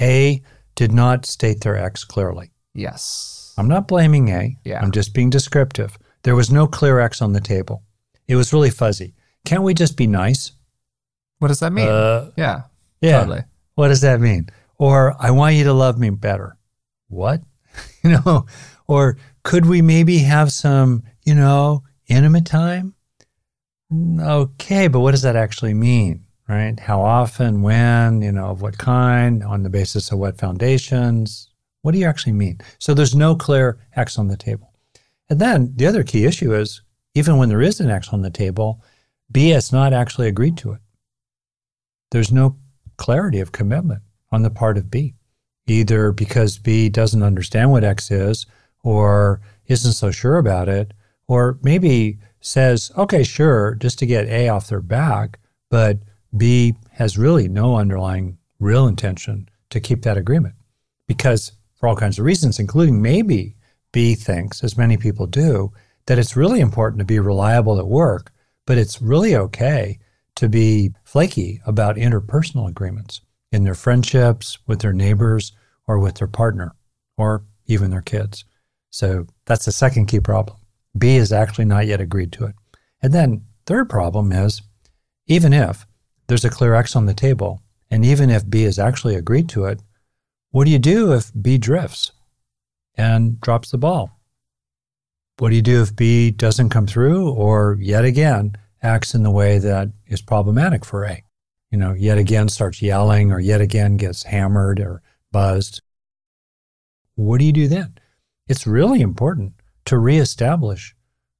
A, 0.00 0.42
did 0.74 0.92
not 0.92 1.24
state 1.24 1.62
their 1.62 1.78
X 1.78 2.04
clearly. 2.04 2.50
Yes. 2.74 3.54
I'm 3.56 3.68
not 3.68 3.88
blaming 3.88 4.28
A. 4.28 4.56
Yeah. 4.64 4.80
I'm 4.82 4.90
just 4.90 5.14
being 5.14 5.30
descriptive. 5.30 5.96
There 6.24 6.34
was 6.34 6.50
no 6.50 6.66
clear 6.66 7.00
X 7.00 7.22
on 7.22 7.32
the 7.32 7.40
table. 7.40 7.82
It 8.28 8.36
was 8.36 8.52
really 8.52 8.70
fuzzy. 8.70 9.14
Can't 9.46 9.62
we 9.62 9.72
just 9.72 9.96
be 9.96 10.06
nice? 10.06 10.52
What 11.38 11.48
does 11.48 11.60
that 11.60 11.72
mean? 11.72 11.88
Uh, 11.88 12.30
yeah. 12.36 12.62
Yeah. 13.00 13.20
Totally. 13.20 13.42
What 13.76 13.88
does 13.88 14.00
that 14.02 14.20
mean? 14.20 14.48
Or 14.78 15.14
I 15.18 15.30
want 15.30 15.56
you 15.56 15.64
to 15.64 15.72
love 15.72 15.98
me 15.98 16.10
better. 16.10 16.56
What? 17.08 17.42
you 18.04 18.10
know, 18.10 18.46
or 18.86 19.16
could 19.42 19.66
we 19.66 19.82
maybe 19.82 20.18
have 20.18 20.52
some, 20.52 21.02
you 21.24 21.34
know, 21.34 21.84
intimate 22.08 22.46
time? 22.46 22.94
Okay, 24.20 24.88
but 24.88 25.00
what 25.00 25.12
does 25.12 25.22
that 25.22 25.36
actually 25.36 25.74
mean? 25.74 26.24
Right? 26.48 26.78
How 26.78 27.00
often, 27.00 27.62
when, 27.62 28.20
you 28.20 28.32
know, 28.32 28.46
of 28.46 28.60
what 28.60 28.76
kind, 28.76 29.42
on 29.42 29.62
the 29.62 29.70
basis 29.70 30.12
of 30.12 30.18
what 30.18 30.38
foundations? 30.38 31.48
What 31.82 31.92
do 31.92 31.98
you 31.98 32.06
actually 32.06 32.32
mean? 32.32 32.58
So 32.78 32.92
there's 32.92 33.14
no 33.14 33.34
clear 33.34 33.78
X 33.96 34.18
on 34.18 34.28
the 34.28 34.36
table. 34.36 34.72
And 35.30 35.40
then 35.40 35.72
the 35.76 35.86
other 35.86 36.02
key 36.02 36.26
issue 36.26 36.54
is 36.54 36.82
even 37.14 37.38
when 37.38 37.48
there 37.48 37.62
is 37.62 37.80
an 37.80 37.90
X 37.90 38.10
on 38.10 38.22
the 38.22 38.30
table, 38.30 38.82
B 39.30 39.50
has 39.50 39.72
not 39.72 39.92
actually 39.92 40.28
agreed 40.28 40.56
to 40.58 40.72
it. 40.72 40.80
There's 42.10 42.32
no 42.32 42.58
clarity 42.96 43.40
of 43.40 43.52
commitment 43.52 44.02
on 44.34 44.42
the 44.42 44.50
part 44.50 44.76
of 44.76 44.90
B, 44.90 45.14
either 45.66 46.12
because 46.12 46.58
B 46.58 46.88
doesn't 46.88 47.22
understand 47.22 47.70
what 47.70 47.84
X 47.84 48.10
is 48.10 48.46
or 48.82 49.40
isn't 49.66 49.92
so 49.92 50.10
sure 50.10 50.36
about 50.36 50.68
it, 50.68 50.92
or 51.26 51.58
maybe 51.62 52.18
says, 52.40 52.92
okay, 52.98 53.22
sure, 53.22 53.74
just 53.76 53.98
to 54.00 54.06
get 54.06 54.28
A 54.28 54.48
off 54.48 54.68
their 54.68 54.82
back, 54.82 55.38
but 55.70 55.98
B 56.36 56.74
has 56.92 57.16
really 57.16 57.48
no 57.48 57.76
underlying 57.76 58.36
real 58.58 58.86
intention 58.86 59.48
to 59.70 59.80
keep 59.80 60.02
that 60.02 60.18
agreement. 60.18 60.54
Because 61.08 61.52
for 61.76 61.88
all 61.88 61.96
kinds 61.96 62.18
of 62.18 62.24
reasons, 62.24 62.58
including 62.58 63.00
maybe 63.00 63.56
B 63.92 64.14
thinks, 64.14 64.62
as 64.62 64.76
many 64.76 64.96
people 64.96 65.26
do, 65.26 65.72
that 66.06 66.18
it's 66.18 66.36
really 66.36 66.60
important 66.60 66.98
to 66.98 67.04
be 67.04 67.18
reliable 67.18 67.78
at 67.78 67.86
work, 67.86 68.32
but 68.66 68.76
it's 68.76 69.00
really 69.00 69.34
okay 69.34 69.98
to 70.36 70.48
be 70.48 70.92
flaky 71.04 71.62
about 71.64 71.96
interpersonal 71.96 72.68
agreements 72.68 73.20
in 73.54 73.62
their 73.62 73.74
friendships, 73.74 74.58
with 74.66 74.80
their 74.80 74.92
neighbors, 74.92 75.52
or 75.86 76.00
with 76.00 76.16
their 76.16 76.26
partner, 76.26 76.74
or 77.16 77.44
even 77.66 77.90
their 77.90 78.02
kids. 78.02 78.44
So 78.90 79.26
that's 79.46 79.64
the 79.64 79.72
second 79.72 80.06
key 80.06 80.18
problem. 80.18 80.58
B 80.98 81.16
has 81.16 81.32
actually 81.32 81.64
not 81.64 81.86
yet 81.86 82.00
agreed 82.00 82.32
to 82.32 82.46
it. 82.46 82.54
And 83.00 83.12
then 83.12 83.44
third 83.64 83.88
problem 83.88 84.32
is 84.32 84.60
even 85.26 85.52
if 85.52 85.86
there's 86.26 86.44
a 86.44 86.50
clear 86.50 86.74
X 86.74 86.96
on 86.96 87.06
the 87.06 87.14
table, 87.14 87.62
and 87.90 88.04
even 88.04 88.28
if 88.28 88.48
B 88.48 88.62
has 88.62 88.78
actually 88.78 89.14
agreed 89.14 89.48
to 89.50 89.66
it, 89.66 89.80
what 90.50 90.64
do 90.64 90.70
you 90.72 90.78
do 90.80 91.12
if 91.12 91.30
B 91.40 91.56
drifts 91.56 92.10
and 92.96 93.40
drops 93.40 93.70
the 93.70 93.78
ball? 93.78 94.18
What 95.38 95.50
do 95.50 95.56
you 95.56 95.62
do 95.62 95.80
if 95.80 95.94
B 95.94 96.30
doesn't 96.30 96.70
come 96.70 96.86
through 96.86 97.30
or 97.30 97.76
yet 97.80 98.04
again 98.04 98.56
acts 98.82 99.14
in 99.14 99.22
the 99.22 99.30
way 99.30 99.58
that 99.58 99.90
is 100.06 100.22
problematic 100.22 100.84
for 100.84 101.04
A? 101.04 101.22
You 101.74 101.80
know, 101.80 101.92
yet 101.92 102.18
again 102.18 102.48
starts 102.48 102.80
yelling 102.80 103.32
or 103.32 103.40
yet 103.40 103.60
again 103.60 103.96
gets 103.96 104.22
hammered 104.22 104.78
or 104.78 105.02
buzzed. 105.32 105.82
What 107.16 107.40
do 107.40 107.44
you 107.44 107.52
do 107.52 107.66
then? 107.66 107.98
It's 108.46 108.64
really 108.64 109.00
important 109.00 109.54
to 109.86 109.98
reestablish 109.98 110.94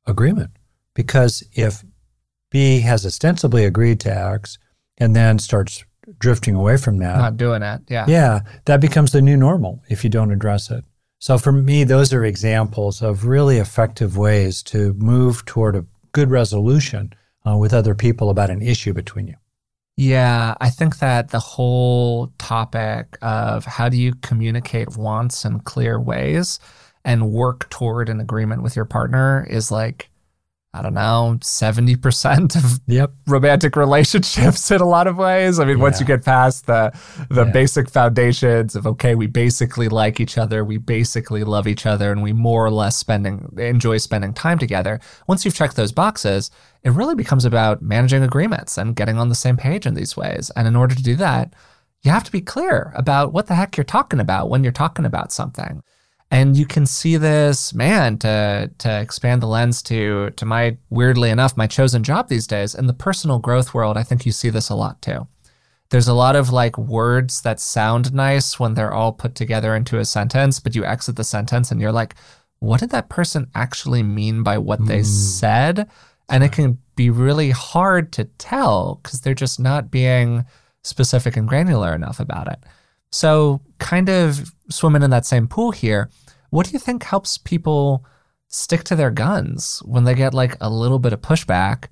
agreement 0.06 0.50
because 0.92 1.44
if 1.52 1.84
B 2.50 2.80
has 2.80 3.06
ostensibly 3.06 3.64
agreed 3.64 4.00
to 4.00 4.10
X 4.12 4.58
and 4.98 5.14
then 5.14 5.38
starts 5.38 5.84
drifting 6.18 6.56
away 6.56 6.78
from 6.78 6.98
that, 6.98 7.16
not 7.16 7.36
doing 7.36 7.62
it, 7.62 7.82
yeah. 7.88 8.04
Yeah, 8.08 8.40
that 8.64 8.80
becomes 8.80 9.12
the 9.12 9.22
new 9.22 9.36
normal 9.36 9.84
if 9.88 10.02
you 10.02 10.10
don't 10.10 10.32
address 10.32 10.68
it. 10.68 10.84
So 11.20 11.38
for 11.38 11.52
me, 11.52 11.84
those 11.84 12.12
are 12.12 12.24
examples 12.24 13.02
of 13.02 13.24
really 13.24 13.58
effective 13.58 14.16
ways 14.16 14.64
to 14.64 14.94
move 14.94 15.44
toward 15.44 15.76
a 15.76 15.86
good 16.10 16.32
resolution 16.32 17.12
uh, 17.46 17.56
with 17.56 17.72
other 17.72 17.94
people 17.94 18.30
about 18.30 18.50
an 18.50 18.62
issue 18.62 18.92
between 18.92 19.28
you. 19.28 19.36
Yeah, 19.96 20.54
I 20.60 20.70
think 20.70 20.98
that 20.98 21.28
the 21.28 21.38
whole 21.38 22.32
topic 22.38 23.16
of 23.22 23.64
how 23.64 23.88
do 23.88 23.96
you 23.96 24.14
communicate 24.22 24.96
wants 24.96 25.44
in 25.44 25.60
clear 25.60 26.00
ways 26.00 26.58
and 27.04 27.30
work 27.30 27.70
toward 27.70 28.08
an 28.08 28.18
agreement 28.20 28.62
with 28.62 28.74
your 28.74 28.86
partner 28.86 29.46
is 29.48 29.70
like 29.70 30.10
I 30.74 30.82
don't 30.82 30.94
know, 30.94 31.38
70% 31.40 32.56
of 32.56 32.80
yep. 32.88 33.12
romantic 33.28 33.76
relationships 33.76 34.72
in 34.72 34.80
a 34.80 34.88
lot 34.88 35.06
of 35.06 35.16
ways. 35.16 35.60
I 35.60 35.64
mean, 35.64 35.76
yeah. 35.76 35.82
once 35.82 36.00
you 36.00 36.06
get 36.06 36.24
past 36.24 36.66
the 36.66 36.92
the 37.30 37.44
yeah. 37.44 37.52
basic 37.52 37.88
foundations 37.88 38.74
of 38.74 38.84
okay, 38.84 39.14
we 39.14 39.28
basically 39.28 39.88
like 39.88 40.18
each 40.18 40.36
other, 40.36 40.64
we 40.64 40.78
basically 40.78 41.44
love 41.44 41.68
each 41.68 41.86
other, 41.86 42.10
and 42.10 42.24
we 42.24 42.32
more 42.32 42.66
or 42.66 42.72
less 42.72 42.96
spending 42.96 43.54
enjoy 43.56 43.98
spending 43.98 44.34
time 44.34 44.58
together. 44.58 44.98
Once 45.28 45.44
you've 45.44 45.54
checked 45.54 45.76
those 45.76 45.92
boxes, 45.92 46.50
it 46.82 46.90
really 46.90 47.14
becomes 47.14 47.44
about 47.44 47.80
managing 47.80 48.24
agreements 48.24 48.76
and 48.76 48.96
getting 48.96 49.16
on 49.16 49.28
the 49.28 49.36
same 49.36 49.56
page 49.56 49.86
in 49.86 49.94
these 49.94 50.16
ways. 50.16 50.50
And 50.56 50.66
in 50.66 50.74
order 50.74 50.96
to 50.96 51.02
do 51.02 51.14
that, 51.16 51.54
you 52.02 52.10
have 52.10 52.24
to 52.24 52.32
be 52.32 52.40
clear 52.40 52.92
about 52.96 53.32
what 53.32 53.46
the 53.46 53.54
heck 53.54 53.76
you're 53.76 53.84
talking 53.84 54.18
about 54.18 54.50
when 54.50 54.64
you're 54.64 54.72
talking 54.72 55.06
about 55.06 55.30
something. 55.30 55.84
And 56.34 56.56
you 56.56 56.66
can 56.66 56.84
see 56.84 57.16
this, 57.16 57.72
man, 57.72 58.18
to 58.18 58.68
to 58.78 59.00
expand 59.00 59.40
the 59.40 59.46
lens 59.46 59.80
to 59.82 60.30
to 60.30 60.44
my 60.44 60.76
weirdly 60.90 61.30
enough, 61.30 61.56
my 61.56 61.68
chosen 61.68 62.02
job 62.02 62.26
these 62.26 62.48
days. 62.48 62.74
In 62.74 62.88
the 62.88 62.92
personal 62.92 63.38
growth 63.38 63.72
world, 63.72 63.96
I 63.96 64.02
think 64.02 64.26
you 64.26 64.32
see 64.32 64.50
this 64.50 64.68
a 64.68 64.74
lot 64.74 65.00
too. 65.00 65.28
There's 65.90 66.08
a 66.08 66.12
lot 66.12 66.34
of 66.34 66.50
like 66.50 66.76
words 66.76 67.42
that 67.42 67.60
sound 67.60 68.12
nice 68.12 68.58
when 68.58 68.74
they're 68.74 68.92
all 68.92 69.12
put 69.12 69.36
together 69.36 69.76
into 69.76 70.00
a 70.00 70.04
sentence, 70.04 70.58
but 70.58 70.74
you 70.74 70.84
exit 70.84 71.14
the 71.14 71.22
sentence 71.22 71.70
and 71.70 71.80
you're 71.80 71.92
like, 71.92 72.16
what 72.58 72.80
did 72.80 72.90
that 72.90 73.08
person 73.08 73.48
actually 73.54 74.02
mean 74.02 74.42
by 74.42 74.58
what 74.58 74.80
mm. 74.80 74.88
they 74.88 75.04
said? 75.04 75.88
And 76.28 76.42
it 76.42 76.50
can 76.50 76.78
be 76.96 77.10
really 77.10 77.50
hard 77.50 78.12
to 78.14 78.24
tell 78.24 78.98
because 79.00 79.20
they're 79.20 79.34
just 79.34 79.60
not 79.60 79.88
being 79.88 80.44
specific 80.82 81.36
and 81.36 81.46
granular 81.46 81.94
enough 81.94 82.18
about 82.18 82.50
it. 82.50 82.58
So, 83.12 83.60
kind 83.78 84.08
of 84.08 84.52
swimming 84.68 85.04
in 85.04 85.10
that 85.10 85.26
same 85.26 85.46
pool 85.46 85.70
here, 85.70 86.10
what 86.54 86.66
do 86.66 86.72
you 86.72 86.78
think 86.78 87.02
helps 87.02 87.36
people 87.36 88.06
stick 88.46 88.84
to 88.84 88.94
their 88.94 89.10
guns 89.10 89.82
when 89.84 90.04
they 90.04 90.14
get 90.14 90.32
like 90.32 90.56
a 90.60 90.70
little 90.70 91.00
bit 91.00 91.12
of 91.12 91.20
pushback 91.20 91.86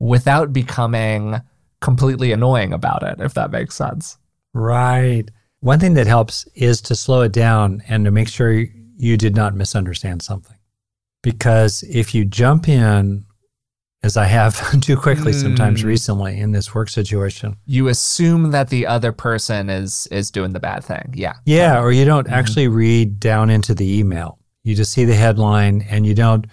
without 0.00 0.52
becoming 0.52 1.40
completely 1.80 2.32
annoying 2.32 2.72
about 2.72 3.04
it, 3.04 3.20
if 3.20 3.34
that 3.34 3.52
makes 3.52 3.76
sense? 3.76 4.18
Right. 4.52 5.30
One 5.60 5.78
thing 5.78 5.94
that 5.94 6.08
helps 6.08 6.44
is 6.56 6.80
to 6.82 6.96
slow 6.96 7.22
it 7.22 7.30
down 7.30 7.84
and 7.86 8.04
to 8.04 8.10
make 8.10 8.26
sure 8.26 8.64
you 8.96 9.16
did 9.16 9.36
not 9.36 9.54
misunderstand 9.54 10.22
something. 10.22 10.56
Because 11.22 11.84
if 11.84 12.12
you 12.12 12.24
jump 12.24 12.68
in 12.68 13.26
as 14.02 14.16
I 14.16 14.24
have 14.24 14.80
too 14.80 14.96
quickly 14.96 15.32
sometimes 15.32 15.82
mm. 15.82 15.86
recently 15.86 16.38
in 16.38 16.52
this 16.52 16.74
work 16.74 16.88
situation. 16.88 17.56
You 17.66 17.88
assume 17.88 18.50
that 18.50 18.70
the 18.70 18.86
other 18.86 19.12
person 19.12 19.68
is 19.68 20.06
is 20.10 20.30
doing 20.30 20.52
the 20.52 20.60
bad 20.60 20.84
thing. 20.84 21.12
Yeah. 21.14 21.34
Yeah, 21.44 21.80
or 21.80 21.92
you 21.92 22.04
don't 22.04 22.26
mm-hmm. 22.26 22.34
actually 22.34 22.68
read 22.68 23.20
down 23.20 23.50
into 23.50 23.74
the 23.74 23.98
email. 23.98 24.38
You 24.62 24.74
just 24.74 24.92
see 24.92 25.04
the 25.04 25.14
headline 25.14 25.82
and 25.90 26.06
you 26.06 26.14
don't 26.14 26.46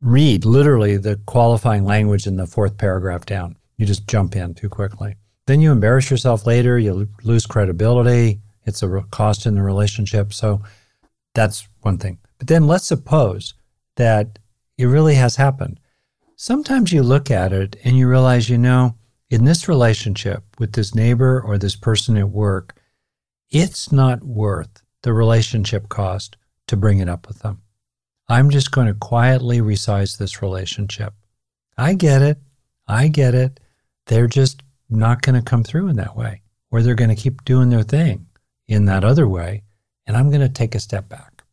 read 0.00 0.44
literally 0.44 0.96
the 0.96 1.16
qualifying 1.26 1.84
language 1.84 2.26
in 2.26 2.36
the 2.36 2.46
fourth 2.46 2.76
paragraph 2.76 3.24
down. 3.24 3.56
You 3.76 3.86
just 3.86 4.08
jump 4.08 4.34
in 4.36 4.54
too 4.54 4.68
quickly. 4.68 5.16
Then 5.46 5.60
you 5.60 5.72
embarrass 5.72 6.10
yourself 6.10 6.46
later, 6.46 6.78
you 6.78 7.08
lose 7.24 7.46
credibility, 7.46 8.40
it's 8.64 8.82
a 8.82 9.04
cost 9.10 9.46
in 9.46 9.54
the 9.54 9.62
relationship. 9.62 10.32
So 10.32 10.62
that's 11.34 11.66
one 11.80 11.98
thing. 11.98 12.18
But 12.38 12.48
then 12.48 12.66
let's 12.66 12.86
suppose 12.86 13.54
that 13.96 14.38
it 14.78 14.86
really 14.86 15.14
has 15.14 15.36
happened 15.36 15.78
sometimes 16.42 16.92
you 16.92 17.04
look 17.04 17.30
at 17.30 17.52
it 17.52 17.76
and 17.84 17.96
you 17.96 18.08
realize, 18.08 18.50
you 18.50 18.58
know, 18.58 18.96
in 19.30 19.44
this 19.44 19.68
relationship 19.68 20.42
with 20.58 20.72
this 20.72 20.92
neighbor 20.92 21.40
or 21.40 21.56
this 21.56 21.76
person 21.76 22.16
at 22.16 22.28
work, 22.28 22.74
it's 23.48 23.92
not 23.92 24.24
worth 24.24 24.82
the 25.02 25.12
relationship 25.12 25.88
cost 25.88 26.36
to 26.66 26.76
bring 26.76 26.98
it 26.98 27.08
up 27.08 27.28
with 27.28 27.38
them. 27.38 27.62
I'm 28.28 28.50
just 28.50 28.72
going 28.72 28.88
to 28.88 28.94
quietly 28.94 29.60
resize 29.60 30.18
this 30.18 30.42
relationship. 30.42 31.14
I 31.78 31.94
get 31.94 32.22
it. 32.22 32.38
I 32.88 33.06
get 33.06 33.36
it. 33.36 33.60
They're 34.06 34.26
just 34.26 34.64
not 34.90 35.22
going 35.22 35.36
to 35.36 35.48
come 35.48 35.62
through 35.62 35.86
in 35.88 35.96
that 35.96 36.16
way, 36.16 36.42
or 36.72 36.82
they're 36.82 36.96
going 36.96 37.14
to 37.14 37.22
keep 37.22 37.44
doing 37.44 37.70
their 37.70 37.84
thing 37.84 38.26
in 38.66 38.86
that 38.86 39.04
other 39.04 39.28
way. 39.28 39.62
And 40.08 40.16
I'm 40.16 40.28
going 40.28 40.40
to 40.40 40.48
take 40.48 40.74
a 40.74 40.80
step 40.80 41.08
back. 41.08 41.44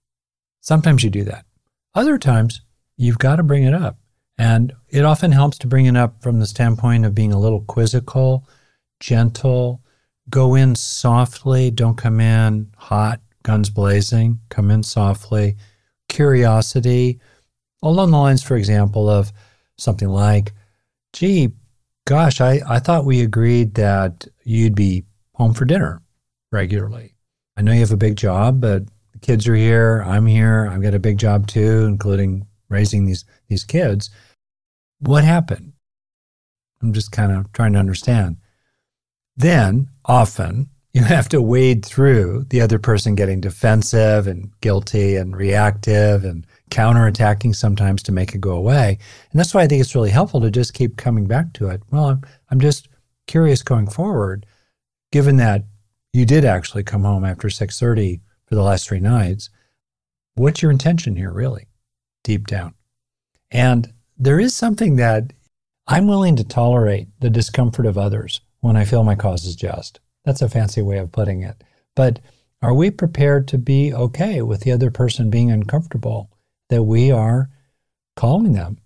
Sometimes 0.61 1.03
you 1.03 1.11
do 1.11 1.25
that. 1.25 1.45
Other 1.93 2.17
times, 2.17 2.61
you've 2.97 3.19
got 3.19 3.35
to 3.35 3.43
bring 3.43 3.65
it 3.65 3.75
up. 3.75 3.99
And 4.39 4.71
it 4.87 5.03
often 5.03 5.33
helps 5.33 5.57
to 5.59 5.67
bring 5.67 5.85
it 5.85 5.97
up 5.97 6.23
from 6.23 6.39
the 6.39 6.47
standpoint 6.47 7.05
of 7.05 7.13
being 7.13 7.33
a 7.33 7.39
little 7.39 7.59
quizzical, 7.59 8.47
gentle, 9.01 9.81
go 10.29 10.55
in 10.55 10.75
softly, 10.75 11.69
don't 11.69 11.97
come 11.97 12.21
in 12.21 12.71
hot, 12.77 13.19
guns 13.43 13.69
blazing, 13.69 14.39
come 14.47 14.71
in 14.71 14.81
softly. 14.81 15.57
Curiosity, 16.07 17.19
along 17.83 18.11
the 18.11 18.17
lines, 18.17 18.41
for 18.41 18.55
example, 18.55 19.09
of 19.09 19.33
something 19.77 20.07
like, 20.07 20.53
gee, 21.11 21.49
gosh, 22.05 22.39
I, 22.39 22.61
I 22.65 22.79
thought 22.79 23.03
we 23.03 23.21
agreed 23.21 23.73
that 23.75 24.25
you'd 24.45 24.73
be 24.73 25.03
home 25.33 25.53
for 25.53 25.65
dinner 25.65 26.01
regularly. 26.49 27.13
I 27.57 27.61
know 27.61 27.73
you 27.73 27.81
have 27.81 27.91
a 27.91 27.97
big 27.97 28.15
job, 28.15 28.61
but 28.61 28.83
the 29.11 29.19
kids 29.19 29.49
are 29.49 29.55
here, 29.55 30.01
I'm 30.07 30.27
here, 30.27 30.69
I've 30.71 30.81
got 30.81 30.93
a 30.93 30.99
big 30.99 31.17
job 31.17 31.47
too, 31.47 31.83
including 31.85 32.47
raising 32.69 33.05
these 33.05 33.25
these 33.49 33.65
kids. 33.65 34.09
What 35.00 35.24
happened? 35.24 35.74
I'm 36.82 36.93
just 36.93 37.12
kind 37.12 37.32
of 37.32 37.52
trying 37.52 37.74
to 37.74 37.80
understand. 37.80 38.38
Then, 39.36 39.89
often, 40.06 40.70
you 40.93 41.04
have 41.04 41.30
to 41.30 41.41
wade 41.41 41.86
through 41.86 42.45
the 42.50 42.62
other 42.62 42.80
person 42.80 43.16
getting 43.16 43.39
defensive 43.39 44.28
and 44.28 44.52
guilty 44.60 45.16
and 45.16 45.36
reactive 45.36 46.24
and 46.24 46.45
counterattacking 46.72 47.56
sometimes 47.56 48.02
to 48.04 48.12
make 48.12 48.34
it 48.34 48.41
go 48.41 48.52
away. 48.52 48.97
And 49.32 49.39
that's 49.39 49.54
why 49.54 49.62
I 49.62 49.68
think 49.68 49.82
it's 49.82 49.95
really 49.95 50.10
helpful 50.10 50.41
to 50.41 50.52
just 50.52 50.74
keep 50.74 50.97
coming 50.97 51.28
back 51.28 51.54
to 51.54 51.70
it. 51.70 51.82
Well, 51.91 52.06
I'm, 52.06 52.22
I'm 52.50 52.60
just 52.60 52.89
curious 53.28 53.62
going 53.62 53.88
forward, 53.88 54.45
given 55.12 55.38
that 55.38 55.64
you 56.12 56.26
did 56.26 56.43
actually 56.43 56.84
come 56.84 57.04
home 57.04 57.24
after 57.24 57.50
6:30 57.50 58.22
for 58.47 58.56
the 58.56 58.64
last 58.64 58.88
three 58.88 59.00
nights, 59.00 59.50
what's 60.34 60.62
your 60.62 60.72
intention 60.72 61.16
here 61.16 61.32
really 61.32 61.68
deep 62.24 62.47
down? 62.47 62.74
And 63.52 63.93
there 64.20 64.39
is 64.39 64.53
something 64.53 64.97
that 64.97 65.32
I'm 65.88 66.07
willing 66.07 66.36
to 66.36 66.43
tolerate 66.43 67.07
the 67.20 67.30
discomfort 67.30 67.86
of 67.86 67.97
others 67.97 68.41
when 68.59 68.76
I 68.76 68.86
feel 68.86 69.03
my 69.03 69.15
cause 69.15 69.45
is 69.45 69.55
just. 69.55 69.99
That's 70.26 70.41
a 70.41 70.49
fancy 70.49 70.82
way 70.82 70.97
of 70.97 71.11
putting 71.11 71.41
it. 71.41 71.63
But 71.95 72.20
are 72.61 72.74
we 72.74 72.91
prepared 72.91 73.47
to 73.47 73.57
be 73.57 73.93
okay 73.93 74.41
with 74.41 74.61
the 74.61 74.72
other 74.74 74.91
person 74.91 75.30
being 75.30 75.49
uncomfortable 75.49 76.30
that 76.70 76.84
we 76.84 77.09
are 77.09 77.49
calling 78.17 78.53
them 78.53 78.78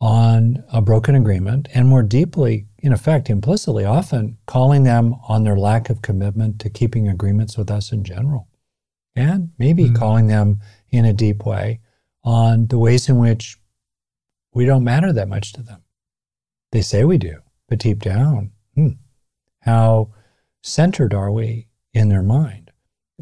on 0.00 0.64
a 0.72 0.82
broken 0.82 1.14
agreement 1.14 1.68
and 1.72 1.86
more 1.86 2.02
deeply, 2.02 2.66
in 2.78 2.92
effect, 2.92 3.30
implicitly, 3.30 3.84
often 3.84 4.36
calling 4.46 4.82
them 4.82 5.14
on 5.28 5.44
their 5.44 5.56
lack 5.56 5.88
of 5.88 6.02
commitment 6.02 6.58
to 6.60 6.68
keeping 6.68 7.08
agreements 7.08 7.56
with 7.56 7.70
us 7.70 7.92
in 7.92 8.02
general? 8.02 8.48
And 9.14 9.50
maybe 9.58 9.84
mm-hmm. 9.84 9.96
calling 9.96 10.26
them 10.26 10.60
in 10.90 11.04
a 11.04 11.12
deep 11.12 11.46
way 11.46 11.80
on 12.24 12.66
the 12.66 12.78
ways 12.78 13.08
in 13.08 13.18
which 13.18 13.59
we 14.52 14.64
don't 14.64 14.84
matter 14.84 15.12
that 15.12 15.28
much 15.28 15.52
to 15.54 15.62
them. 15.62 15.82
They 16.72 16.82
say 16.82 17.04
we 17.04 17.18
do, 17.18 17.40
but 17.68 17.78
deep 17.78 18.00
down, 18.00 18.52
hmm, 18.74 18.90
how 19.60 20.10
centered 20.62 21.14
are 21.14 21.30
we 21.30 21.68
in 21.92 22.08
their 22.08 22.22
mind, 22.22 22.70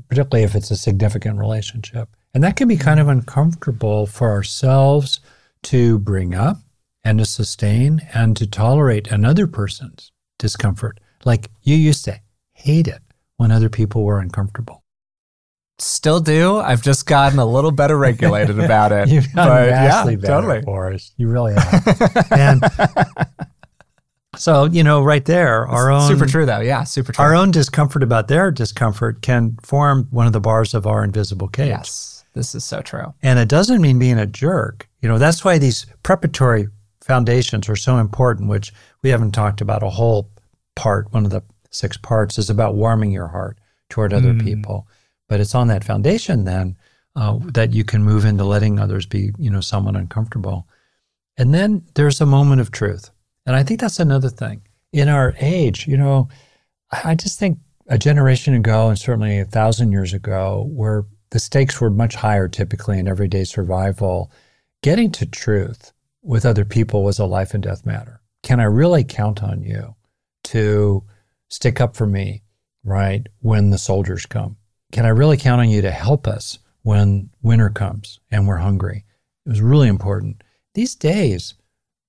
particularly 0.08 0.44
if 0.44 0.54
it's 0.54 0.70
a 0.70 0.76
significant 0.76 1.38
relationship? 1.38 2.08
And 2.34 2.44
that 2.44 2.56
can 2.56 2.68
be 2.68 2.76
kind 2.76 3.00
of 3.00 3.08
uncomfortable 3.08 4.06
for 4.06 4.30
ourselves 4.30 5.20
to 5.64 5.98
bring 5.98 6.34
up 6.34 6.58
and 7.04 7.18
to 7.18 7.24
sustain 7.24 8.06
and 8.12 8.36
to 8.36 8.46
tolerate 8.46 9.08
another 9.08 9.46
person's 9.46 10.12
discomfort. 10.38 11.00
Like 11.24 11.50
you 11.62 11.74
used 11.74 12.04
to 12.04 12.20
hate 12.52 12.86
it 12.86 13.02
when 13.36 13.50
other 13.50 13.68
people 13.68 14.04
were 14.04 14.20
uncomfortable. 14.20 14.77
Still 15.80 16.18
do. 16.18 16.56
I've 16.56 16.82
just 16.82 17.06
gotten 17.06 17.38
a 17.38 17.46
little 17.46 17.70
better 17.70 17.96
regulated 17.96 18.58
about 18.58 18.90
it. 18.90 19.08
You've 19.12 19.32
gotten 19.32 19.68
vastly 19.68 20.14
yeah, 20.14 20.18
better, 20.18 20.32
totally. 20.32 20.62
Forrest. 20.62 21.14
You 21.16 21.28
really 21.28 21.54
have. 21.54 22.26
and 22.32 22.64
so, 24.36 24.64
you 24.64 24.82
know, 24.82 25.02
right 25.02 25.24
there, 25.24 25.68
our 25.68 25.90
own 25.90 26.08
super 26.08 26.26
true 26.26 26.46
though. 26.46 26.58
Yeah, 26.58 26.82
super 26.82 27.12
true. 27.12 27.24
Our 27.24 27.36
own 27.36 27.52
discomfort 27.52 28.02
about 28.02 28.26
their 28.26 28.50
discomfort 28.50 29.22
can 29.22 29.56
form 29.62 30.08
one 30.10 30.26
of 30.26 30.32
the 30.32 30.40
bars 30.40 30.74
of 30.74 30.84
our 30.84 31.04
invisible 31.04 31.46
cage. 31.46 31.68
Yes, 31.68 32.24
this 32.34 32.56
is 32.56 32.64
so 32.64 32.80
true. 32.80 33.14
And 33.22 33.38
it 33.38 33.48
doesn't 33.48 33.80
mean 33.80 34.00
being 34.00 34.18
a 34.18 34.26
jerk. 34.26 34.88
You 35.00 35.08
know, 35.08 35.18
that's 35.18 35.44
why 35.44 35.58
these 35.58 35.86
preparatory 36.02 36.66
foundations 37.02 37.68
are 37.68 37.76
so 37.76 37.98
important, 37.98 38.48
which 38.48 38.72
we 39.02 39.10
haven't 39.10 39.30
talked 39.30 39.60
about 39.60 39.84
a 39.84 39.90
whole 39.90 40.28
part. 40.74 41.12
One 41.12 41.24
of 41.24 41.30
the 41.30 41.44
six 41.70 41.96
parts 41.96 42.36
is 42.36 42.50
about 42.50 42.74
warming 42.74 43.12
your 43.12 43.28
heart 43.28 43.58
toward 43.88 44.12
other 44.12 44.34
mm. 44.34 44.42
people 44.42 44.88
but 45.28 45.40
it's 45.40 45.54
on 45.54 45.68
that 45.68 45.84
foundation 45.84 46.44
then 46.44 46.76
uh, 47.16 47.38
that 47.52 47.72
you 47.72 47.84
can 47.84 48.02
move 48.02 48.24
into 48.24 48.44
letting 48.44 48.78
others 48.78 49.06
be, 49.06 49.32
you 49.38 49.50
know, 49.50 49.60
someone 49.60 49.96
uncomfortable. 49.96 50.66
And 51.36 51.54
then 51.54 51.84
there's 51.94 52.20
a 52.20 52.26
moment 52.26 52.60
of 52.60 52.70
truth. 52.70 53.10
And 53.46 53.54
I 53.54 53.62
think 53.62 53.80
that's 53.80 54.00
another 54.00 54.28
thing. 54.28 54.62
In 54.92 55.08
our 55.08 55.34
age, 55.40 55.86
you 55.86 55.96
know, 55.96 56.28
I 57.04 57.14
just 57.14 57.38
think 57.38 57.58
a 57.88 57.98
generation 57.98 58.54
ago 58.54 58.88
and 58.88 58.98
certainly 58.98 59.38
a 59.38 59.44
thousand 59.44 59.92
years 59.92 60.12
ago, 60.12 60.68
where 60.70 61.04
the 61.30 61.38
stakes 61.38 61.80
were 61.80 61.90
much 61.90 62.14
higher 62.14 62.48
typically 62.48 62.98
in 62.98 63.08
everyday 63.08 63.44
survival, 63.44 64.30
getting 64.82 65.10
to 65.12 65.26
truth 65.26 65.92
with 66.22 66.46
other 66.46 66.64
people 66.64 67.04
was 67.04 67.18
a 67.18 67.24
life 67.24 67.54
and 67.54 67.62
death 67.62 67.84
matter. 67.86 68.20
Can 68.42 68.60
I 68.60 68.64
really 68.64 69.04
count 69.04 69.42
on 69.42 69.62
you 69.62 69.94
to 70.44 71.04
stick 71.48 71.80
up 71.80 71.96
for 71.96 72.06
me, 72.06 72.42
right, 72.84 73.26
when 73.40 73.70
the 73.70 73.78
soldiers 73.78 74.26
come? 74.26 74.56
Can 74.92 75.04
I 75.04 75.10
really 75.10 75.36
count 75.36 75.60
on 75.60 75.68
you 75.68 75.82
to 75.82 75.90
help 75.90 76.26
us 76.26 76.58
when 76.82 77.30
winter 77.42 77.70
comes 77.70 78.20
and 78.30 78.46
we're 78.46 78.56
hungry? 78.56 79.04
It 79.46 79.50
was 79.50 79.60
really 79.60 79.88
important. 79.88 80.42
These 80.74 80.94
days, 80.94 81.54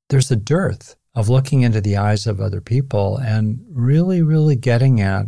there's 0.09 0.31
a 0.31 0.35
dearth 0.35 0.95
of 1.15 1.29
looking 1.29 1.61
into 1.61 1.81
the 1.81 1.97
eyes 1.97 2.27
of 2.27 2.39
other 2.39 2.61
people 2.61 3.17
and 3.17 3.59
really, 3.69 4.21
really 4.21 4.55
getting 4.55 5.01
at 5.01 5.25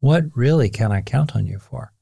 what 0.00 0.24
really 0.34 0.68
can 0.68 0.92
I 0.92 1.02
count 1.02 1.36
on 1.36 1.46
you 1.46 1.58
for? 1.58 1.92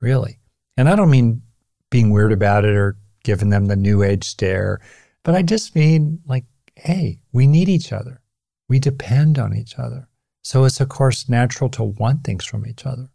Really. 0.00 0.38
And 0.76 0.88
I 0.88 0.96
don't 0.96 1.10
mean 1.10 1.42
being 1.90 2.10
weird 2.10 2.32
about 2.32 2.64
it 2.64 2.74
or 2.74 2.96
giving 3.24 3.50
them 3.50 3.66
the 3.66 3.76
new 3.76 4.02
age 4.02 4.24
stare. 4.24 4.80
But 5.24 5.34
I 5.34 5.42
just 5.42 5.74
mean 5.74 6.20
like, 6.26 6.44
hey, 6.76 7.20
we 7.32 7.46
need 7.46 7.68
each 7.68 7.92
other. 7.92 8.20
We 8.68 8.78
depend 8.78 9.38
on 9.38 9.54
each 9.54 9.78
other. 9.78 10.08
So 10.42 10.64
it's, 10.64 10.80
of 10.80 10.88
course, 10.88 11.28
natural 11.28 11.68
to 11.70 11.82
want 11.82 12.24
things 12.24 12.44
from 12.44 12.66
each 12.66 12.86
other. 12.86 13.08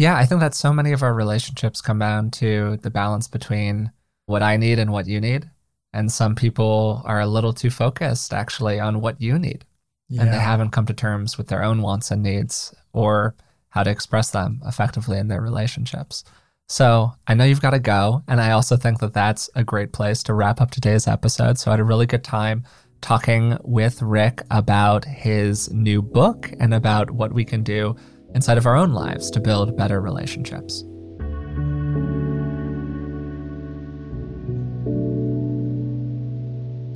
Yeah, 0.00 0.16
I 0.16 0.24
think 0.24 0.40
that 0.40 0.54
so 0.54 0.72
many 0.72 0.92
of 0.92 1.02
our 1.02 1.12
relationships 1.12 1.82
come 1.82 1.98
down 1.98 2.30
to 2.30 2.78
the 2.78 2.88
balance 2.88 3.28
between 3.28 3.92
what 4.24 4.42
I 4.42 4.56
need 4.56 4.78
and 4.78 4.92
what 4.92 5.06
you 5.06 5.20
need. 5.20 5.50
And 5.92 6.10
some 6.10 6.34
people 6.34 7.02
are 7.04 7.20
a 7.20 7.26
little 7.26 7.52
too 7.52 7.68
focused 7.68 8.32
actually 8.32 8.80
on 8.80 9.02
what 9.02 9.20
you 9.20 9.38
need. 9.38 9.66
Yeah. 10.08 10.22
And 10.22 10.32
they 10.32 10.38
haven't 10.38 10.70
come 10.70 10.86
to 10.86 10.94
terms 10.94 11.36
with 11.36 11.48
their 11.48 11.62
own 11.62 11.82
wants 11.82 12.10
and 12.10 12.22
needs 12.22 12.74
or 12.94 13.34
how 13.68 13.82
to 13.82 13.90
express 13.90 14.30
them 14.30 14.62
effectively 14.64 15.18
in 15.18 15.28
their 15.28 15.42
relationships. 15.42 16.24
So 16.66 17.12
I 17.26 17.34
know 17.34 17.44
you've 17.44 17.60
got 17.60 17.72
to 17.72 17.78
go. 17.78 18.22
And 18.26 18.40
I 18.40 18.52
also 18.52 18.78
think 18.78 19.00
that 19.00 19.12
that's 19.12 19.50
a 19.54 19.62
great 19.62 19.92
place 19.92 20.22
to 20.22 20.32
wrap 20.32 20.62
up 20.62 20.70
today's 20.70 21.08
episode. 21.08 21.58
So 21.58 21.70
I 21.70 21.74
had 21.74 21.80
a 21.80 21.84
really 21.84 22.06
good 22.06 22.24
time 22.24 22.64
talking 23.02 23.58
with 23.64 24.00
Rick 24.00 24.40
about 24.50 25.04
his 25.04 25.70
new 25.70 26.00
book 26.00 26.50
and 26.58 26.72
about 26.72 27.10
what 27.10 27.34
we 27.34 27.44
can 27.44 27.62
do 27.62 27.96
inside 28.34 28.58
of 28.58 28.66
our 28.66 28.76
own 28.76 28.92
lives 28.92 29.30
to 29.30 29.40
build 29.40 29.76
better 29.76 30.00
relationships. 30.00 30.84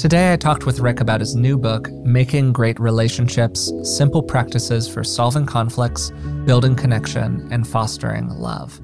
Today, 0.04 0.34
I 0.34 0.36
talked 0.36 0.66
with 0.66 0.80
Rick 0.80 1.00
about 1.00 1.20
his 1.20 1.34
new 1.34 1.56
book, 1.56 1.90
Making 2.04 2.52
Great 2.52 2.78
Relationships 2.78 3.72
Simple 3.84 4.22
Practices 4.22 4.86
for 4.86 5.02
Solving 5.02 5.46
Conflicts, 5.46 6.10
Building 6.44 6.76
Connection, 6.76 7.48
and 7.50 7.66
Fostering 7.66 8.28
Love. 8.28 8.78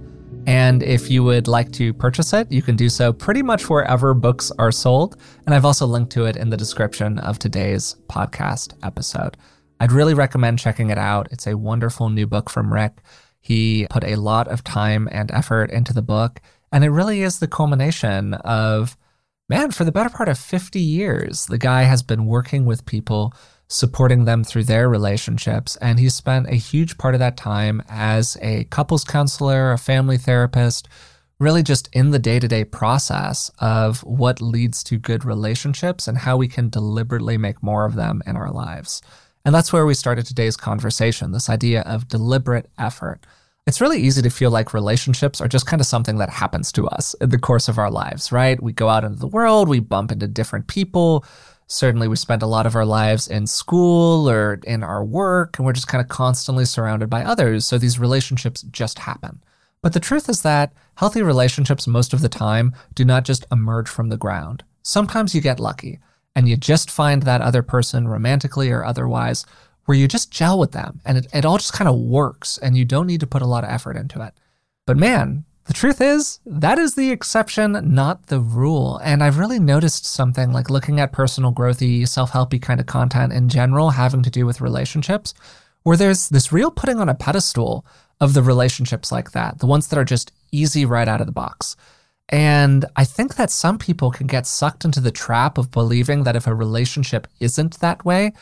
And 0.46 0.82
if 0.82 1.10
you 1.10 1.22
would 1.22 1.46
like 1.46 1.72
to 1.72 1.92
purchase 1.92 2.32
it, 2.32 2.50
you 2.50 2.62
can 2.62 2.74
do 2.74 2.88
so 2.88 3.12
pretty 3.12 3.42
much 3.42 3.68
wherever 3.68 4.14
books 4.14 4.50
are 4.58 4.72
sold. 4.72 5.20
And 5.44 5.54
I've 5.54 5.66
also 5.66 5.84
linked 5.84 6.10
to 6.12 6.24
it 6.24 6.38
in 6.38 6.48
the 6.48 6.56
description 6.56 7.18
of 7.18 7.38
today's 7.38 7.96
podcast 8.08 8.72
episode. 8.82 9.36
I'd 9.80 9.92
really 9.92 10.12
recommend 10.12 10.58
checking 10.58 10.90
it 10.90 10.98
out. 10.98 11.28
It's 11.32 11.46
a 11.46 11.56
wonderful 11.56 12.10
new 12.10 12.26
book 12.26 12.50
from 12.50 12.72
Rick. 12.72 12.98
He 13.40 13.86
put 13.88 14.04
a 14.04 14.16
lot 14.16 14.46
of 14.48 14.62
time 14.62 15.08
and 15.10 15.30
effort 15.30 15.70
into 15.70 15.94
the 15.94 16.02
book, 16.02 16.40
and 16.70 16.84
it 16.84 16.90
really 16.90 17.22
is 17.22 17.38
the 17.38 17.48
culmination 17.48 18.34
of, 18.34 18.98
man, 19.48 19.70
for 19.70 19.84
the 19.84 19.92
better 19.92 20.10
part 20.10 20.28
of 20.28 20.38
50 20.38 20.78
years, 20.78 21.46
the 21.46 21.56
guy 21.56 21.84
has 21.84 22.02
been 22.02 22.26
working 22.26 22.66
with 22.66 22.84
people, 22.84 23.32
supporting 23.68 24.26
them 24.26 24.44
through 24.44 24.64
their 24.64 24.90
relationships, 24.90 25.76
and 25.76 25.98
he 25.98 26.10
spent 26.10 26.48
a 26.48 26.56
huge 26.56 26.98
part 26.98 27.14
of 27.14 27.20
that 27.20 27.38
time 27.38 27.82
as 27.88 28.36
a 28.42 28.64
couples 28.64 29.04
counselor, 29.04 29.72
a 29.72 29.78
family 29.78 30.18
therapist, 30.18 30.86
really 31.38 31.62
just 31.62 31.88
in 31.94 32.10
the 32.10 32.18
day 32.18 32.38
to 32.38 32.46
day 32.46 32.64
process 32.64 33.50
of 33.60 34.04
what 34.04 34.42
leads 34.42 34.84
to 34.84 34.98
good 34.98 35.24
relationships 35.24 36.06
and 36.06 36.18
how 36.18 36.36
we 36.36 36.46
can 36.46 36.68
deliberately 36.68 37.38
make 37.38 37.62
more 37.62 37.86
of 37.86 37.94
them 37.94 38.22
in 38.26 38.36
our 38.36 38.50
lives. 38.50 39.00
And 39.44 39.54
that's 39.54 39.72
where 39.72 39.86
we 39.86 39.94
started 39.94 40.26
today's 40.26 40.56
conversation 40.56 41.32
this 41.32 41.48
idea 41.48 41.82
of 41.82 42.08
deliberate 42.08 42.70
effort. 42.78 43.24
It's 43.66 43.80
really 43.80 44.00
easy 44.00 44.22
to 44.22 44.30
feel 44.30 44.50
like 44.50 44.74
relationships 44.74 45.40
are 45.40 45.48
just 45.48 45.66
kind 45.66 45.80
of 45.80 45.86
something 45.86 46.18
that 46.18 46.30
happens 46.30 46.72
to 46.72 46.86
us 46.88 47.14
in 47.20 47.30
the 47.30 47.38
course 47.38 47.68
of 47.68 47.78
our 47.78 47.90
lives, 47.90 48.32
right? 48.32 48.60
We 48.62 48.72
go 48.72 48.88
out 48.88 49.04
into 49.04 49.18
the 49.18 49.26
world, 49.26 49.68
we 49.68 49.80
bump 49.80 50.10
into 50.10 50.26
different 50.26 50.66
people. 50.66 51.24
Certainly, 51.68 52.08
we 52.08 52.16
spend 52.16 52.42
a 52.42 52.48
lot 52.48 52.66
of 52.66 52.74
our 52.74 52.84
lives 52.84 53.28
in 53.28 53.46
school 53.46 54.28
or 54.28 54.58
in 54.64 54.82
our 54.82 55.04
work, 55.04 55.56
and 55.56 55.64
we're 55.64 55.72
just 55.72 55.86
kind 55.86 56.02
of 56.02 56.08
constantly 56.08 56.64
surrounded 56.64 57.08
by 57.08 57.22
others. 57.22 57.64
So 57.64 57.78
these 57.78 57.98
relationships 57.98 58.62
just 58.62 58.98
happen. 58.98 59.40
But 59.80 59.92
the 59.92 60.00
truth 60.00 60.28
is 60.28 60.42
that 60.42 60.72
healthy 60.96 61.22
relationships, 61.22 61.86
most 61.86 62.12
of 62.12 62.22
the 62.22 62.28
time, 62.28 62.74
do 62.94 63.04
not 63.04 63.24
just 63.24 63.46
emerge 63.52 63.88
from 63.88 64.08
the 64.08 64.16
ground. 64.16 64.64
Sometimes 64.82 65.32
you 65.32 65.40
get 65.40 65.60
lucky 65.60 66.00
and 66.40 66.48
you 66.48 66.56
just 66.56 66.90
find 66.90 67.24
that 67.24 67.42
other 67.42 67.62
person 67.62 68.08
romantically 68.08 68.70
or 68.70 68.82
otherwise 68.82 69.44
where 69.84 69.98
you 69.98 70.08
just 70.08 70.30
gel 70.30 70.58
with 70.58 70.72
them 70.72 70.98
and 71.04 71.18
it, 71.18 71.26
it 71.34 71.44
all 71.44 71.58
just 71.58 71.74
kind 71.74 71.86
of 71.86 71.98
works 71.98 72.56
and 72.56 72.78
you 72.78 72.84
don't 72.86 73.06
need 73.06 73.20
to 73.20 73.26
put 73.26 73.42
a 73.42 73.46
lot 73.46 73.62
of 73.62 73.68
effort 73.68 73.94
into 73.94 74.22
it. 74.22 74.32
But 74.86 74.96
man, 74.96 75.44
the 75.66 75.74
truth 75.74 76.00
is, 76.00 76.40
that 76.46 76.78
is 76.78 76.94
the 76.94 77.10
exception, 77.10 77.78
not 77.92 78.28
the 78.28 78.40
rule. 78.40 78.96
And 79.04 79.22
I've 79.22 79.36
really 79.36 79.58
noticed 79.58 80.06
something 80.06 80.50
like 80.50 80.70
looking 80.70 80.98
at 80.98 81.12
personal 81.12 81.52
growthy, 81.52 82.08
self 82.08 82.30
helpy 82.30 82.60
kind 82.60 82.80
of 82.80 82.86
content 82.86 83.34
in 83.34 83.50
general 83.50 83.90
having 83.90 84.22
to 84.22 84.30
do 84.30 84.46
with 84.46 84.62
relationships, 84.62 85.34
where 85.82 85.98
there's 85.98 86.30
this 86.30 86.52
real 86.52 86.70
putting 86.70 87.00
on 87.00 87.10
a 87.10 87.14
pedestal 87.14 87.84
of 88.18 88.32
the 88.32 88.42
relationships 88.42 89.12
like 89.12 89.32
that, 89.32 89.58
the 89.58 89.66
ones 89.66 89.88
that 89.88 89.98
are 89.98 90.06
just 90.06 90.32
easy 90.52 90.86
right 90.86 91.06
out 91.06 91.20
of 91.20 91.26
the 91.26 91.32
box. 91.32 91.76
And 92.30 92.84
I 92.94 93.04
think 93.04 93.34
that 93.34 93.50
some 93.50 93.76
people 93.76 94.12
can 94.12 94.28
get 94.28 94.46
sucked 94.46 94.84
into 94.84 95.00
the 95.00 95.10
trap 95.10 95.58
of 95.58 95.72
believing 95.72 96.22
that 96.22 96.36
if 96.36 96.46
a 96.46 96.54
relationship 96.54 97.26
isn't 97.40 97.80
that 97.80 98.04
way, 98.04 98.32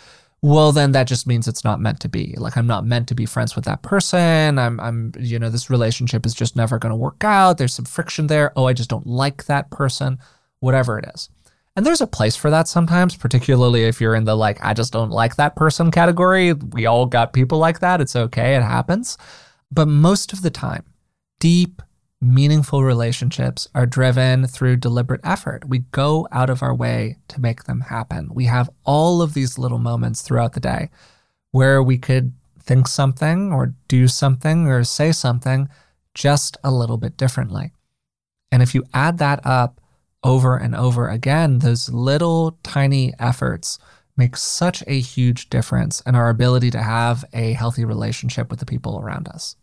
well 0.42 0.72
then 0.72 0.92
that 0.92 1.08
just 1.08 1.26
means 1.26 1.48
it's 1.48 1.64
not 1.64 1.80
meant 1.80 1.98
to 2.00 2.08
be. 2.08 2.34
Like 2.36 2.56
I'm 2.56 2.66
not 2.66 2.84
meant 2.84 3.08
to 3.08 3.14
be 3.14 3.24
friends 3.24 3.56
with 3.56 3.64
that 3.64 3.82
person. 3.82 4.58
I'm 4.58 4.78
I'm 4.78 5.12
you 5.18 5.38
know 5.38 5.48
this 5.48 5.70
relationship 5.70 6.26
is 6.26 6.34
just 6.34 6.54
never 6.54 6.78
going 6.78 6.90
to 6.90 6.96
work 6.96 7.24
out. 7.24 7.56
There's 7.56 7.74
some 7.74 7.86
friction 7.86 8.26
there. 8.26 8.52
Oh, 8.54 8.66
I 8.66 8.74
just 8.74 8.90
don't 8.90 9.06
like 9.06 9.46
that 9.46 9.70
person. 9.70 10.18
Whatever 10.60 10.98
it 10.98 11.06
is. 11.14 11.30
And 11.74 11.86
there's 11.86 12.00
a 12.00 12.06
place 12.06 12.36
for 12.36 12.50
that 12.50 12.68
sometimes, 12.68 13.16
particularly 13.16 13.84
if 13.84 14.00
you're 14.00 14.16
in 14.16 14.24
the 14.24 14.36
like 14.36 14.62
I 14.62 14.74
just 14.74 14.92
don't 14.92 15.10
like 15.10 15.36
that 15.36 15.56
person 15.56 15.90
category. 15.90 16.52
We 16.52 16.84
all 16.84 17.06
got 17.06 17.32
people 17.32 17.58
like 17.58 17.80
that. 17.80 18.02
It's 18.02 18.16
okay. 18.16 18.54
It 18.54 18.62
happens. 18.62 19.16
But 19.70 19.88
most 19.88 20.32
of 20.32 20.42
the 20.42 20.50
time, 20.50 20.84
deep 21.40 21.80
meaningful 22.20 22.82
relationships 22.82 23.68
are 23.74 23.86
driven 23.86 24.46
through 24.46 24.76
deliberate 24.76 25.20
effort. 25.22 25.68
We 25.68 25.80
go 25.90 26.26
out 26.32 26.50
of 26.50 26.62
our 26.62 26.74
way 26.74 27.16
to 27.28 27.40
make 27.40 27.64
them 27.64 27.82
happen. 27.82 28.28
We 28.32 28.46
have 28.46 28.70
all 28.84 29.22
of 29.22 29.34
these 29.34 29.58
little 29.58 29.78
moments 29.78 30.22
throughout 30.22 30.54
the 30.54 30.60
day 30.60 30.90
where 31.52 31.82
we 31.82 31.98
could 31.98 32.32
think 32.60 32.88
something 32.88 33.52
or 33.52 33.74
do 33.86 34.08
something 34.08 34.66
or 34.66 34.84
say 34.84 35.12
something 35.12 35.68
just 36.14 36.56
a 36.64 36.70
little 36.70 36.98
bit 36.98 37.16
differently. 37.16 37.72
And 38.50 38.62
if 38.62 38.74
you 38.74 38.84
add 38.92 39.18
that 39.18 39.40
up 39.44 39.80
over 40.24 40.56
and 40.56 40.74
over 40.74 41.08
again, 41.08 41.60
those 41.60 41.88
little 41.88 42.58
tiny 42.62 43.14
efforts 43.18 43.78
make 44.16 44.36
such 44.36 44.82
a 44.86 45.00
huge 45.00 45.48
difference 45.48 46.00
in 46.00 46.16
our 46.16 46.28
ability 46.28 46.70
to 46.72 46.82
have 46.82 47.24
a 47.32 47.52
healthy 47.52 47.84
relationship 47.84 48.50
with 48.50 48.58
the 48.58 48.66
people 48.66 48.98
around 48.98 49.28
us. 49.28 49.54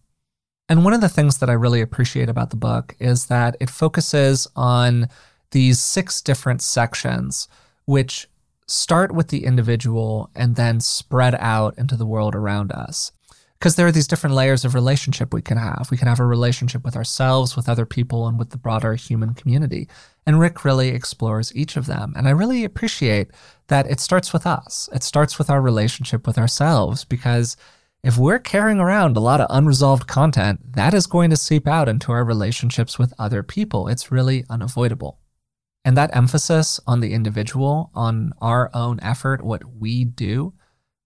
And 0.68 0.84
one 0.84 0.94
of 0.94 1.02
the 1.02 1.10
things 1.10 1.38
that 1.38 1.50
I 1.50 1.54
really 1.54 1.82
appreciate 1.82 2.30
about 2.30 2.50
the 2.50 2.56
book 2.56 2.96
is 3.00 3.28
that 3.28 3.56
it 3.60 3.70
focuses 3.70 4.48
on 4.56 5.10
these 5.52 5.80
six 5.80 6.22
different 6.22 6.62
sections, 6.62 7.48
which 7.86 8.28
start 8.68 9.14
with 9.14 9.28
the 9.28 9.46
individual 9.46 10.32
and 10.36 10.56
then 10.56 10.80
spread 10.80 11.36
out 11.36 11.78
into 11.78 11.96
the 11.96 12.06
world 12.06 12.34
around 12.34 12.72
us. 12.72 13.12
Because 13.60 13.76
there 13.76 13.88
are 13.88 13.92
these 13.92 14.08
different 14.08 14.36
layers 14.36 14.66
of 14.66 14.74
relationship 14.74 15.34
we 15.34 15.42
can 15.42 15.58
have. 15.58 15.88
We 15.90 15.98
can 15.98 16.08
have 16.08 16.20
a 16.20 16.26
relationship 16.26 16.84
with 16.84 16.96
ourselves, 16.96 17.56
with 17.56 17.70
other 17.70 17.86
people, 17.86 18.28
and 18.28 18.38
with 18.38 18.50
the 18.50 18.58
broader 18.58 18.96
human 18.96 19.34
community. 19.34 19.88
And 20.26 20.40
Rick 20.40 20.66
really 20.66 20.90
explores 20.90 21.56
each 21.56 21.78
of 21.78 21.86
them. 21.86 22.14
And 22.18 22.28
I 22.28 22.32
really 22.32 22.66
appreciate 22.66 23.30
that 23.68 23.90
it 23.90 24.00
starts 24.00 24.34
with 24.34 24.46
us. 24.46 24.90
It 24.94 25.04
starts 25.04 25.38
with 25.38 25.50
our 25.50 25.62
relationship 25.62 26.28
with 26.28 26.38
ourselves 26.38 27.06
because 27.06 27.56
if 28.06 28.20
we're 28.20 28.38
carrying 28.38 28.80
around 28.80 29.18
a 29.18 29.20
lot 29.20 29.42
of 29.42 29.48
unresolved 29.50 30.06
content, 30.06 30.74
that 30.74 30.94
is 30.94 31.08
going 31.08 31.32
to 31.32 31.36
seep 31.36 31.68
out 31.68 31.90
into 31.90 32.12
our 32.12 32.24
relationships 32.24 33.00
with 33.00 33.12
other 33.18 33.42
people. 33.42 33.88
It's 33.88 34.12
really 34.12 34.46
unavoidable. 34.48 35.18
And 35.84 35.98
that 35.98 36.16
emphasis 36.16 36.80
on 36.86 37.00
the 37.00 37.14
individual, 37.14 37.90
on 37.96 38.32
our 38.40 38.70
own 38.76 39.00
effort, 39.02 39.44
what 39.44 39.64
we 39.80 40.06
do, 40.06 40.54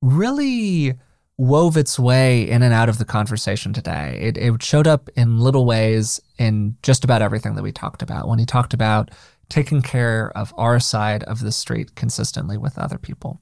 really 0.01 0.95
wove 1.37 1.77
its 1.77 1.97
way 1.97 2.49
in 2.49 2.61
and 2.63 2.73
out 2.73 2.89
of 2.89 2.97
the 2.97 3.05
conversation 3.05 3.71
today. 3.71 4.19
It, 4.21 4.37
it 4.37 4.61
showed 4.61 4.85
up 4.85 5.07
in 5.15 5.39
little 5.39 5.65
ways 5.65 6.19
in 6.37 6.75
just 6.83 7.05
about 7.05 7.21
everything 7.21 7.55
that 7.55 7.63
we 7.63 7.71
talked 7.71 8.01
about. 8.01 8.27
When 8.27 8.39
he 8.39 8.45
talked 8.45 8.73
about 8.73 9.11
taking 9.47 9.81
care 9.81 10.37
of 10.37 10.53
our 10.57 10.81
side 10.81 11.23
of 11.23 11.39
the 11.39 11.53
street 11.53 11.95
consistently 11.95 12.57
with 12.57 12.77
other 12.77 12.97
people, 12.97 13.39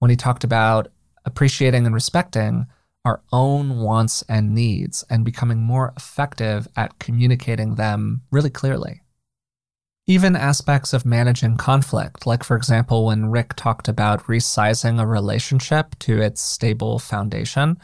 when 0.00 0.10
he 0.10 0.16
talked 0.16 0.44
about 0.44 0.88
appreciating 1.24 1.86
and 1.86 1.94
respecting 1.94 2.66
our 3.04 3.22
own 3.32 3.78
wants 3.78 4.22
and 4.28 4.54
needs 4.54 5.04
and 5.08 5.24
becoming 5.24 5.58
more 5.58 5.92
effective 5.96 6.68
at 6.76 6.98
communicating 6.98 7.76
them 7.76 8.22
really 8.30 8.50
clearly. 8.50 9.02
Even 10.06 10.34
aspects 10.34 10.92
of 10.92 11.06
managing 11.06 11.56
conflict, 11.56 12.26
like 12.26 12.42
for 12.42 12.56
example, 12.56 13.06
when 13.06 13.30
Rick 13.30 13.54
talked 13.54 13.88
about 13.88 14.24
resizing 14.24 15.00
a 15.00 15.06
relationship 15.06 15.98
to 16.00 16.20
its 16.20 16.40
stable 16.40 16.98
foundation, 16.98 17.78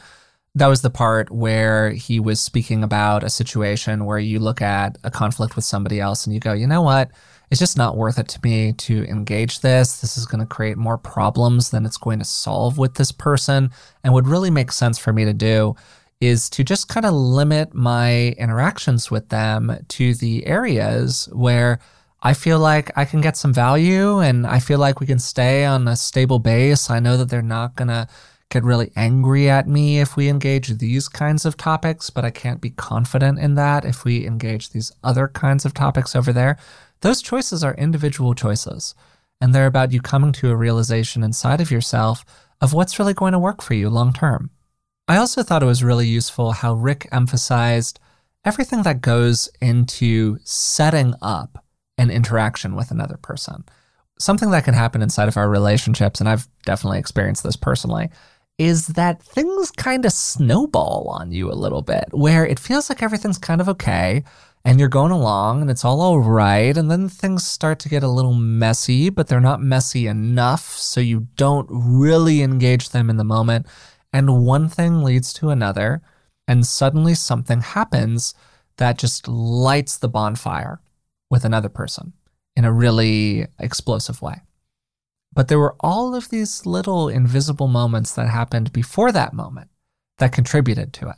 that 0.55 0.67
was 0.67 0.81
the 0.81 0.91
part 0.91 1.31
where 1.31 1.91
he 1.91 2.19
was 2.19 2.41
speaking 2.41 2.83
about 2.83 3.23
a 3.23 3.31
situation 3.31 4.07
where 4.07 4.19
you 4.19 4.39
look 4.39 4.63
at 4.63 4.97
a 5.05 5.11
conflict 5.11 5.55
with 5.55 5.65
somebody 5.65 6.01
else 6.01 6.27
and 6.27 6.35
you 6.35 6.41
go, 6.41 6.55
you 6.55 6.67
know 6.67 6.83
what? 6.83 7.11
It's 7.51 7.61
just 7.61 7.77
not 7.77 7.97
worth 7.97 8.19
it 8.19 8.29
to 8.29 8.41
me 8.43 8.73
to 8.73 9.05
engage 9.05 9.61
this. 9.61 10.01
This 10.01 10.17
is 10.17 10.27
going 10.27 10.41
to 10.41 10.47
create 10.47 10.77
more 10.77 10.99
problems 10.99 11.71
than 11.71 11.87
it's 11.87 11.97
going 11.97 12.19
to 12.19 12.25
solve 12.25 12.79
with 12.79 12.95
this 12.95 13.13
person 13.13 13.71
and 14.03 14.13
would 14.13 14.27
really 14.27 14.51
make 14.51 14.73
sense 14.73 14.99
for 14.99 15.13
me 15.13 15.25
to 15.25 15.33
do 15.33 15.77
is 16.21 16.49
to 16.51 16.65
just 16.65 16.89
kind 16.89 17.05
of 17.05 17.13
limit 17.13 17.75
my 17.75 18.29
interactions 18.39 19.11
with 19.11 19.29
them 19.29 19.79
to 19.89 20.15
the 20.15 20.47
areas 20.47 21.29
where 21.33 21.79
I 22.23 22.33
feel 22.33 22.59
like 22.59 22.91
I 22.97 23.05
can 23.05 23.21
get 23.21 23.37
some 23.37 23.53
value 23.53 24.19
and 24.19 24.47
I 24.47 24.59
feel 24.59 24.79
like 24.79 24.99
we 24.99 25.07
can 25.07 25.19
stay 25.19 25.65
on 25.65 25.87
a 25.87 25.95
stable 25.95 26.39
base. 26.39 26.91
I 26.91 27.01
know 27.01 27.17
that 27.19 27.29
they're 27.29 27.43
not 27.43 27.77
going 27.77 27.89
to 27.89 28.09
get 28.49 28.65
really 28.65 28.93
angry 28.97 29.51
at 29.51 29.69
me 29.69 30.01
if 30.01 30.17
we 30.17 30.29
engage 30.29 30.69
these 30.69 31.09
kinds 31.09 31.45
of 31.45 31.57
topics, 31.57 32.11
but 32.11 32.25
I 32.25 32.31
can't 32.31 32.61
be 32.61 32.71
confident 32.71 33.39
in 33.39 33.55
that 33.57 33.85
if 33.85 34.05
we 34.05 34.27
engage 34.27 34.71
these 34.71 34.93
other 35.05 35.29
kinds 35.29 35.65
of 35.65 35.75
topics 35.75 36.17
over 36.17 36.33
there. 36.33 36.57
Those 37.01 37.23
choices 37.23 37.63
are 37.63 37.75
individual 37.75 38.35
choices, 38.35 38.95
and 39.41 39.55
they're 39.55 39.67
about 39.67 39.93
you 39.93 40.01
coming 40.01 40.33
to 40.33 40.51
a 40.51 40.57
realization 40.57 41.23
inside 41.23 41.61
of 41.61 41.71
yourself 41.71 42.25
of 42.61 42.73
what's 42.73 42.99
really 42.99 43.15
going 43.15 43.33
to 43.33 43.39
work 43.39 43.63
for 43.63 43.75
you 43.75 43.91
long 43.91 44.13
term. 44.13 44.51
I 45.09 45.17
also 45.19 45.43
thought 45.43 45.63
it 45.63 45.67
was 45.67 45.85
really 45.85 46.07
useful 46.07 46.53
how 46.53 46.75
Rick 46.75 47.09
emphasized 47.13 48.01
everything 48.45 48.83
that 48.83 49.01
goes 49.01 49.49
into 49.61 50.39
setting 50.45 51.15
up 51.21 51.65
an 51.99 52.11
interaction 52.11 52.75
with 52.75 52.91
another 52.91 53.17
person. 53.17 53.65
Something 54.19 54.51
that 54.51 54.65
can 54.65 54.75
happen 54.75 55.03
inside 55.03 55.29
of 55.29 55.37
our 55.37 55.49
relationships, 55.49 56.21
and 56.21 56.29
I've 56.29 56.49
definitely 56.65 56.99
experienced 56.99 57.43
this 57.43 57.57
personally, 57.57 58.09
is 58.59 58.87
that 58.89 59.23
things 59.23 59.71
kind 59.71 60.05
of 60.07 60.13
snowball 60.13 61.09
on 61.11 61.31
you 61.31 61.51
a 61.51 61.55
little 61.55 61.83
bit, 61.83 62.07
where 62.13 62.47
it 62.47 62.59
feels 62.59 62.89
like 62.89 63.03
everything's 63.03 63.39
kind 63.39 63.61
of 63.61 63.69
okay 63.69 64.25
and 64.67 64.81
you're 64.81 64.89
going 64.89 65.13
along 65.13 65.61
and 65.61 65.71
it's 65.71 65.85
all 65.85 66.01
all 66.01 66.19
right. 66.19 66.77
And 66.77 66.91
then 66.91 67.09
things 67.09 67.47
start 67.47 67.79
to 67.79 67.89
get 67.89 68.03
a 68.03 68.09
little 68.09 68.35
messy, 68.35 69.11
but 69.11 69.29
they're 69.29 69.41
not 69.41 69.63
messy 69.63 70.09
enough. 70.09 70.77
So 70.77 71.01
you 71.01 71.29
don't 71.37 71.69
really 71.71 72.43
engage 72.43 72.89
them 72.89 73.09
in 73.09 73.17
the 73.17 73.23
moment. 73.23 73.67
And 74.13 74.45
one 74.45 74.69
thing 74.69 75.05
leads 75.05 75.33
to 75.35 75.51
another. 75.51 76.03
And 76.49 76.67
suddenly 76.67 77.15
something 77.15 77.61
happens 77.61 78.35
that 78.79 78.99
just 78.99 79.29
lights 79.29 79.99
the 79.99 80.09
bonfire 80.09 80.81
with 81.31 81.45
another 81.45 81.69
person 81.69 82.13
in 82.57 82.65
a 82.65 82.73
really 82.73 83.47
explosive 83.61 84.21
way. 84.21 84.41
But 85.33 85.47
there 85.47 85.61
were 85.61 85.77
all 85.79 86.13
of 86.13 86.31
these 86.31 86.67
little 86.67 87.09
invisible 87.09 87.69
moments 87.69 88.15
that 88.15 88.29
happened 88.31 88.73
before 88.73 89.13
that 89.13 89.33
moment 89.33 89.71
that 90.19 90.33
contributed 90.33 90.93
to 90.95 91.11
it. 91.11 91.17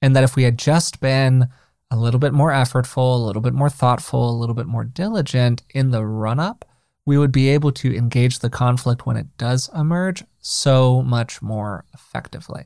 And 0.00 0.16
that 0.16 0.24
if 0.24 0.34
we 0.34 0.44
had 0.44 0.58
just 0.58 1.00
been 1.00 1.50
a 1.90 1.96
little 1.96 2.20
bit 2.20 2.32
more 2.32 2.52
effortful, 2.52 3.14
a 3.14 3.24
little 3.24 3.42
bit 3.42 3.54
more 3.54 3.70
thoughtful, 3.70 4.30
a 4.30 4.38
little 4.38 4.54
bit 4.54 4.66
more 4.66 4.84
diligent 4.84 5.62
in 5.70 5.90
the 5.90 6.04
run 6.04 6.38
up, 6.38 6.64
we 7.04 7.18
would 7.18 7.32
be 7.32 7.48
able 7.48 7.72
to 7.72 7.96
engage 7.96 8.38
the 8.38 8.50
conflict 8.50 9.06
when 9.06 9.16
it 9.16 9.26
does 9.36 9.68
emerge 9.74 10.22
so 10.40 11.02
much 11.02 11.42
more 11.42 11.84
effectively. 11.92 12.64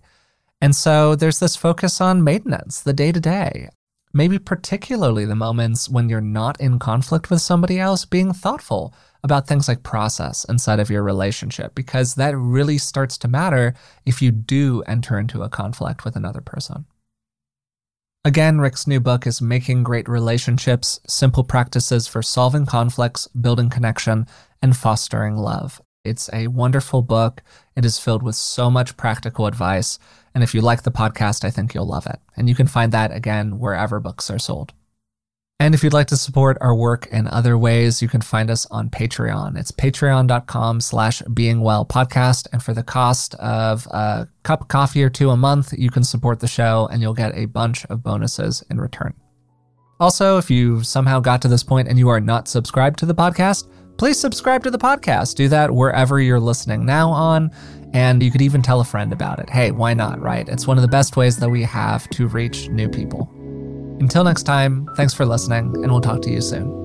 And 0.61 0.75
so 0.75 1.15
there's 1.15 1.39
this 1.39 1.57
focus 1.57 2.01
on 2.01 2.25
maintenance, 2.25 2.81
the 2.81 2.93
day 2.93 3.13
to 3.13 3.21
day. 3.21 3.69
Maybe 4.13 4.39
particularly 4.39 5.25
the 5.25 5.35
moments 5.35 5.89
when 5.89 6.09
you're 6.09 6.21
not 6.21 6.61
in 6.61 6.79
conflict 6.79 7.31
with 7.31 7.41
somebody 7.41 7.81
else, 7.81 8.05
being 8.05 8.33
thoughtful 8.33 8.95
about 9.25 9.47
things 9.47 9.67
like 9.67 9.83
process 9.83 10.45
inside 10.45 10.79
of 10.79 10.91
your 10.91 11.03
relationship, 11.03 11.75
because 11.75 12.15
that 12.15 12.37
really 12.37 12.79
starts 12.79 13.19
to 13.19 13.29
matter 13.29 13.75
if 14.05 14.21
you 14.21 14.31
do 14.31 14.83
enter 14.87 15.19
into 15.19 15.43
a 15.43 15.49
conflict 15.49 16.05
with 16.05 16.15
another 16.15 16.41
person. 16.41 16.85
Again, 18.27 18.59
Rick's 18.59 18.87
new 18.87 19.01
book 19.01 19.27
is 19.27 19.43
Making 19.43 19.83
Great 19.83 20.09
Relationships 20.09 20.99
Simple 21.07 21.45
Practices 21.45 22.09
for 22.09 22.23
Solving 22.23 22.65
Conflicts, 22.65 23.29
Building 23.29 23.69
Connection, 23.69 24.27
and 24.63 24.75
Fostering 24.75 25.37
Love. 25.37 25.83
It's 26.07 26.31
a 26.33 26.47
wonderful 26.47 27.03
book. 27.03 27.43
It 27.77 27.85
is 27.85 27.99
filled 27.99 28.23
with 28.23 28.35
so 28.35 28.71
much 28.71 28.97
practical 28.97 29.47
advice. 29.47 29.99
And 30.35 30.43
if 30.43 30.55
you 30.55 30.63
like 30.63 30.85
the 30.85 30.91
podcast, 30.91 31.45
I 31.45 31.51
think 31.51 31.75
you'll 31.75 31.87
love 31.87 32.07
it. 32.07 32.19
And 32.35 32.49
you 32.49 32.55
can 32.55 32.67
find 32.67 32.93
that 32.93 33.13
again 33.13 33.59
wherever 33.59 34.01
books 34.01 34.31
are 34.31 34.39
sold. 34.39 34.73
And 35.61 35.73
if 35.73 35.85
you'd 35.85 35.93
like 35.93 36.09
to 36.09 36.17
support 36.17 36.59
our 36.61 36.75
work 36.75 37.07
in 37.07 37.29
other 37.29 37.57
ways, 37.57 38.03
you 38.03 38.09
can 38.09 38.21
find 38.21 38.51
us 38.51 38.67
on 38.73 38.91
Patreon. 38.91 39.57
It's 39.57 39.71
patreon.com 39.71 40.81
slash 40.81 41.23
beingwell 41.23 41.89
podcast. 41.89 42.49
And 42.53 42.61
for 42.61 42.75
the 42.75 42.83
cost 42.83 43.35
of 43.37 43.87
a 43.87 44.29
cup 44.43 44.63
of 44.63 44.69
coffee 44.69 45.05
or 45.05 45.11
two 45.11 45.31
a 45.31 45.37
month, 45.37 45.73
you 45.73 45.91
can 45.91 46.03
support 46.03 46.41
the 46.41 46.49
show 46.49 46.89
and 46.91 47.01
you'll 47.01 47.15
get 47.15 47.37
a 47.37 47.47
bunch 47.47 47.85
of 47.87 48.03
bonuses 48.03 48.65
in 48.69 48.81
return. 48.81 49.15
Also, 50.01 50.39
if 50.39 50.51
you 50.51 50.83
somehow 50.83 51.21
got 51.21 51.41
to 51.43 51.49
this 51.49 51.63
point 51.63 51.87
and 51.87 51.99
you 52.01 52.09
are 52.09 52.21
not 52.21 52.49
subscribed 52.49 52.99
to 52.99 53.07
the 53.07 53.15
podcast, 53.15 53.69
please 53.97 54.19
subscribe 54.19 54.65
to 54.65 54.73
the 54.73 54.79
podcast. 54.79 55.37
Do 55.37 55.49
that 55.49 55.71
wherever 55.71 56.21
you're 56.21 56.41
listening 56.41 56.85
now 56.85 57.11
on. 57.11 57.53
And 57.93 58.25
you 58.25 58.33
could 58.33 58.43
even 58.43 58.61
tell 58.61 58.81
a 58.81 58.85
friend 58.85 59.13
about 59.13 59.39
it. 59.39 59.49
Hey, 59.49 59.71
why 59.71 59.95
not, 59.95 60.21
right? 60.21 60.49
It's 60.49 60.67
one 60.67 60.79
of 60.79 60.83
the 60.83 60.89
best 60.89 61.17
ways 61.17 61.37
that 61.39 61.49
we 61.49 61.63
have 61.63 62.11
to 62.11 62.27
reach 62.27 62.69
new 62.71 62.89
people. 62.89 63.33
Until 64.05 64.23
next 64.23 64.43
time, 64.43 64.87
thanks 64.97 65.15
for 65.15 65.25
listening, 65.25 65.73
and 65.83 65.91
we'll 65.91 66.03
talk 66.03 66.21
to 66.21 66.31
you 66.31 66.43
soon. 66.43 66.84